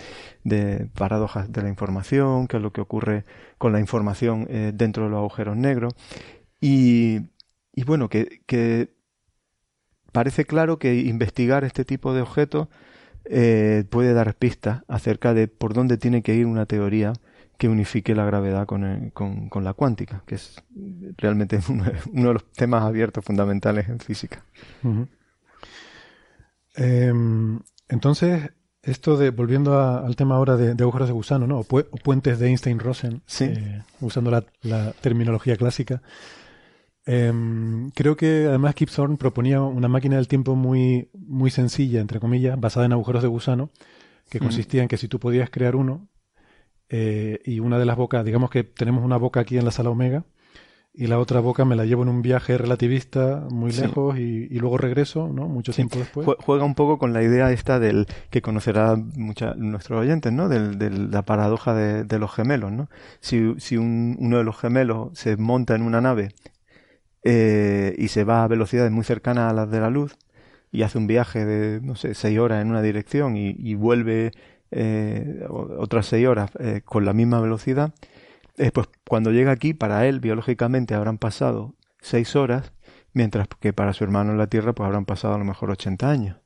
[0.45, 3.25] de paradojas de la información, que es lo que ocurre
[3.59, 5.95] con la información eh, dentro de los agujeros negros.
[6.61, 7.21] Y,
[7.75, 8.91] y bueno, que, que
[10.13, 12.69] parece claro que investigar este tipo de objetos
[13.29, 17.13] eh, puede dar pistas acerca de por dónde tiene que ir una teoría
[17.59, 20.63] que unifique la gravedad con, con, con la cuántica, que es
[21.17, 24.45] realmente uno, uno, de los temas abiertos fundamentales en física.
[24.83, 25.09] Uh -huh.
[26.77, 27.13] eh,
[27.89, 28.51] entonces,
[28.83, 31.61] esto de, volviendo a, al tema ahora de, de, agujeros de gusano, ¿no?
[31.61, 33.45] O, pu o puentes de Einstein-Rosen, sí.
[33.45, 36.03] eh, usando la, la, terminología clásica,
[37.07, 37.33] eh,
[37.95, 42.61] creo que además Kip Thorne proponía una máquina del tiempo muy, muy sencilla, entre comillas,
[42.61, 43.71] basada en agujeros de gusano,
[44.29, 46.09] que consistía en que si tú podías crear uno,
[46.89, 49.91] eh, y una de las bocas, digamos que tenemos una boca aquí en la sala
[49.91, 50.25] Omega,
[50.99, 53.83] y la otra boca me la llevo en un viaje relativista muy sí.
[53.83, 55.47] lejos y, y, luego regreso, ¿no?
[55.47, 55.77] Mucho sí.
[55.77, 56.27] tiempo después.
[56.41, 60.49] Juega un poco con la idea esta del que conocerá mucha, nuestros oyentes, ¿no?
[60.49, 62.89] De, de la paradoja de, de, los gemelos, ¿no?
[63.21, 66.31] Si, si un, uno de los gemelos se monta en una nave
[67.29, 70.17] eh, y se va a velocidades muy cercanas a las de la luz
[70.71, 74.31] y hace un viaje de, no sé, seis horas en una dirección y, vuelve
[74.71, 77.93] eh, otras seis horas eh, con la misma velocidad,
[78.73, 82.73] pues cuando llega aquí, para él, biológicamente, habrán pasado seis horas,
[83.13, 86.09] mientras que para su hermano en la Tierra, pues habrán pasado a lo mejor 80
[86.09, 86.37] años.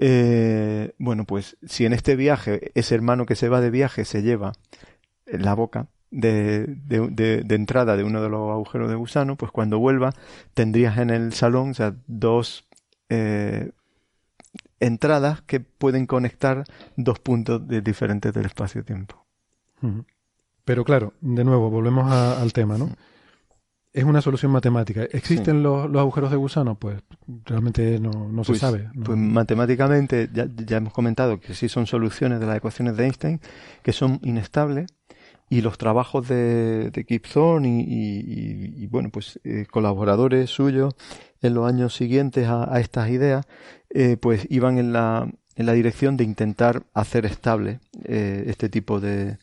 [0.00, 4.22] Eh, bueno, pues si en este viaje, ese hermano que se va de viaje se
[4.22, 4.52] lleva
[5.26, 9.50] la boca, de, de, de, de, entrada de uno de los agujeros de gusano, pues
[9.52, 10.12] cuando vuelva
[10.54, 12.66] tendrías en el salón o sea, dos
[13.08, 13.70] eh,
[14.80, 16.64] entradas que pueden conectar
[16.96, 19.24] dos puntos de diferentes del espacio-tiempo.
[20.64, 22.90] Pero claro, de nuevo, volvemos a, al tema, ¿no?
[23.92, 25.04] Es una solución matemática.
[25.04, 25.62] ¿Existen sí.
[25.62, 26.74] los, los, agujeros de gusano?
[26.74, 27.02] Pues
[27.46, 28.90] realmente no, no pues, se sabe.
[28.92, 29.04] ¿no?
[29.04, 33.40] Pues matemáticamente ya, ya hemos comentado que sí son soluciones de las ecuaciones de Einstein
[33.82, 34.88] que son inestables
[35.48, 40.94] y los trabajos de, de Thorne y, bueno, pues eh, colaboradores suyos
[41.40, 43.46] en los años siguientes a, estas ideas,
[43.90, 48.98] eh, pues iban en la, en la dirección de intentar hacer estable eh, este tipo
[48.98, 49.38] de,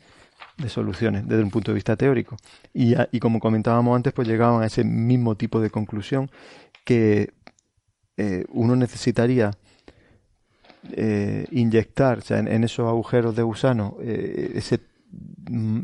[0.57, 2.35] de, soluciones desde un punto de vista teórico.
[2.73, 6.29] Y, y, como comentábamos antes, pues llegaban a ese mismo tipo de conclusión
[6.83, 7.31] que
[8.49, 9.51] uno necesitaría
[11.49, 14.79] inyectar en, en, esos agujeros de gusano ese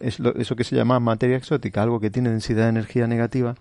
[0.02, 3.56] es lo, eso que se llama materia exótica, algo que tiene densidad de energía negativa,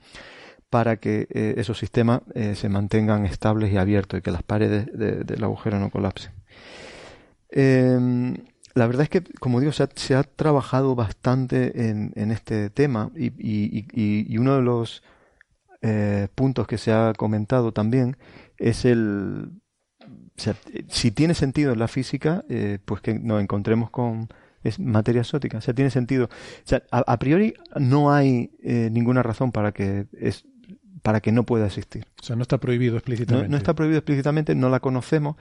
[0.71, 4.87] para que eh, esos sistemas eh, se mantengan estables y abiertos y que las paredes
[4.93, 6.33] de, del agujero no colapsen.
[7.51, 8.35] Eh,
[8.75, 13.33] la verdad es que, como digo, se ha, trabajado bastante en, en, este tema y,
[13.39, 15.03] y, uno de los
[15.83, 18.17] eh, puntos que se ha comentado también
[18.57, 19.51] es el...
[20.89, 22.45] Si tiene sentido en la física,
[22.85, 24.29] pues que nos encontremos con
[24.63, 25.59] es materia exótica.
[25.59, 26.27] O sea, tiene sentido.
[26.27, 26.29] O
[26.65, 30.45] sea, a, a priori no hay eh, ninguna razón para que es
[31.03, 32.07] para que no pueda existir.
[32.21, 33.49] O sea, no está prohibido explícitamente.
[33.49, 35.37] No, no está prohibido explícitamente, no la conocemos.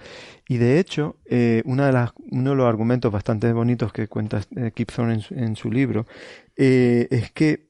[0.48, 4.42] Y de hecho, eh, una de las, uno de los argumentos bastante bonitos que cuenta
[4.56, 6.06] eh, Kip Thorne en, su, en su libro
[6.56, 7.68] eh, es que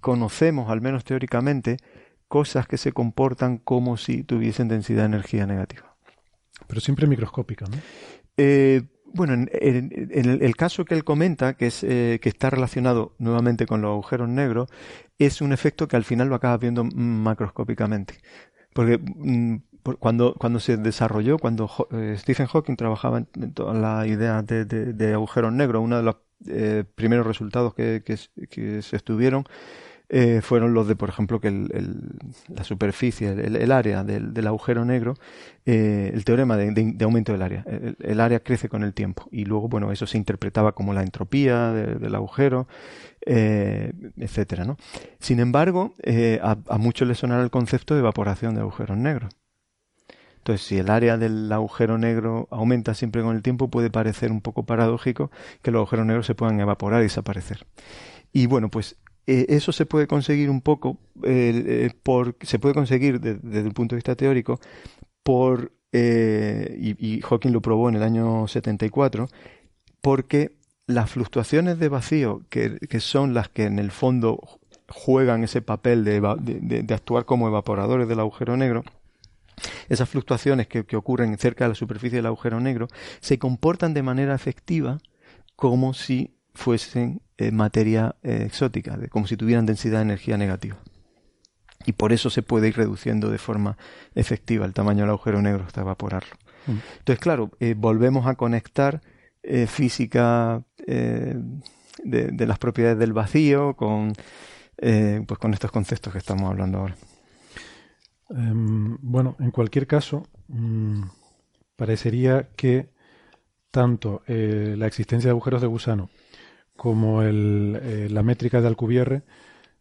[0.00, 1.78] conocemos, al menos teóricamente,
[2.28, 5.96] cosas que se comportan como si tuviesen densidad de energía negativa.
[6.66, 7.76] Pero siempre microscópica, ¿no?
[9.16, 13.64] Bueno, en, en, el, caso que él comenta, que, es, eh, que está relacionado nuevamente
[13.64, 14.68] con los agujeros negros,
[15.18, 18.18] es un efecto que al final lo acabas viendo macroscópicamente.
[18.74, 19.56] Porque mm,
[19.98, 25.14] cuando, cuando se desarrolló, cuando eh, Stephen Hawking trabajaba en, en toda la idea de,
[25.14, 29.46] agujeros negros, uno de los eh, primeros resultados que, que, que se estuvieron
[30.08, 35.14] eh, fueron los de, por ejemplo, que la superficie, el, área del, agujero negro,
[35.64, 37.64] eh, el teorema de, aumento del área.
[38.00, 41.72] El, área crece con el tiempo y luego, bueno, eso se interpretaba como la entropía
[41.72, 42.68] del agujero,
[43.24, 44.76] eh, etcétera, ¿no?
[45.18, 45.94] Sin embargo,
[46.40, 49.34] a, a muchos les sonará el concepto de evaporación de agujeros negros.
[50.38, 54.40] Entonces, si el área del agujero negro aumenta siempre con el tiempo, puede parecer un
[54.40, 57.66] poco paradójico que los agujeros negros se puedan evaporar y desaparecer.
[58.32, 58.96] Y bueno, pues
[59.26, 63.94] eh, eso se puede conseguir un poco, eh, por, se puede conseguir desde el punto
[63.94, 64.60] de vista teórico
[65.24, 69.28] por, eh, y, Hawking lo probó en el año 74,
[70.00, 70.52] porque
[70.86, 74.40] las fluctuaciones de vacío, que, son las que en el fondo
[74.88, 76.20] juegan ese papel de,
[76.84, 78.84] de, actuar como evaporadores del agujero negro,
[79.88, 82.86] esas fluctuaciones que, que, ocurren cerca de la superficie del agujero negro
[83.20, 84.98] se comportan de manera efectiva
[85.56, 90.78] como si fuesen eh, materia eh, exótica, de, como si tuvieran densidad de energía negativa.
[91.84, 93.76] Y por eso se puede ir reduciendo de forma
[94.14, 96.34] efectiva el tamaño del agujero negro hasta evaporarlo.
[96.66, 96.78] Mm.
[96.98, 99.00] Entonces, claro, eh, volvemos a conectar
[99.68, 101.36] física de,
[102.02, 104.12] de, las propiedades del vacío con,
[104.76, 106.96] pues con estos conceptos que estamos hablando ahora.
[108.30, 111.04] Em, bueno, en cualquier caso, mm,
[111.76, 112.88] parecería que
[113.70, 116.10] tanto la existencia de agujeros de gusano
[116.76, 119.22] como el, eh, la métrica de Alcubierre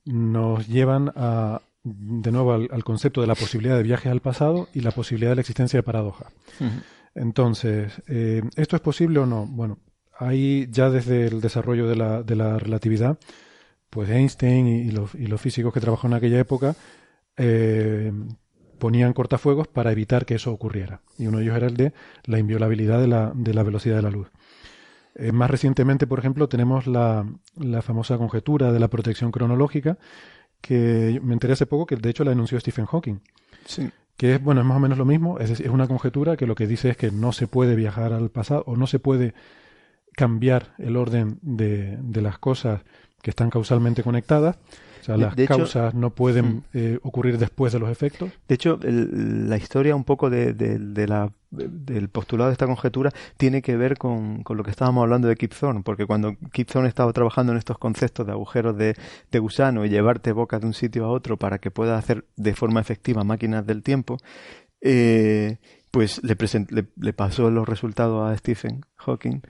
[0.06, 4.82] nos llevan a, de nuevo al, concepto de la posibilidad de viajes al pasado y
[4.82, 6.32] la posibilidad de la existencia de paradoja.
[7.14, 9.46] Entonces, eh, ¿esto es posible o no?
[9.46, 9.80] Bueno,
[10.18, 13.18] ahí ya desde el desarrollo de la, de la relatividad,
[13.90, 16.76] pues Einstein y, los, y, los, físicos que trabajaron en aquella época
[17.38, 18.12] eh,
[18.80, 21.02] ponían cortafuegos para evitar que eso ocurriera.
[21.18, 21.94] Y uno de ellos era el de
[22.26, 24.28] la inviolabilidad de la, de la velocidad de la luz.
[25.16, 27.26] Eh, más recientemente, por ejemplo, tenemos la,
[27.58, 29.98] la, famosa conjetura de la protección cronológica,
[30.62, 33.20] que me enteré hace poco que de hecho la denunció Stephen Hawking.
[33.66, 33.90] Sí.
[34.18, 36.56] Que es, bueno, es más o menos lo mismo, es, es una conjetura que lo
[36.56, 39.34] que dice es que no se puede viajar al pasado o no se puede
[40.14, 42.82] cambiar el orden de, de las cosas
[43.22, 44.58] que están causalmente conectadas,
[45.02, 48.32] o sea, las causas no pueden eh, ocurrir después de los efectos.
[48.48, 50.56] De hecho, la historia un poco de,
[51.08, 55.36] la, del postulado de esta conjetura tiene que ver con, lo que estábamos hablando de
[55.36, 55.54] Kip
[55.84, 58.96] porque cuando Kip estaba trabajando en estos conceptos de agujeros de,
[59.40, 62.82] gusano y llevarte boca de un sitio a otro para que pueda hacer de forma
[62.82, 64.18] efectiva máquinas del tiempo,
[64.82, 65.58] eh,
[65.92, 66.36] pues le,
[66.70, 69.42] le, le, pasó los resultados a Stephen Hawking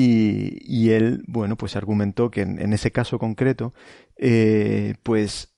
[0.00, 3.74] y, él, bueno, pues argumentó que en, ese caso concreto,
[4.16, 5.57] eh, pues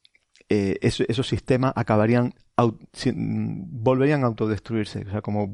[0.53, 2.35] eh, esos sistemas acabarían,
[3.07, 5.49] volverían a autodestruirse, o sea, como,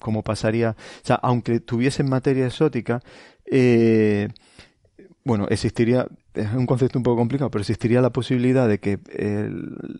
[0.00, 3.00] como pasaría, o sea, aunque tuviesen materia exótica,
[3.46, 4.28] eh,
[5.24, 8.98] bueno, existiría, es un concepto un poco complicado, pero existiría la posibilidad de que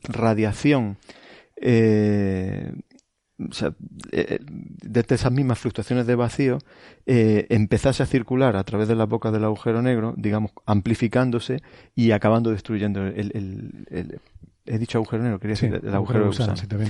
[0.09, 0.99] radiación
[1.61, 2.73] eh,
[3.53, 3.75] sea,
[4.13, 6.59] eh, desde esas mismas fluctuaciones de vacío,
[7.07, 11.63] empezase a circular a través de la boca del agujero negro, digamos, amplificándose
[11.95, 14.21] y acabando destruyendo el,
[14.67, 16.57] he dicho agujero negro, quería decir el agujero, de gusano.
[16.57, 16.89] Sí, te había.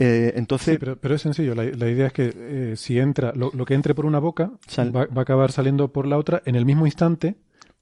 [0.00, 1.54] Eh, entonces, sí, pero, es sencillo.
[1.54, 5.08] La, idea es que eh, si entra, lo, que entre por una boca va, va,
[5.16, 7.36] a acabar saliendo por la otra en el mismo instante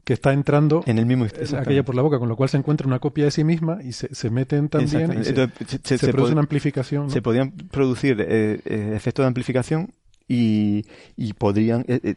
[0.06, 1.26] que está entrando en el mismo
[1.58, 3.90] aquella por la boca, con lo cual se encuentra una copia de sí misma y
[3.90, 7.10] se, se meten también y se, se, produce una amplificación.
[7.10, 9.92] Se podían producir eh, eh, efectos de amplificación
[10.28, 10.84] y,
[11.16, 12.14] y podrían, eh,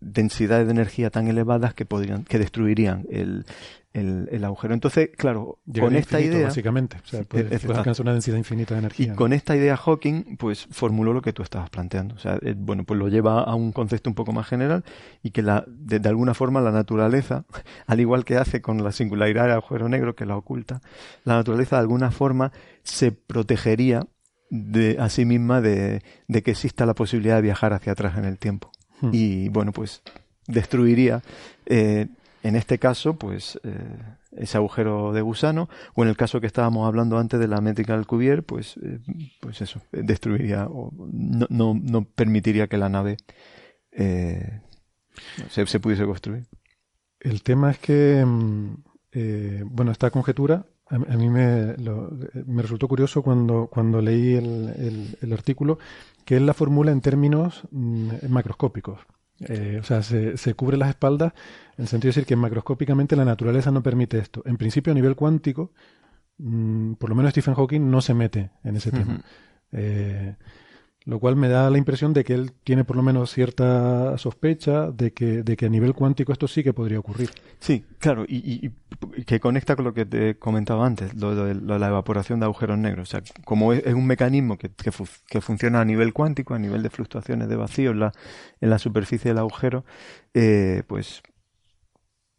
[0.00, 3.44] densidades de energía tan elevadas que podrían, que destruirían el,
[3.94, 4.74] el, agujero.
[4.74, 6.48] Entonces, claro, con esta idea.
[6.48, 9.12] Básicamente, o sea, puede, alcanzar una densidad infinita de energía.
[9.12, 12.16] Y con esta idea, Hawking, pues formuló lo que tú estabas planteando.
[12.16, 14.84] O sea, eh, bueno, pues lo lleva a un concepto un poco más general
[15.22, 17.44] y que la, de, alguna forma la naturaleza,
[17.86, 20.80] al igual que hace con la singularidad del agujero negro que la oculta,
[21.22, 24.06] la naturaleza de alguna forma se protegería
[24.50, 28.24] de a sí misma de, de que exista la posibilidad de viajar hacia atrás en
[28.24, 28.70] el tiempo.
[29.06, 29.10] Hmm.
[29.12, 30.02] Y bueno, pues
[30.46, 31.22] destruiría
[31.66, 32.08] eh,
[32.44, 33.72] en este caso, pues eh,
[34.32, 37.96] ese agujero de gusano, o en el caso que estábamos hablando antes de la métrica
[37.96, 38.98] del Cuvier, pues, eh,
[39.40, 43.16] pues eso, destruiría o no, no, no permitiría que la nave
[43.92, 44.60] eh,
[45.48, 46.44] se, se, pudiese construir.
[47.18, 48.74] El tema es que, mm,
[49.64, 51.74] bueno, esta conjetura a, mí me,
[52.46, 55.78] me, resultó curioso cuando, cuando leí el, el, artículo
[56.24, 59.00] que él la formula en términos mm, macroscópicos.
[59.40, 61.32] Eh, o sea, se, se, cubre las espaldas
[61.76, 64.42] en el sentido de decir que macroscópicamente la naturaleza no permite esto.
[64.44, 65.72] En principio, a nivel cuántico,
[66.38, 69.20] mm, por lo menos Stephen Hawking no se mete en ese tema.
[69.72, 70.36] Eh,
[71.06, 74.90] Lo cual me da la impresión de que él tiene por lo menos cierta sospecha
[74.90, 77.30] de que, de que a nivel cuántico esto sí que podría ocurrir.
[77.58, 78.70] Sí, claro, y,
[79.26, 82.78] que conecta con lo que te he comentado antes, lo de, la evaporación de agujeros
[82.78, 83.08] negros.
[83.08, 84.70] O sea, como es, un mecanismo que,
[85.42, 88.12] funciona a nivel cuántico, a nivel de fluctuaciones de vacío en la,
[88.62, 89.84] en la superficie del agujero,
[90.32, 91.22] eh, pues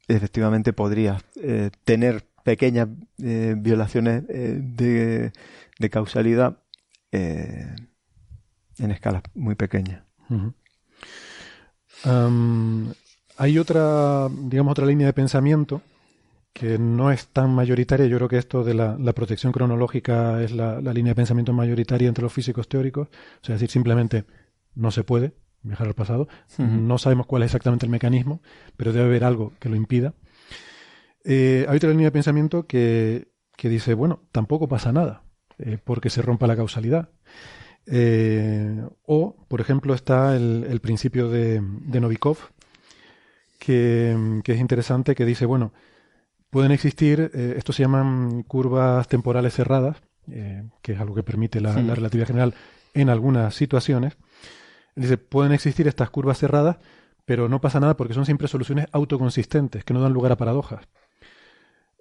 [0.07, 2.88] efectivamente podría eh, tener pequeñas
[3.22, 5.32] eh, violaciones de,
[5.91, 6.63] causalidad
[8.80, 10.05] en escala muy pequeña.
[13.38, 15.82] hay otra, digamos, otra línea de pensamiento
[16.55, 18.05] que no es tan mayoritaria.
[18.05, 22.23] Yo creo que esto de la, protección cronológica es la, línea de pensamiento mayoritaria entre
[22.23, 23.09] los físicos teóricos.
[23.41, 24.23] O sea, decir, simplemente
[24.73, 26.30] no se puede viajar al pasado.
[26.57, 28.41] No sabemos cuál es exactamente el mecanismo,
[28.78, 30.13] pero debe haber algo que lo impida.
[31.26, 35.23] Eh, hay otra línea de pensamiento que, que, dice, bueno, tampoco pasa nada,
[35.57, 37.09] eh, porque se rompa la causalidad.
[37.88, 42.38] Eh, o, por ejemplo, está el, principio de, Novikov,
[43.59, 45.71] que, es interesante, que dice, bueno,
[46.49, 49.97] pueden existir, eh, esto se llaman curvas temporales cerradas,
[50.31, 52.55] eh, que es algo que permite la, relatividad general
[52.93, 54.17] en algunas situaciones.
[54.95, 56.77] Dice, pueden existir estas curvas cerradas,
[57.25, 60.88] pero no pasa nada porque son siempre soluciones autoconsistentes, que no dan lugar a paradojas.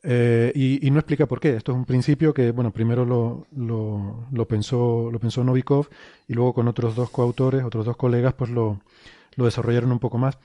[0.07, 1.57] Eh, y, no explica por qué.
[1.57, 5.89] Esto es un principio que, bueno, primero lo, lo, pensó, lo pensó Novikov
[6.29, 8.81] y luego con otros dos coautores, otros dos colegas, pues lo,
[9.37, 10.39] lo desarrollaron un poco más.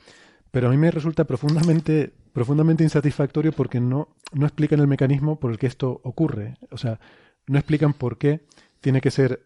[0.52, 5.52] Pero a mí me resulta profundamente, profundamente insatisfactorio porque no, no explican el mecanismo por
[5.52, 6.58] el que esto ocurre.
[6.72, 7.00] O sea,
[7.46, 8.46] no explican por qué
[8.80, 9.46] tiene que ser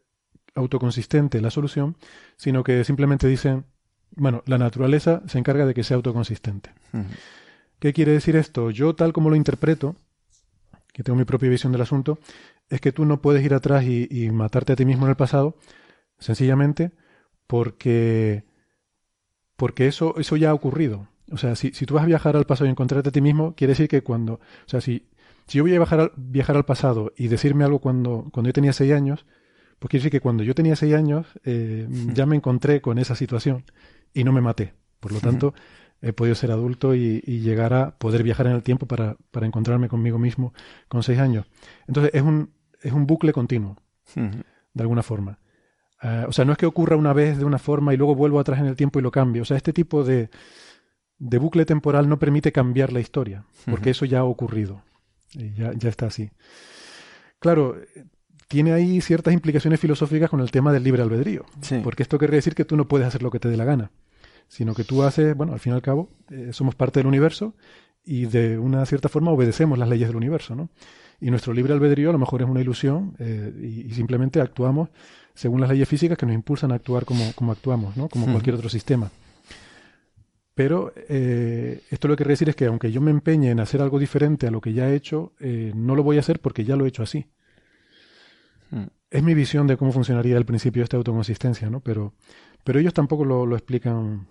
[0.53, 1.97] autoconsistente la solución,
[2.37, 3.65] sino que simplemente dicen,
[4.15, 6.71] bueno, la naturaleza se encarga de que sea autoconsistente.
[7.79, 8.69] ¿Qué quiere decir esto?
[8.69, 9.95] Yo tal como lo interpreto,
[10.93, 12.19] que tengo mi propia visión del asunto,
[12.69, 15.57] es que tú no puedes ir atrás y, matarte a ti mismo en el pasado,
[16.19, 16.91] sencillamente
[17.47, 18.45] porque,
[19.57, 21.09] porque eso, eso ya ha ocurrido.
[21.31, 23.55] O sea, si, si, tú vas a viajar al pasado y encontrarte a ti mismo,
[23.55, 25.07] quiere decir que cuando, o sea, si,
[25.47, 28.53] si yo voy a viajar al, viajar al pasado y decirme algo cuando, cuando yo
[28.53, 29.25] tenía seis años,
[29.79, 33.15] pues quiere decir que cuando yo tenía seis años eh, ya me encontré con esa
[33.15, 33.65] situación
[34.13, 34.75] y no me maté.
[34.99, 35.53] Por lo tanto,
[36.03, 40.19] he podido ser adulto y, llegar a poder viajar en el tiempo para, encontrarme conmigo
[40.19, 40.53] mismo
[40.89, 41.45] con seis años.
[41.87, 42.51] Entonces es un,
[42.81, 43.77] es un bucle continuo,
[44.15, 45.39] de alguna forma.
[46.01, 48.39] Eh, o sea, no es que ocurra una vez de una forma y luego vuelvo
[48.41, 49.43] atrás en el tiempo y lo cambio.
[49.43, 50.29] O sea, este tipo de,
[51.19, 54.83] de bucle temporal no permite cambiar la historia, porque eso ya ha ocurrido.
[55.31, 56.31] Y ya, ya está así.
[57.39, 57.77] Claro,
[58.49, 61.45] tiene ahí ciertas implicaciones filosóficas con el tema del libre albedrío.
[61.81, 63.89] Porque esto quiere decir que tú no puedes hacer lo que te dé la gana
[64.53, 67.55] sino que tú haces, bueno, al fin y al cabo, eh, somos parte del universo
[68.05, 70.69] y de una cierta forma obedecemos las leyes del universo, ¿no?
[71.19, 73.51] Y nuestro libre albedrío a lo mejor es una ilusión eh,
[73.87, 74.89] y, simplemente actuamos
[75.33, 78.07] según las leyes físicas que nos impulsan a actuar como, como actuamos, ¿no?
[78.09, 79.09] Como cualquier otro sistema.
[80.53, 83.81] Pero eh, esto lo que quiere decir es que aunque yo me empeñe en hacer
[83.81, 86.75] algo diferente a lo que ya he hecho, no lo voy a hacer porque ya
[86.75, 87.25] lo he hecho así.
[88.69, 88.85] Hmm.
[89.09, 91.79] Es mi visión de cómo funcionaría el principio de esta autoconsistencia, ¿no?
[91.79, 92.13] Pero,
[92.63, 94.27] pero ellos tampoco lo, lo explican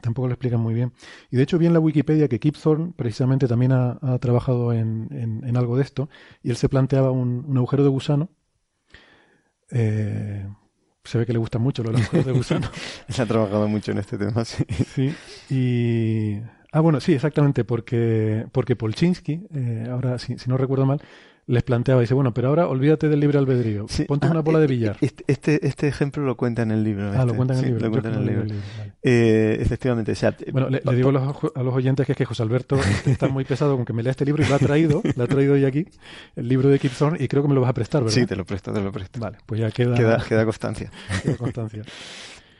[0.00, 0.92] Tampoco lo explican muy bien.
[1.30, 5.08] Y de hecho vi en la Wikipedia que Kip Thorne precisamente también ha, trabajado en,
[5.44, 6.08] en, algo de esto
[6.42, 8.30] y él se planteaba un, un agujero de gusano.
[9.70, 10.46] Eh,
[11.04, 12.70] se ve que le gusta mucho los agujeros de gusano.
[13.08, 14.64] se ha trabajado mucho en este tema, sí.
[14.94, 15.14] Sí,
[15.50, 16.40] y...
[16.72, 21.02] Ah, bueno, sí, exactamente, porque, porque Polchinski, eh, ahora, si, si no recuerdo mal,
[21.46, 24.66] les planteaba, dice, bueno, pero ahora olvídate del libre albedrío, ponte una ah, bola de
[24.66, 24.96] billar.
[25.00, 27.10] Este, este, este, ejemplo lo cuenta en el libro.
[27.10, 27.36] Ah, lo este.
[27.36, 27.86] cuenta en el libro.
[27.86, 28.54] Lo cuenta en el libro.
[29.02, 30.14] Eh, efectivamente.
[30.52, 33.84] bueno, le, digo a los, oyentes que es que José Alberto está muy pesado con
[33.84, 35.86] que me lea este libro y lo ha traído, lo ha traído hoy aquí,
[36.36, 38.14] el libro de Kip y creo que me lo vas a prestar, ¿verdad?
[38.14, 39.18] Sí, te lo presto, te lo presto.
[39.18, 39.96] Vale, pues ya queda...
[39.96, 40.90] Queda, queda constancia.
[41.22, 41.82] Queda constancia.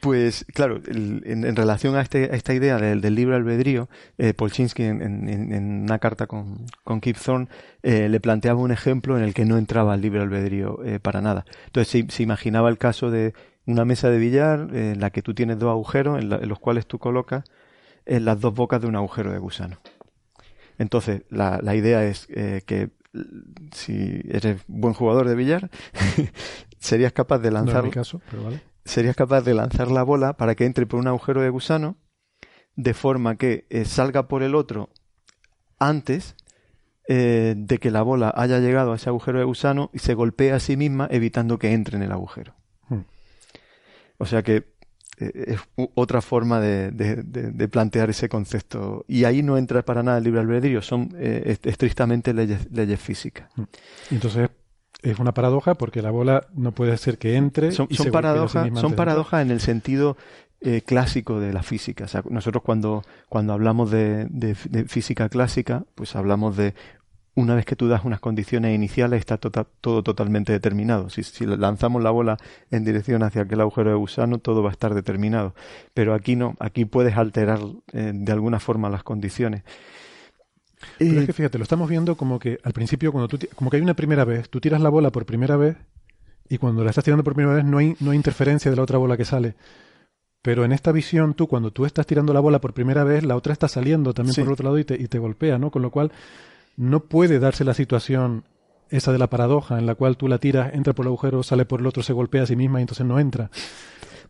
[0.01, 4.83] Pues claro, en, relación a, este, a, esta idea del, del libre albedrío, eh, Polchinski
[4.85, 7.49] en, una carta con, con Kip Thorne
[7.83, 11.21] eh, le planteaba un ejemplo en el que no entraba el libre albedrío eh, para
[11.21, 11.45] nada.
[11.67, 13.35] Entonces se, imaginaba el caso de
[13.67, 16.99] una mesa de billar en la que tú tienes dos agujeros en, los cuales tú
[16.99, 17.45] colocas
[18.07, 19.77] en las dos bocas de un agujero de gusano.
[20.79, 22.89] Entonces la, la idea es que
[23.73, 25.69] si eres buen jugador de billar,
[26.79, 27.85] serías capaz de lanzar...
[27.85, 31.09] mi caso, pero vale serías capaz de lanzar la bola para que entre por un
[31.09, 31.97] agujero de gusano
[32.77, 34.91] de forma que eh, salga por el otro
[35.79, 36.37] antes
[37.09, 40.53] eh, de que la bola haya llegado a ese agujero de gusano y se golpee
[40.53, 42.55] a sí misma evitando que entre en el agujero.
[42.89, 43.03] Hmm.
[44.19, 44.73] O sea que
[45.19, 45.61] eh, es
[45.95, 49.05] otra forma de, de, plantear ese concepto.
[49.09, 53.51] Y ahí no entra para nada el libre albedrío, son estrictamente leyes, leyes físicas.
[53.57, 53.65] Hmm.
[54.11, 54.51] Entonces
[55.03, 57.73] es una paradoja porque la bola no puede ser que entre.
[57.73, 58.91] Son, y son sí paradojas son
[59.43, 60.17] en el sentido
[60.61, 62.05] eh, clásico de la física.
[62.05, 66.75] O sea, nosotros cuando, cuando hablamos de, de- de física clásica, pues hablamos de
[67.37, 71.09] una vez que tú das unas condiciones iniciales está tota- todo totalmente determinado.
[71.09, 72.37] Si, si lanzamos la bola
[72.71, 75.55] en dirección hacia aquel agujero de gusano, todo va a estar determinado.
[75.95, 77.61] Pero aquí no, aquí puedes alterar
[77.93, 79.63] eh, de alguna forma las condiciones.
[80.99, 83.71] Pero Eh, es que fíjate, lo estamos viendo como que al principio, cuando tú, como
[83.71, 85.77] que hay una primera vez, tú tiras la bola por primera vez
[86.49, 88.83] y cuando la estás tirando por primera vez no hay, no hay interferencia de la
[88.83, 89.55] otra bola que sale.
[90.43, 93.37] Pero en esta visión, tú cuando tú estás tirando la bola por primera vez, la
[93.37, 94.41] otra está saliendo también Sí.
[94.41, 95.71] por el otro lado y te, y te golpea, ¿no?
[95.71, 96.11] Con lo cual
[96.77, 98.45] no puede darse la situación
[98.89, 101.65] esa de la paradoja en la cual tú la tiras, entra por el agujero, sale
[101.67, 103.51] por el otro, se golpea a sí misma y entonces no entra.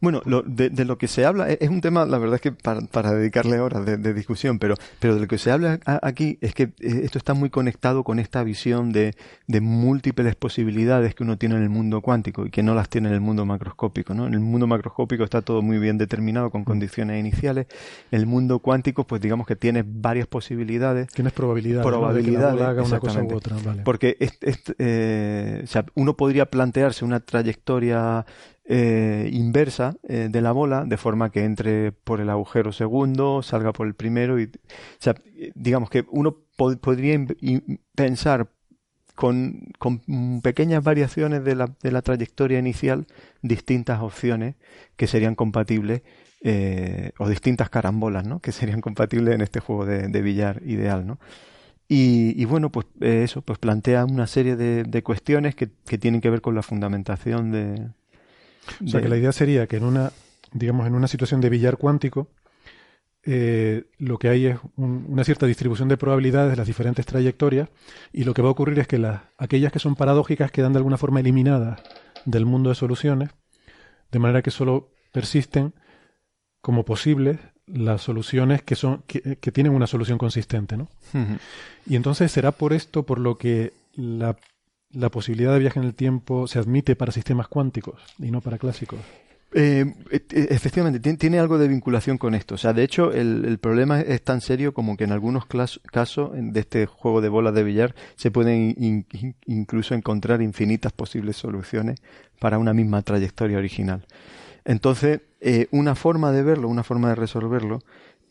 [0.00, 2.40] Bueno, lo- de, de lo que se habla es, es un tema, la verdad es
[2.40, 5.78] que para, para dedicarle horas de, de discusión, pero, pero de lo que se habla
[5.84, 9.14] a- aquí es que eh, esto está muy conectado con esta visión de,
[9.46, 13.08] de múltiples posibilidades que uno tiene en el mundo cuántico y que no las tiene
[13.08, 14.14] en el mundo macroscópico.
[14.14, 14.26] ¿no?
[14.26, 17.66] En el mundo macroscópico está todo muy bien determinado con condiciones iniciales.
[18.10, 21.08] En el mundo cuántico, pues digamos que tiene varias posibilidades.
[21.08, 21.90] Tienes probabilidades, ¿no?
[22.14, 23.82] de que la probabilidades, bola haga una cosa u otra, vale.
[23.82, 24.16] Porque
[24.78, 28.24] eh, o sea, uno podría plantearse una trayectoria
[28.72, 33.72] eh, inversa eh, de la bola, de forma que entre por el agujero segundo, salga
[33.72, 34.40] por el primero.
[34.40, 34.50] Y,
[35.54, 37.18] digamos que uno po- podría
[37.94, 38.48] pensar
[39.14, 40.00] con, con
[40.42, 43.06] pequeñas variaciones de la, de la trayectoria inicial
[43.42, 44.56] distintas opciones
[44.96, 46.02] que serían compatibles
[46.42, 48.40] eh, o distintas carambolas, ¿no?
[48.40, 51.18] Que serían compatibles en este juego de, de billar ideal, ¿no?
[51.88, 56.20] Y, y bueno, pues eso, pues plantea una serie de, de cuestiones que, que tienen
[56.20, 57.90] que ver con la fundamentación de.
[58.84, 60.12] O sea, de- que la idea sería que en una,
[60.52, 62.28] digamos, en una situación de billar cuántico,
[63.22, 67.68] eh, lo que hay es un- una cierta distribución de probabilidades de las diferentes trayectorias
[68.12, 70.78] y lo que va a ocurrir es que las, aquellas que son paradójicas quedan de
[70.78, 71.82] alguna forma eliminadas
[72.24, 73.30] del mundo de soluciones,
[74.10, 75.74] de manera que solo persisten
[76.62, 80.88] como posibles las soluciones que son que, que tienen una solución consistente, ¿no?
[81.86, 84.36] Y entonces será por esto por lo que la,
[84.92, 88.58] la posibilidad de viaje en el tiempo se admite para sistemas cuánticos y no para
[88.58, 88.98] clásicos.
[89.52, 92.54] Eh, e- e- efectivamente, tiene, algo de vinculación con esto.
[92.54, 96.60] O sea, de hecho, el, problema es tan serio como que en algunos casos de
[96.60, 102.00] este juego de bolas de billar se pueden in- in- incluso encontrar infinitas posibles soluciones
[102.38, 104.06] para una misma trayectoria original.
[104.64, 107.80] Entonces, eh, una forma de verlo, una forma de resolverlo,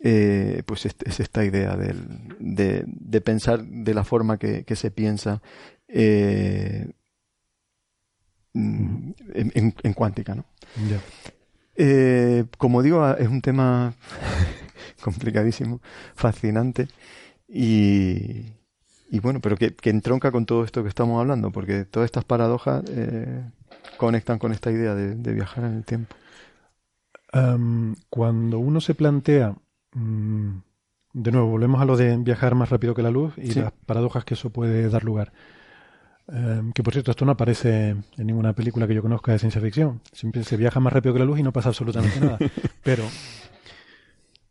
[0.01, 5.41] eh, pues es, es esta idea de, pensar de la forma que se piensa
[5.89, 6.89] eh,
[8.53, 10.45] mm, en, en- en cuántica, ¿no?
[11.75, 13.93] Eh, como digo, es un tema
[15.03, 15.81] complicadísimo,
[16.15, 16.87] fascinante
[17.47, 18.45] y,
[19.09, 22.25] y bueno, pero que, que entronca con todo esto que estamos hablando, porque todas estas
[22.25, 23.43] paradojas eh,
[23.97, 26.15] conectan con esta idea de, de viajar en el tiempo.
[28.09, 29.55] Cuando uno se plantea,
[29.93, 30.49] mm,
[31.13, 33.59] de nuevo, volvemos a lo de viajar más rápido que la luz y Sí.
[33.59, 35.31] las paradojas que eso puede dar lugar.
[36.31, 39.61] Em, que por cierto, esto no aparece en ninguna película que yo conozca de ciencia
[39.61, 40.01] ficción.
[40.13, 42.37] Siempre se viaja más rápido que la luz y no pasa absolutamente nada.
[42.83, 43.03] Pero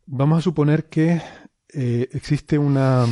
[0.07, 1.21] vamos a suponer que
[1.73, 3.05] eh, existe una.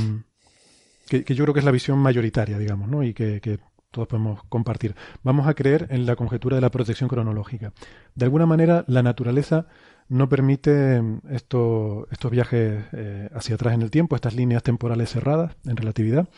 [1.09, 3.03] Que, que yo creo que es la visión mayoritaria, digamos, ¿no?
[3.05, 3.61] Y que, que
[3.93, 4.95] todos podemos compartir.
[5.23, 7.73] Vamos a creer en la conjetura de la protección cronológica.
[8.15, 9.67] De alguna manera, la naturaleza
[10.09, 15.11] no permite mm, esto- estos viajes eh, hacia atrás en el tiempo, estas líneas temporales
[15.11, 16.29] cerradas en relatividad.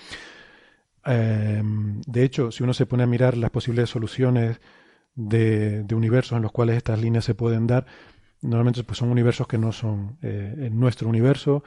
[1.09, 4.61] Eh, de hecho, si uno se pone a mirar las posibles soluciones
[5.14, 7.86] de, de universos en los cuales estas líneas se pueden dar,
[8.42, 11.64] normalmente pues, son universos que no son eh, en nuestro universo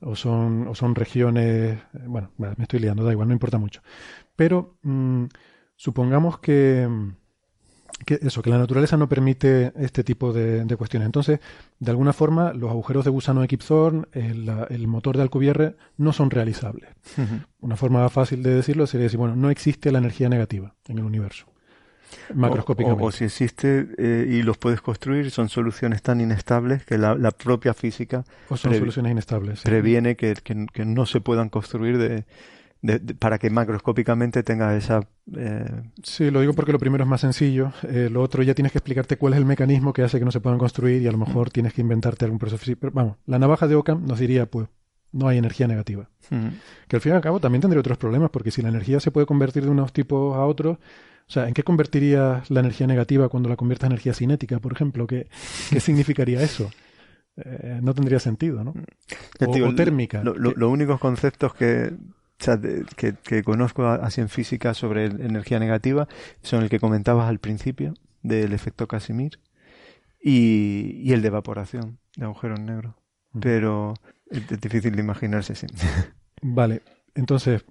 [0.00, 3.58] o son, o son regiones, eh, bueno, me me estoy liando, da igual, no importa
[3.58, 3.82] mucho.
[4.36, 5.26] Pero mm,
[5.76, 7.16] supongamos que, mm,
[8.06, 11.06] que eso, que la naturaleza no permite este tipo de, de cuestiones.
[11.06, 11.40] Entonces,
[11.78, 15.76] de alguna forma, los agujeros de gusano de Kip Thorne, el, el motor de Alcubierre,
[15.96, 16.90] no son realizables.
[17.60, 21.04] Una forma fácil de decirlo sería decir, bueno, no existe la energía negativa en el
[21.04, 21.46] universo.
[22.34, 23.04] Macroscópicamente.
[23.04, 27.14] O, o si existe eh, y los puedes construir, son soluciones tan inestables que la,
[27.14, 29.60] la propia física O son soluciones inestables.
[29.60, 29.64] sí.
[29.64, 32.24] previene que, que- que no se puedan construir de,
[32.82, 35.06] de- de- para que macroscópicamente tenga esa...
[35.36, 35.64] eh,
[36.02, 37.72] Sí, lo digo porque lo primero es más sencillo.
[37.82, 40.30] Eh, lo otro ya tienes que explicarte cuál es el mecanismo que hace que no
[40.32, 42.78] se puedan construir y a lo mejor tienes que inventarte algún proceso físico.
[42.80, 44.68] Pero vamos, la navaja de Ockham nos diría, pues,
[45.12, 46.08] no hay energía negativa.
[46.30, 46.50] Ujú.
[46.88, 49.10] Que al fin y al cabo también tendría otros problemas, porque si la energía se
[49.10, 53.28] puede convertir de unos tipos a otros, o sea, ¿en qué convertirías la energía negativa
[53.28, 55.06] cuando la conviertas en energía cinética, por ejemplo?
[55.06, 55.28] ¿Qué,
[55.68, 56.70] qué significaría eso?
[57.36, 58.70] Eh, no tendría sentido, ¿no?
[58.70, 58.74] O,
[59.38, 60.22] te digo, o térmica.
[60.24, 61.92] lo- los únicos conceptos que,
[62.96, 66.08] que, conozco así en física sobre energía negativa
[66.42, 69.38] son el que comentabas al principio, del efecto Casimir,
[70.22, 72.94] y, el de evaporación de agujeros negros.
[73.40, 73.94] Pero
[74.30, 75.66] es, difícil de imaginarse, sí.
[76.42, 76.82] Vale,
[77.14, 77.64] entonces,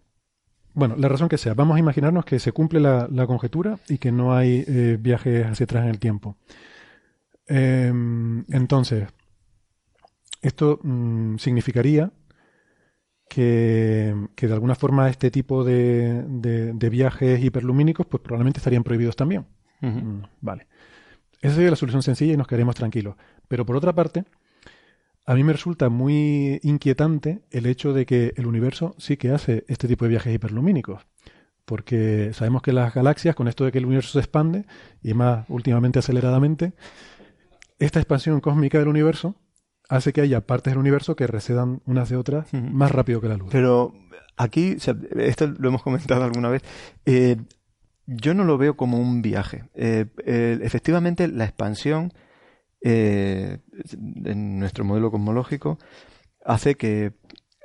[0.74, 4.12] bueno, la razón que sea, vamos a imaginarnos que se cumple la, conjetura y que
[4.12, 6.38] no hay eh, viajes hacia atrás en el tiempo.
[7.48, 9.08] Em, entonces,
[10.42, 12.12] esto mm, significaría
[13.30, 19.46] que, de alguna forma este tipo de, de, viajes hiperlumínicos pues probablemente estarían prohibidos también.
[19.82, 20.68] Mm, vale.
[21.42, 23.16] Esa sería la solución sencilla y nos quedaremos tranquilos.
[23.48, 24.26] Pero por otra parte,
[25.26, 29.64] a mí me resulta muy inquietante el hecho de que el universo sí que hace
[29.68, 31.06] este tipo de viajes hiperlumínicos.
[31.66, 34.66] Porque sabemos que las galaxias, con esto de que el universo se expande,
[35.04, 36.74] y más últimamente aceleradamente,
[37.78, 39.36] esta expansión cósmica del universo
[39.90, 43.38] hace que haya partes del universo que recedan unas de otras más rápido que la
[43.38, 43.50] luz.
[43.52, 43.94] Pero
[44.38, 44.78] aquí,
[45.18, 46.64] esto lo hemos comentado alguna vez,
[47.06, 47.38] eh,
[48.06, 49.66] yo no lo veo como un viaje.
[49.74, 50.06] Eh,
[50.62, 52.14] efectivamente, la expansión
[52.82, 53.60] eh,
[54.26, 55.80] en nuestro modelo cosmológico
[56.46, 57.14] hace que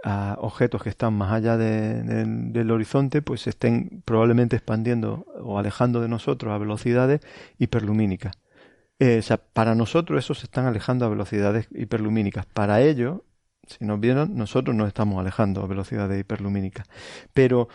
[0.03, 6.03] a objetos que están más allá del horizonte pues se estén probablemente expandiendo o alejando
[6.03, 7.21] de nosotros a velocidades
[7.59, 8.35] hiperlumínicas.
[9.05, 9.23] Eh,
[9.53, 12.47] para nosotros esos se están alejando a velocidades hiperlumínicas.
[12.47, 13.21] Para ellos,
[13.67, 16.87] si nos vieron, nosotros nos estamos alejando a velocidades hiperlumínicas.
[17.33, 17.69] Pero,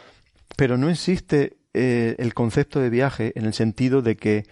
[0.55, 4.45] pero no existe eh, el concepto de viaje en el sentido de que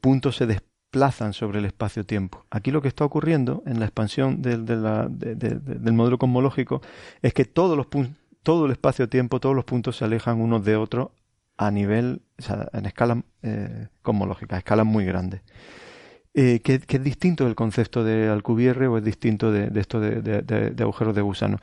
[0.00, 2.46] puntos se desplazan plazan sobre el espacio-tiempo.
[2.48, 6.80] Aquí lo que está ocurriendo en la expansión del, del modelo cosmológico
[7.20, 7.86] es que todos los
[8.42, 11.08] todo el espacio-tiempo, todos los puntos se alejan unos de otros
[11.56, 15.42] a nivel, o sea, en escala eh, cosmológica, a escalas muy grandes.
[16.38, 21.14] Eh, que, es distinto del concepto de Alcubierre o es distinto de, esto de, agujeros
[21.14, 21.58] de gusano.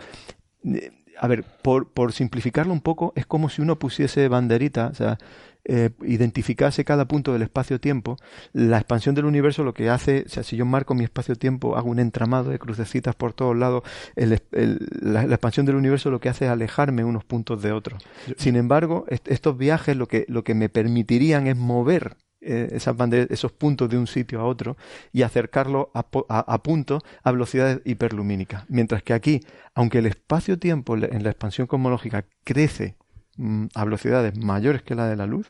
[0.65, 0.89] Eh,
[1.19, 5.19] a ver, por, por simplificarlo un poco, es como si uno pusiese banderita, o sea,
[5.63, 8.17] eh, identificase cada punto del espacio-tiempo,
[8.51, 11.91] la expansión del universo lo que hace, o sea, si yo marco mi espacio-tiempo, hago
[11.91, 13.83] un entramado de crucecitas por todos lados,
[14.15, 18.03] la, expansión del universo lo que hace es alejarme unos puntos de otros.
[18.37, 22.95] Sin embargo, estos viajes lo que, lo que me permitirían es mover eh, esas
[23.29, 24.77] esos puntos de un sitio a otro
[25.11, 28.65] y acercarlo a, a, puntos a velocidades hiperlumínicas.
[28.69, 29.41] Mientras que aquí,
[29.73, 32.95] aunque el espacio-tiempo en la expansión cosmológica crece
[33.37, 35.49] Mm, a velocidades mayores que la de la luz,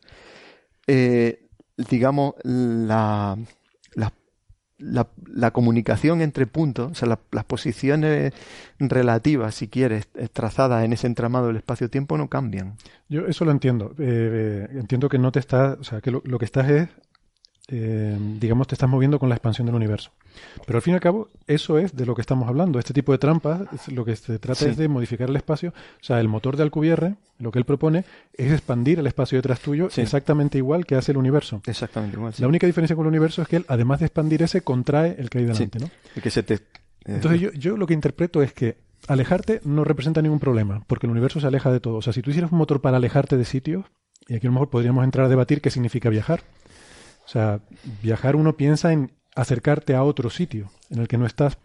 [0.88, 1.48] eh,
[1.90, 3.38] digamos, la,
[4.84, 8.34] la, la, comunicación entre puntos, o sea, las posiciones
[8.80, 12.76] relativas, si quieres, trazadas en ese entramado del espacio-tiempo no cambian.
[13.10, 13.96] Yo eso lo entiendo.
[13.98, 16.90] Eh, eh, entiendo que no te estás, o sea, que lo, lo que estás es
[17.70, 20.12] eh, digamos, te estás moviendo con la expansión del universo.
[20.66, 22.80] Pero al fin y al cabo, eso es de lo que estamos hablando.
[22.80, 25.70] Este tipo de trampas, lo que se trata es de modificar el espacio.
[25.70, 29.60] O sea, el motor de Alcubierre, lo que él propone, es expandir el espacio detrás
[29.60, 31.62] tuyo exactamente igual que hace el universo.
[31.66, 32.34] Exactamente igual.
[32.38, 35.30] La única diferencia con el universo es que él, además de expandir ese, contrae el
[35.30, 35.90] que hay delante, ¿no?
[36.22, 36.60] que se te...
[37.06, 38.78] Entonces yo, yo lo que interpreto es que
[39.08, 41.96] alejarte no representa ningún problema, porque el universo se aleja de todo.
[41.96, 43.86] O sea, si tú hicieras un motor para alejarte de sitios,
[44.28, 46.44] y aquí a lo mejor podríamos entrar a debatir qué significa viajar.
[47.26, 47.60] O sea,
[48.02, 51.58] viajar uno piensa en acercarte a otro sitio en el que no estás.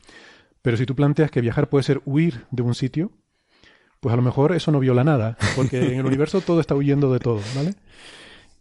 [0.62, 3.12] Pero si tú planteas que viajar puede ser huir de un sitio,
[4.00, 7.12] pues a lo mejor eso no viola nada, porque en el universo todo está huyendo
[7.12, 7.74] de todo, ¿vale?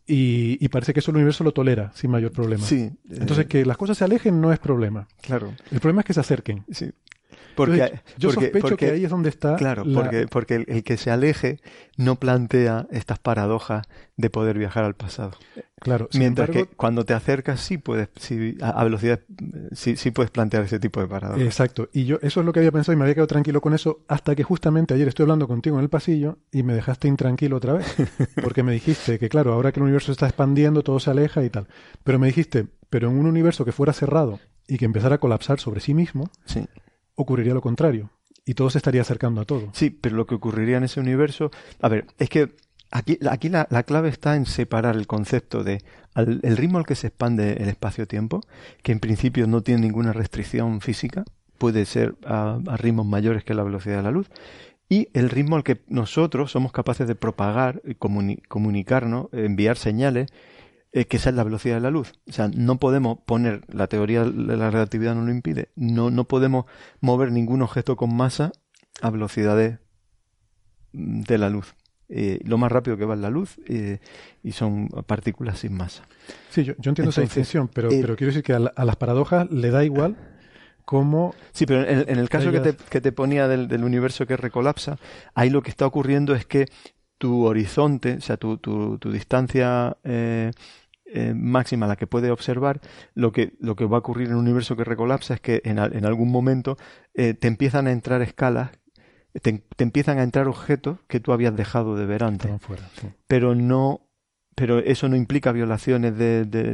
[0.09, 2.63] Y, parece que eso el universo lo tolera sin mayor problema.
[2.63, 2.89] Sí.
[3.09, 5.05] Entonces, que las cosas se alejen no es problema.
[5.21, 5.53] Claro.
[5.69, 6.63] El problema es que se acerquen.
[6.71, 6.91] Sí.
[7.57, 9.55] Porque, yo sospecho que ahí es donde está.
[9.55, 11.59] Claro, porque, porque el, que se aleje
[11.97, 15.31] no plantea estas paradojas de poder viajar al pasado.
[15.79, 16.07] Claro.
[16.13, 19.21] Mientras que cuando te acercas sí puedes, sí, a, velocidad,
[19.71, 21.43] sí, sí puedes plantear ese tipo de paradojas.
[21.43, 21.89] Exacto.
[21.93, 24.01] Y yo eso es lo que había pensado y me había quedado tranquilo con eso
[24.07, 27.73] hasta que justamente ayer estoy hablando contigo en el pasillo y me dejaste intranquilo otra
[27.73, 27.88] vez.
[28.43, 31.43] Porque me dijiste que claro, ahora que el universo se está expandiendo, todo se aleja
[31.43, 31.67] y tal.
[32.03, 35.59] Pero me dijiste, pero en un universo que fuera cerrado y que empezara a colapsar
[35.59, 36.67] sobre sí mismo, sí
[37.18, 38.10] ocurriría lo contrario.
[38.45, 39.69] Y todo se estaría acercando a todo.
[39.73, 41.52] Sí, pero lo que ocurriría en ese universo.
[41.81, 42.56] A ver, es que
[42.91, 45.84] aquí, aquí la, clave está en separar el concepto de
[46.15, 48.41] el ritmo al que se expande el espacio-tiempo,
[48.81, 51.26] que en principio no tiene ninguna restricción física,
[51.57, 54.30] puede ser a, ritmos mayores que la velocidad de la luz,
[54.89, 57.81] y el ritmo al que nosotros somos capaces de propagar,
[58.48, 60.31] comunicarnos, enviar señales
[60.91, 62.14] eh, que esa es la velocidad de la luz.
[62.27, 66.26] O sea, no podemos poner, la teoría de la relatividad no lo impide, no, no
[66.26, 66.65] podemos
[67.01, 68.51] mover ningún objeto con masa
[69.01, 69.80] a velocidades
[70.93, 71.76] de la luz.
[72.09, 73.99] Eh, lo más rápido que va es la luz eh,
[74.41, 76.07] y son partículas sin masa.
[76.49, 79.84] Sí, yo, entiendo esa distinción, pero, pero quiero decir que a, las paradojas le da
[79.84, 80.15] igual
[80.85, 81.35] cómo...
[81.51, 84.97] Sí, pero en, el caso que, te, ponía del, universo que recolapsa,
[85.35, 86.68] ahí lo que está ocurriendo es que
[87.18, 90.52] tu horizonte, o sea, tu, tu, tu distancia eh,
[91.06, 92.81] eh, máxima a la que puede observar,
[93.14, 95.80] lo que, lo que va a ocurrir en un universo que recolapsa es que en,
[95.80, 96.77] en algún momento
[97.14, 98.72] eh, te empiezan a entrar escalas,
[99.41, 102.52] te, empiezan a entrar objetos que tú habías dejado de ver antes.
[103.27, 104.06] Pero no
[104.57, 106.73] pero eso no implica violaciones de, de,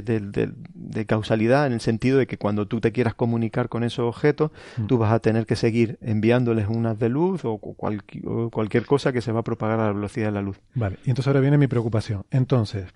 [0.00, 4.06] de, de, causalidad en el sentido de que cuando tú te quieras comunicar con esos
[4.06, 4.86] objetos, mm.
[4.86, 9.20] tú vas a tener que seguir enviándoles unas de luz o, o, cualquier cosa que
[9.20, 10.58] se va a propagar a la velocidad de la luz.
[10.74, 12.24] Vale, y entonces ahora viene mi preocupación.
[12.30, 12.86] Entonces,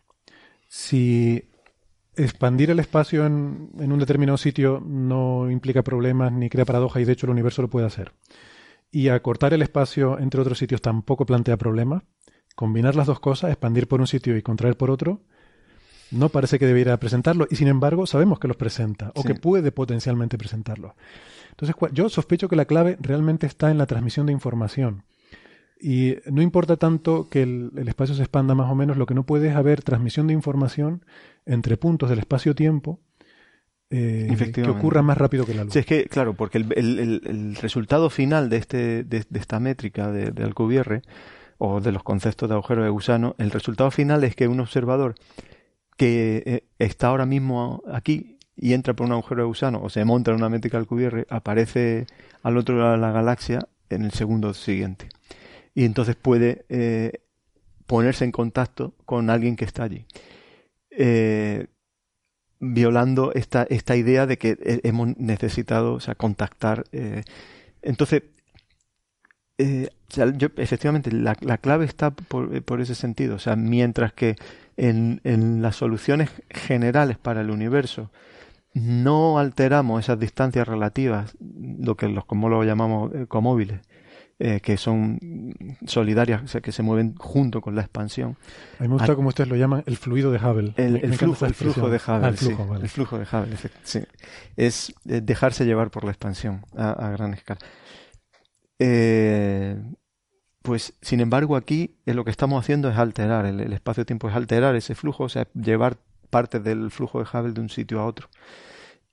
[0.66, 1.50] si
[2.16, 7.04] expandir el espacio en, en un determinado sitio no implica problemas ni crea paradoja y
[7.04, 8.12] de hecho el universo lo puede hacer,
[8.90, 12.02] y acortar el espacio entre otros sitios tampoco plantea problemas,
[12.54, 15.20] combinar las dos cosas, expandir por un sitio y contraer por otro,
[16.10, 17.46] no parece que debiera presentarlo.
[17.50, 20.94] Y sin embargo, sabemos que los presenta o que puede potencialmente presentarlo.
[21.50, 25.04] Entonces, yo sospecho que la clave realmente está en la transmisión de información.
[25.80, 29.24] Y no importa tanto que el, espacio se expanda más o menos, lo que no
[29.24, 31.04] puede es haber transmisión de información
[31.44, 33.00] entre puntos del espacio-tiempo
[33.90, 35.72] eh, que ocurra más rápido que la luz.
[35.72, 40.44] Sí, es que, claro, porque el, resultado final de, este, de, esta métrica de, de
[40.44, 41.02] Alcubierre
[41.64, 45.14] o de los conceptos de agujero de gusano, el resultado final es que un observador
[45.96, 50.04] que eh, está ahora mismo aquí y entra por un agujero de gusano o se
[50.04, 52.06] monta en una métrica Alcubierre, aparece
[52.42, 55.08] al otro lado de la galaxia en el segundo siguiente.
[55.72, 57.20] Y entonces puede eh,
[57.86, 60.04] ponerse en contacto con alguien que está allí.
[60.90, 61.68] Eh,
[62.58, 66.84] violando esta, esta idea de que hemos necesitado o sea, contactar.
[67.82, 68.22] entonces,
[70.16, 73.36] eh, yo, efectivamente, la, clave está por, por, ese sentido.
[73.36, 74.36] O sea, mientras que
[74.76, 78.10] en, en, las soluciones generales para el universo
[78.74, 83.80] no alteramos esas distancias relativas, lo que los como lo llamamos eh, comóviles,
[84.38, 85.18] eh, que son
[85.86, 88.36] solidarias, o sea, que se mueven junto con la expansión.
[88.78, 90.72] A mí me gusta como ustedes lo llaman el fluido de Hubble.
[90.76, 92.26] El, flujo, el flujo, de Hubble.
[92.26, 94.00] Ah, el, flujo, el flujo de Hubble, sí.
[94.56, 97.60] Es dejarse llevar por la expansión a, a gran escala.
[98.84, 99.76] Eh,
[100.62, 104.74] pues, sin embargo, aquí eh, lo que estamos haciendo es alterar el, espacio-tiempo, es alterar
[104.76, 105.98] ese flujo, o sea, llevar
[106.30, 108.28] parte del flujo de Hubble de un sitio a otro.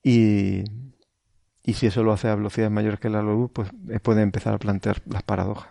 [0.04, 0.64] Y,
[1.64, 4.54] y si eso lo hace a velocidades mayores que la luz, pues eh, puede empezar
[4.54, 5.70] a plantear las paradojas.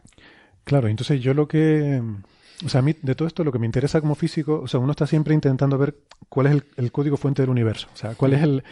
[0.65, 2.03] Claro, entonces yo lo que
[2.65, 4.81] o sea, a mí de todo esto lo que me interesa como físico, o sea,
[4.81, 5.97] uno está siempre intentando ver
[6.29, 8.63] cuál es el, código fuente del universo, o sea, cuál es el,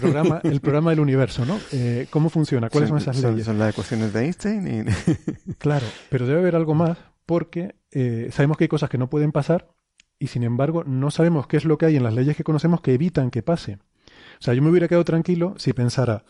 [0.00, 1.58] programa, el programa del universo, ¿no?
[1.72, 2.68] Eh, ¿Cómo funciona?
[2.70, 3.44] ¿Cuáles son, esas leyes?
[3.44, 4.88] Son las ecuaciones de Einstein.
[4.88, 5.54] Y...
[5.58, 9.32] claro, pero debe haber algo más porque eh, sabemos que hay cosas que no pueden
[9.32, 9.68] pasar
[10.18, 12.80] y sin embargo no sabemos qué es lo que hay en las leyes que conocemos
[12.80, 13.78] que evitan que pase.
[14.38, 16.24] O sea, yo me hubiera quedado tranquilo si pensara,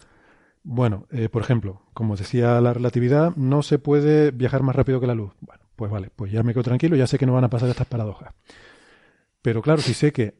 [0.62, 5.06] bueno, eh, por ejemplo, como decía la relatividad, no se puede viajar más rápido que
[5.06, 5.32] la luz.
[5.40, 7.68] Bueno, pues vale, pues ya me quedo tranquilo, ya sé que no van a pasar
[7.68, 8.34] estas paradojas.
[9.42, 10.34] Pero claro, si sé que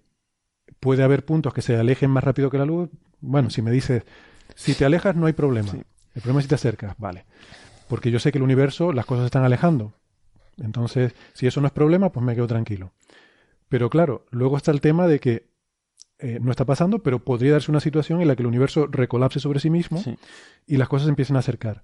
[0.80, 2.90] puede haber puntos que se alejen más rápido que la luz,
[3.20, 4.02] bueno, si me dices,
[4.54, 5.72] si te alejas no hay problema.
[5.72, 7.26] El problema es si te acercas, vale.
[7.88, 9.92] Porque yo sé que el universo, las cosas se están alejando.
[10.56, 12.92] Entonces, si eso no es problema, pues me quedo tranquilo.
[13.68, 15.50] Pero claro, luego está el tema de que
[16.18, 19.38] eh, no está pasando, pero podría darse una situación en la que el universo recolapse
[19.38, 20.02] sobre sí mismo
[20.66, 21.82] y las cosas empiecen a acercar.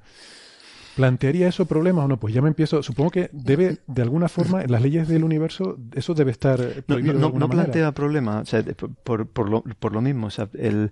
[0.96, 2.20] ¿Plantearía eso problemas o no?
[2.20, 2.82] Pues ya me empiezo.
[2.82, 7.14] Supongo que debe, de alguna forma, en las leyes del universo, eso debe estar prohibido.
[7.18, 8.62] No, no, plantea problemas, o sea,
[9.04, 10.26] por, por, lo, por, lo, mismo.
[10.26, 10.90] O sea, el,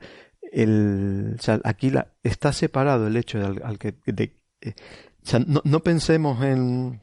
[0.53, 3.95] el, o sea, aquí la, está separado el hecho de, al, que.
[4.07, 4.75] De, eh,
[5.23, 7.01] o sea, no, no pensemos en.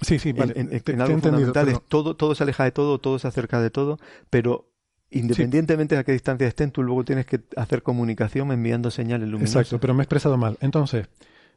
[0.00, 0.54] Sí, sí, vale.
[0.56, 1.80] En, algo fundamental.
[1.88, 3.98] todo, todo se aleja de todo, todo se acerca de todo,
[4.30, 4.72] pero
[5.12, 9.56] Independientemente de a qué distancia estén, tú luego tienes que hacer comunicación enviando señales luminosas.
[9.56, 10.56] Exacto, pero me he expresado mal.
[10.62, 11.06] Entonces,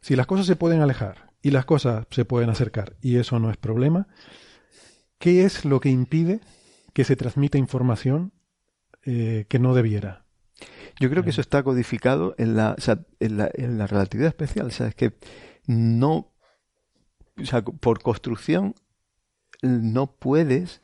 [0.06, 3.49] si las cosas se pueden alejar y las cosas se pueden acercar y eso no
[3.49, 4.07] es problema,
[5.18, 6.41] ¿qué es lo que impide
[6.94, 8.32] que se transmita información
[9.03, 10.27] eh, que no debiera?
[10.99, 12.76] Yo creo que eso está codificado en la,
[13.19, 13.38] en
[13.80, 14.68] la, relatividad especial.
[14.68, 15.14] O sea, es que
[15.65, 16.32] no,
[17.41, 18.76] o sea, por construcción
[19.64, 20.84] no puedes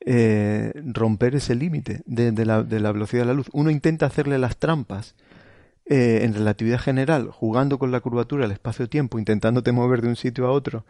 [0.00, 3.50] eh, romper ese límite de, la, de la velocidad de la luz.
[3.52, 5.14] Uno intenta hacerle las trampas
[5.84, 10.46] eh, en relatividad general, jugando con la curvatura del espacio-tiempo, intentándote mover de un sitio
[10.46, 10.84] a otro,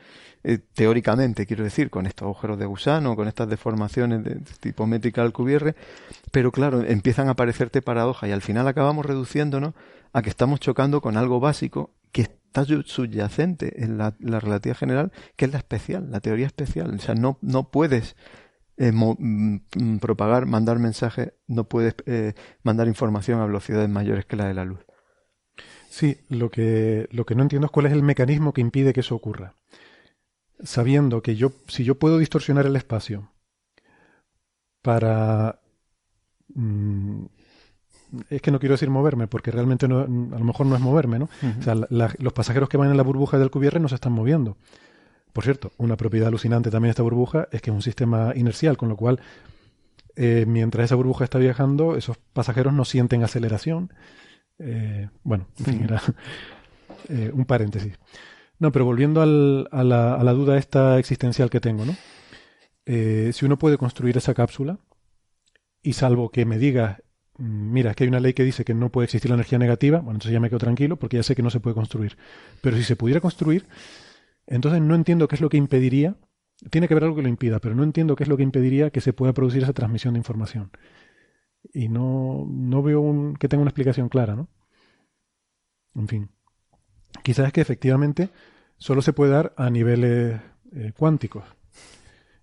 [0.44, 5.22] eh, teóricamente, quiero decir, con estos agujeros de gusano, con estas deformaciones de tipo métrica
[5.22, 5.74] Alcubierre,
[6.30, 9.74] pero claro, empiezan a aparecerte paradojas y al final acabamos reduciéndonos
[10.12, 15.46] a que estamos chocando con algo básico que está subyacente en la, relatividad general, que
[15.46, 16.94] es la especial, la teoría especial.
[16.94, 18.14] O sea, no, no puedes
[18.76, 21.94] eh, mm, propagar, mandar mensajes, no puedes
[22.62, 24.80] mandar información a velocidades mayores que la de la luz.
[25.88, 29.00] Sí, lo que, lo que no entiendo es cuál es el mecanismo que impide que
[29.00, 29.56] eso ocurra.
[30.62, 33.30] Sabiendo que yo, si yo puedo distorsionar el espacio
[34.80, 35.60] para
[36.54, 37.24] mm,
[38.30, 41.18] es que no quiero decir moverme, porque realmente no, a lo mejor no es moverme,
[41.18, 41.28] ¿no?
[41.58, 44.12] O sea, la, los pasajeros que van en la burbuja del Alcubierre no se están
[44.12, 44.56] moviendo.
[45.32, 48.76] Por cierto, una propiedad alucinante también de esta burbuja es que es un sistema inercial,
[48.76, 49.20] con lo cual,
[50.16, 53.92] eh, mientras esa burbuja está viajando, esos pasajeros no sienten aceleración.
[54.58, 56.02] Eh, bueno, en fin, era
[57.08, 57.98] eh, un paréntesis.
[58.58, 61.96] No, pero volviendo al, a, la, a, la, duda esta existencial que tengo, ¿no?
[62.84, 64.78] si uno puede construir esa cápsula,
[65.82, 66.98] y salvo que me diga
[67.38, 69.58] Mm, mira, es que hay una ley que dice que no puede existir la energía
[69.58, 72.16] negativa, bueno, entonces ya me quedo tranquilo porque ya sé que no se puede construir.
[72.60, 73.66] Pero si se pudiera construir,
[74.46, 76.16] entonces no entiendo qué es lo que impediría,
[76.70, 78.90] tiene que haber algo que lo impida, pero no entiendo qué es lo que impediría
[78.90, 80.70] que se pueda producir esa transmisión de información.
[81.72, 84.48] Y no, no veo un, que tenga una explicación clara, ¿no?
[85.94, 86.30] En fin.
[87.22, 88.30] Quizás es que efectivamente
[88.78, 90.40] solo se puede dar a niveles
[90.74, 91.44] eh, cuánticos.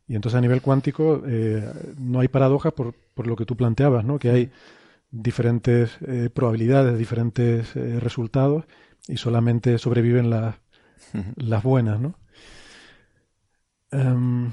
[0.07, 1.63] Y entonces a nivel cuántico eh,
[1.97, 4.17] no hay paradojas por, por, lo que tú planteabas, ¿no?
[4.17, 4.51] Que hay
[5.11, 8.65] diferentes eh, probabilidades, diferentes eh, resultados
[9.07, 10.55] y solamente sobreviven las,
[11.35, 12.15] las buenas, ¿no?
[13.91, 14.51] Um,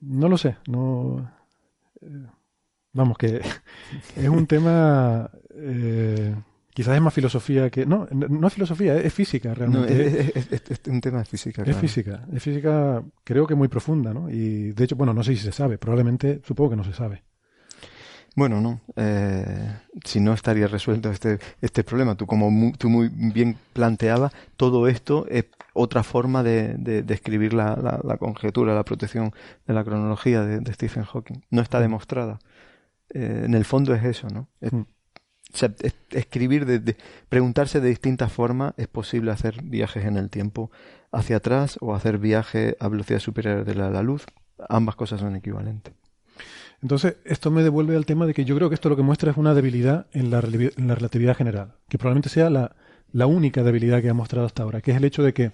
[0.00, 1.30] no lo sé, no.
[2.00, 2.26] Eh,
[2.92, 3.40] vamos, que
[4.16, 5.30] es un tema.
[5.54, 6.34] Eh,
[6.72, 7.86] quizás es más filosofía que.
[7.86, 9.94] No, no es filosofía, es, física realmente.
[9.94, 11.62] No, es, es, es, un tema de física.
[11.62, 11.80] Es claro.
[11.80, 14.30] física, es física, creo que muy profunda, ¿no?
[14.30, 17.22] Y de hecho, bueno, no sé si se sabe, probablemente, supongo que no se sabe.
[18.36, 18.80] Bueno, no.
[18.96, 22.14] Eh, si no estaría resuelto este, este problema.
[22.14, 27.14] Tú, como muy, tú muy bien planteabas, todo esto es otra forma de, de, de
[27.14, 29.32] escribir la, la, la, conjetura, la protección
[29.66, 31.42] de la cronología de, de Stephen Hawking.
[31.50, 32.38] No está demostrada.
[33.10, 34.48] Eh, en el fondo es eso, ¿no?
[34.60, 34.80] Es, mm.
[34.80, 36.96] o sea, es, escribir, de,
[37.28, 40.70] preguntarse de distintas formas, es posible hacer viajes en el tiempo
[41.12, 44.26] hacia atrás o hacer viajes a velocidad superior de la, la luz.
[44.68, 45.94] Ambas cosas son equivalentes.
[46.82, 49.30] Entonces, esto me devuelve al tema de que yo creo que esto lo que muestra
[49.30, 52.74] es una debilidad en la, en la relatividad general, que probablemente sea la,
[53.12, 55.52] la, única debilidad que ha mostrado hasta ahora, que es el hecho de que, o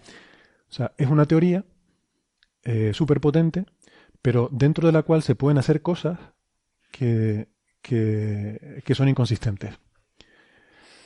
[0.73, 1.65] sea, es una teoría
[2.63, 3.67] eh, súper potente,
[4.23, 6.19] pero dentro de la cual se pueden hacer cosas
[6.93, 7.49] que,
[7.83, 9.75] que, que son inconsistentes.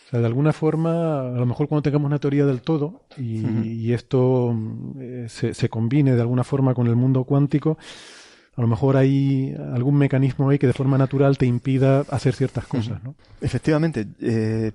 [0.06, 3.44] O sea, de alguna forma, a lo mejor cuando tengamos una teoría del todo y,
[3.44, 3.64] uh -huh.
[3.64, 4.54] y esto
[4.98, 7.78] eh, se, se combine de alguna forma con el mundo cuántico,
[8.56, 12.66] a lo mejor hay algún mecanismo ahí que de forma natural te impida hacer ciertas
[12.66, 13.14] cosas, ¿no?
[13.40, 14.06] Efectivamente.
[14.20, 14.72] Eh,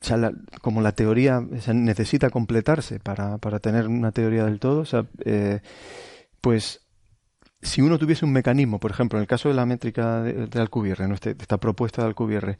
[0.00, 4.44] o sea, la, como la teoría o sea, necesita completarse para, para, tener una teoría
[4.44, 5.60] del todo, o sea, eh,
[6.42, 6.82] pues
[7.62, 10.60] si uno tuviese un mecanismo, por ejemplo, en el caso de la métrica de, de
[10.60, 11.14] Alcubierre, ¿no?
[11.14, 12.58] este, esta propuesta de Alcubierre,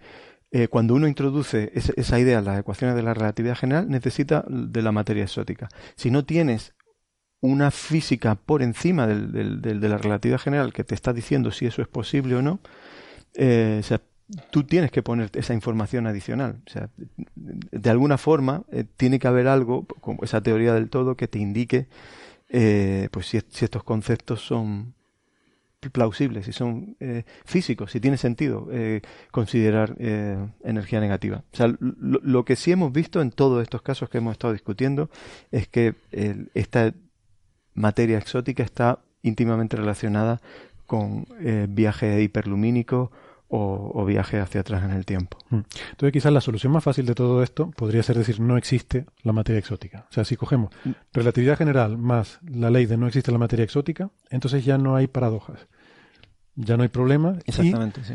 [0.52, 4.44] eh, cuando uno introduce esa, esa idea en las ecuaciones de la relatividad general, necesita
[4.48, 5.68] de la materia exótica.
[5.96, 6.74] Si no tienes
[7.44, 11.82] una física por encima del, de la relatividad general que te está diciendo si eso
[11.82, 12.58] es posible o no,
[13.34, 14.00] eh, o sea,
[14.50, 16.56] tú tienes que poner esa información adicional.
[16.66, 16.88] O sea,
[17.36, 21.38] de alguna forma eh, tiene que haber algo, como esa teoría del todo, que te
[21.38, 21.86] indique
[22.48, 24.94] eh, pues si, estos conceptos son
[25.92, 26.96] plausibles, si son
[27.44, 28.68] físicos, si tiene sentido
[29.30, 31.44] considerar energía negativa.
[31.52, 34.54] O sea, lo, lo, que sí hemos visto en todos estos casos que hemos estado
[34.54, 35.10] discutiendo
[35.52, 35.94] es que
[36.54, 36.94] esta
[37.74, 40.40] materia exótica está íntimamente relacionada
[40.86, 43.10] con eh, viaje hiperlumínico
[43.48, 45.38] o, o, viaje hacia atrás en el tiempo.
[45.50, 49.32] Entonces quizás la solución más fácil de todo esto podría ser decir no existe la
[49.32, 50.06] materia exótica.
[50.10, 50.70] O sea, si cogemos
[51.12, 55.06] relatividad general más la ley de no existe la materia exótica, entonces ya no hay
[55.06, 55.68] paradojas.
[56.56, 57.38] Ya no hay problema.
[57.46, 58.14] Exactamente, sí.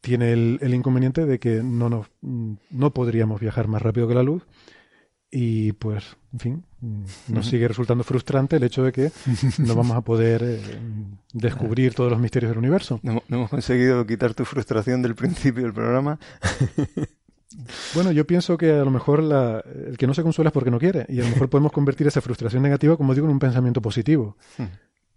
[0.00, 4.22] Tiene el, el, inconveniente de que no, nos, no podríamos viajar más rápido que la
[4.22, 4.46] luz
[5.30, 6.64] y pues, en fin,
[7.28, 9.12] nos sigue resultando frustrante el hecho de que
[9.58, 10.60] no vamos a poder eh,
[11.32, 12.98] descubrir todos los misterios del universo.
[13.02, 16.18] No, no, hemos conseguido quitar tu frustración del principio del programa.
[17.94, 20.72] bueno, yo pienso que a lo mejor la, el que no se consuela es porque
[20.72, 23.38] no quiere y a lo mejor podemos convertir esa frustración negativa, como digo, en un
[23.38, 24.36] pensamiento positivo.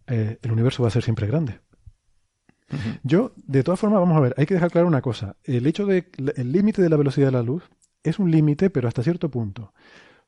[0.06, 1.60] Eh, el universo va a ser siempre grande.
[3.04, 5.36] Yo, de todas formas, vamos a ver, hay que dejar claro una cosa.
[5.44, 7.64] El hecho de el límite de la velocidad de la luz
[8.04, 9.74] es un límite, pero hasta cierto punto.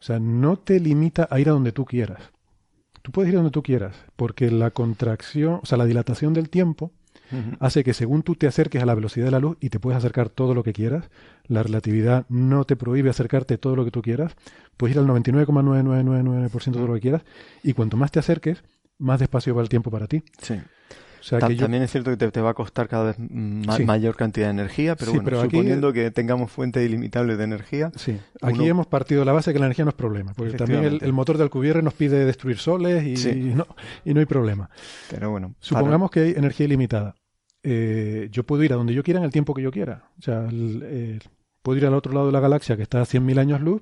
[0.05, 2.19] O sea, no te limita a ir a donde tú quieras.
[3.01, 6.51] Tú puedes ir a donde tú quieras, porque la contracción, o sea, la dilatación del
[6.51, 6.91] tiempo
[7.31, 7.57] uh -huh.
[7.59, 9.97] hace que según tú te acerques a la velocidad de la luz y te puedes
[9.97, 11.09] acercar todo lo que quieras,
[11.47, 14.35] la relatividad no te prohíbe acercarte todo lo que tú quieras,
[14.77, 17.23] puedes ir al 99,9999% de lo que quieras
[17.63, 18.63] y cuanto más te acerques,
[18.99, 20.21] más despacio va el tiempo para ti.
[20.39, 20.61] Sí.
[21.29, 21.63] Que yo...
[21.63, 23.83] También es cierto que te, te, va a costar cada vez ma Sí.
[23.85, 27.43] mayor cantidad de energía, pero Sí, bueno, pero aquí- suponiendo que tengamos fuentes ilimitables de
[27.43, 27.91] energía.
[27.95, 30.53] Sí, aquí uno- hemos partido de la base que la energía no es problema, porque
[30.53, 33.29] también el, motor de Alcubierre nos pide destruir soles y, Sí.
[33.29, 33.65] y no,
[34.03, 34.69] y no hay problema.
[35.09, 37.15] Pero bueno, Supongamos que hay energía ilimitada.
[37.63, 40.09] Eh, yo puedo ir a donde yo quiera en el tiempo que yo quiera.
[40.19, 41.21] O sea, el-
[41.63, 43.81] puedo ir al otro lado de la galaxia que está a 100.000 años luz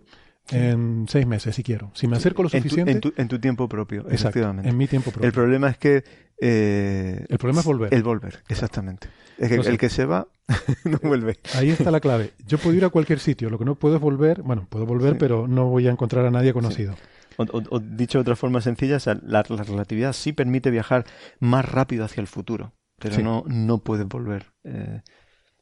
[0.52, 1.92] en seis meses, si quiero.
[1.94, 2.92] Si me acerco lo en tu- suficiente...
[2.92, 4.70] En tu, en tu tiempo propio, Exacto, efectivamente.
[4.70, 5.28] en mi tiempo propio.
[5.28, 6.04] El problema es que...
[6.40, 7.94] eh, El problema es volver.
[7.94, 9.08] El volver, exactamente.
[9.38, 10.28] Es que Entonces- el que se va
[10.84, 11.40] no vuelve.
[11.56, 12.32] Ahí está la clave.
[12.46, 15.14] Yo puedo ir a cualquier sitio, lo que no puedo es volver, bueno, puedo volver,
[15.14, 15.18] Sí.
[15.20, 16.96] pero no voy a encontrar a nadie conocido.
[17.38, 21.06] O, o- o dicho de otra forma sencilla, la, la relatividad sí permite viajar
[21.40, 23.24] más rápido hacia el futuro, pero Sí.
[23.24, 24.48] no, no puedes volver.
[24.66, 25.02] eh,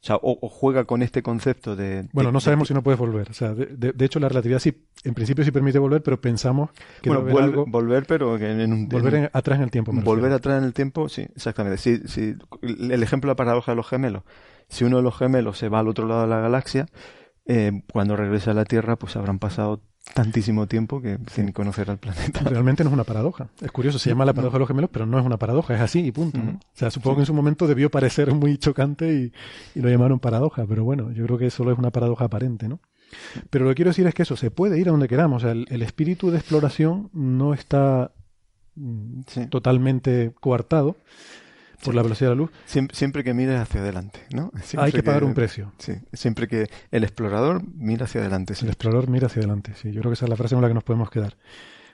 [0.01, 2.07] o sea, o, o juega con este concepto de...
[2.11, 3.29] Bueno, de- no de- sabemos si no puedes volver.
[3.29, 4.73] O sea, de, de- hecho, la relatividad sí,
[5.03, 6.71] en principio sí permite volver, pero pensamos
[7.03, 8.89] que Bueno, vuelve- algo- volver, pero en un...
[8.89, 9.91] volver en- atrás en el tiempo.
[9.93, 11.77] Volver atrás en el tiempo, sí, exactamente.
[11.77, 12.33] Sí, sí,
[12.63, 14.23] el ejemplo de la paradoja de los gemelos.
[14.69, 16.87] Si uno de los gemelos se va al otro lado de la galaxia,
[17.45, 19.81] eh, cuando regrese a la Tierra, pues habrán pasado
[20.13, 22.41] tantísimo tiempo que sin conocer al planeta.
[22.45, 23.49] Realmente no es una paradoja.
[23.61, 25.81] Es curioso, se llama la paradoja de los gemelos, pero no es una paradoja, es
[25.81, 26.39] así y punto.
[26.39, 29.33] O sea, supongo que en su momento debió parecer muy chocante y,
[29.77, 32.79] y lo llamaron paradoja, pero bueno, yo creo que solo es una paradoja aparente, ¿no?
[33.49, 35.43] Pero lo que quiero decir es que eso, se puede ir a donde queramos.
[35.43, 38.11] O sea, el, el espíritu de exploración no está
[38.75, 40.95] mm, totalmente coartado
[41.83, 42.51] por la velocidad de la luz.
[42.65, 44.51] Siempre, siempre que mires hacia adelante, ¿no?
[44.63, 45.73] Siempre Hay que pagar un precio.
[45.77, 48.55] Sí, siempre que el explorador mira hacia adelante.
[48.55, 48.65] sí.
[48.65, 49.91] El explorador mira hacia adelante, sí.
[49.91, 51.35] Yo creo que esa es la frase con la que nos podemos quedar.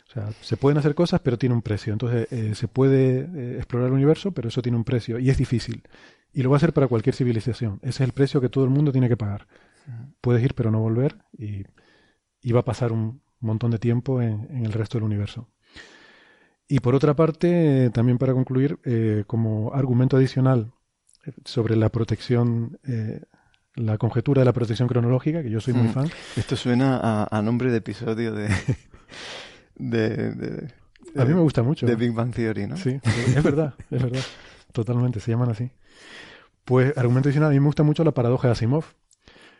[0.07, 1.91] O sea, se pueden hacer cosas, pero tiene un precio.
[1.93, 5.37] Entonces, eh, se puede eh, explorar el universo, pero eso tiene un precio y es
[5.37, 5.83] difícil.
[6.33, 7.79] Y lo va a hacer para cualquier civilización.
[7.81, 9.47] Ese es el precio que todo el mundo tiene que pagar.
[10.21, 11.63] Puedes ir, pero no volver, y,
[12.41, 15.47] y va a pasar un montón de tiempo en, en el resto del universo.
[16.67, 20.73] Y por otra parte, también para concluir, eh, como argumento adicional
[21.25, 23.21] eh, sobre la protección, eh,
[23.75, 25.91] la conjetura de la protección cronológica, que yo soy muy Mm.
[25.93, 26.09] fan.
[26.35, 28.49] Esto suena a, a nombre de episodio de,
[29.75, 30.67] de, de-
[31.15, 31.85] A mí me gusta mucho.
[31.85, 32.75] De Big Bang Theory, ¿no?
[32.77, 32.99] Sí,
[33.35, 34.21] es verdad, es verdad.
[34.73, 35.71] Totalmente, se llaman así.
[36.65, 38.83] Pues, argumento adicional, a mí me gusta mucho la paradoja de Asimov.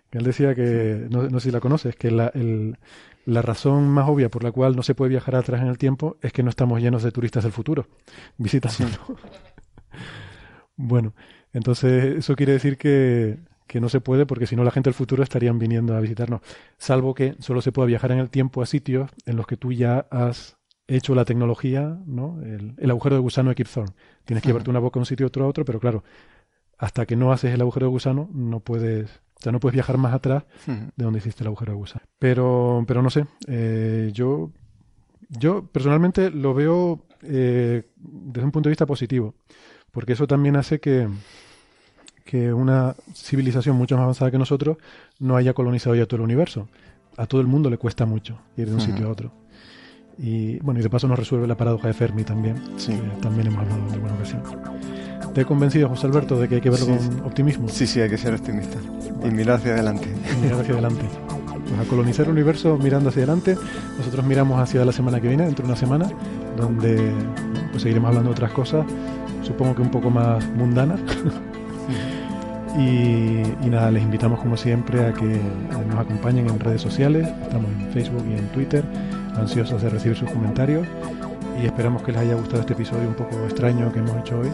[0.09, 2.77] Que él decía que, no, no sé si la conoces, que la, el-
[3.27, 6.15] la razón más obvia por la cual no se puede viajar atrás en el tiempo
[6.21, 7.85] es que no estamos llenos de turistas del futuro
[8.37, 9.17] visitándolo.
[10.77, 11.13] bueno,
[11.51, 13.37] entonces eso quiere decir que,
[13.67, 16.39] que no se puede porque si no la gente del futuro estarían viniendo a visitarnos.
[16.77, 19.73] Salvo que solo se pueda viajar en el tiempo a sitios en los que tú
[19.73, 22.41] ya has hecho la tecnología, ¿no?
[22.41, 23.93] El, el agujero de gusano de Kip Thorne.
[24.23, 26.05] Tienes que llevarte una boca de un sitio a otro a otro, pero claro,
[26.77, 29.97] hasta que no haces el agujero de gusano, no puedes, o sea, no puedes viajar
[29.97, 30.77] más atrás Ujú.
[30.95, 32.05] de donde hiciste el agujero de gusano.
[32.19, 34.51] Pero, pero no sé, eh, yo,
[35.29, 39.35] yo personalmente lo veo eh, desde un punto de vista positivo,
[39.91, 41.07] porque eso también hace que,
[42.25, 44.77] que una civilización mucho más avanzada que nosotros
[45.19, 46.67] no haya colonizado ya todo el universo.
[47.15, 49.31] A todo el mundo le cuesta mucho ir de un sitio a otro.
[50.19, 53.59] Y bueno, y de paso nos resuelve la paradoja de Fermi también, que también hemos
[53.61, 54.41] hablado en alguna ocasión.
[55.33, 57.69] ¿Te he convencido, José Alberto, de que hay que verlo Sí, con optimismo?
[57.69, 58.79] Sí, sí, hay que ser optimista.
[59.23, 60.07] Y mirar hacia adelante.
[60.07, 61.05] Y mirar hacia adelante.
[61.67, 63.55] Pues a colonizar el universo mirando hacia adelante.
[63.99, 66.09] Nosotros miramos hacia la semana que viene, dentro de una semana,
[66.55, 67.11] donde
[67.69, 68.85] pues seguiremos hablando de otras cosas,
[69.43, 70.99] supongo que un poco más mundanas.
[72.77, 75.39] y, y nada, les invitamos como siempre a que
[75.87, 77.27] nos acompañen en redes sociales.
[77.43, 78.83] Estamos en Facebook y en Twitter,
[79.37, 80.87] ansiosos de recibir sus comentarios.
[81.61, 84.49] Y esperamos que les haya gustado este episodio un poco extraño que hemos hecho hoy.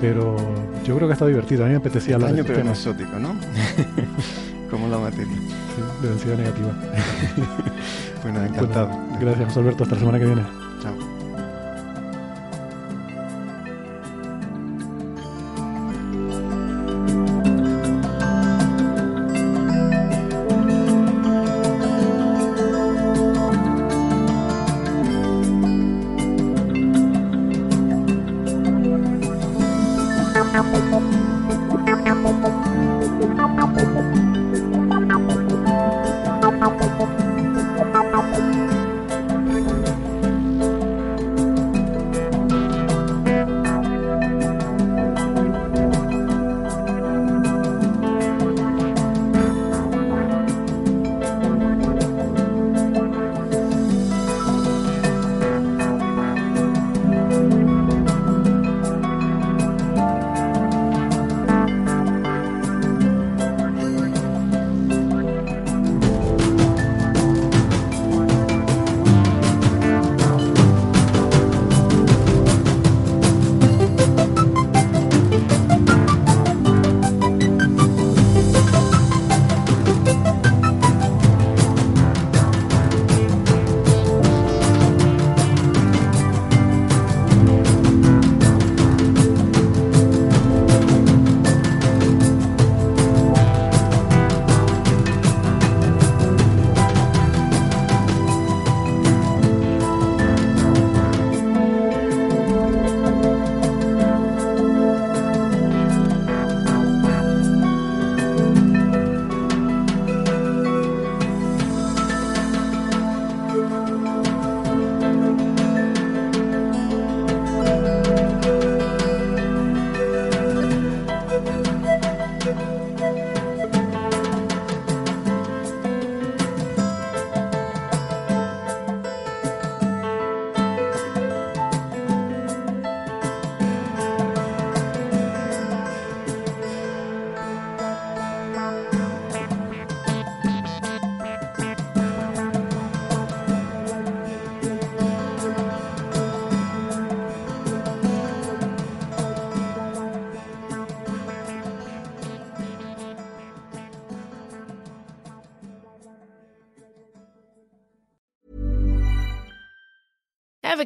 [0.00, 0.36] Pero
[0.84, 1.64] yo creo que ha estado divertido.
[1.64, 3.34] A mí me apetecía hablar de este pero exótico, ¿no?
[4.70, 5.32] Como la materia.
[5.34, 6.74] Sí, de densidad negativa.
[8.32, 8.88] Nada, encantado.
[8.88, 9.84] Bueno, gracias, José Alberto.
[9.84, 10.42] Hasta la semana que viene.
[10.82, 11.15] Chao.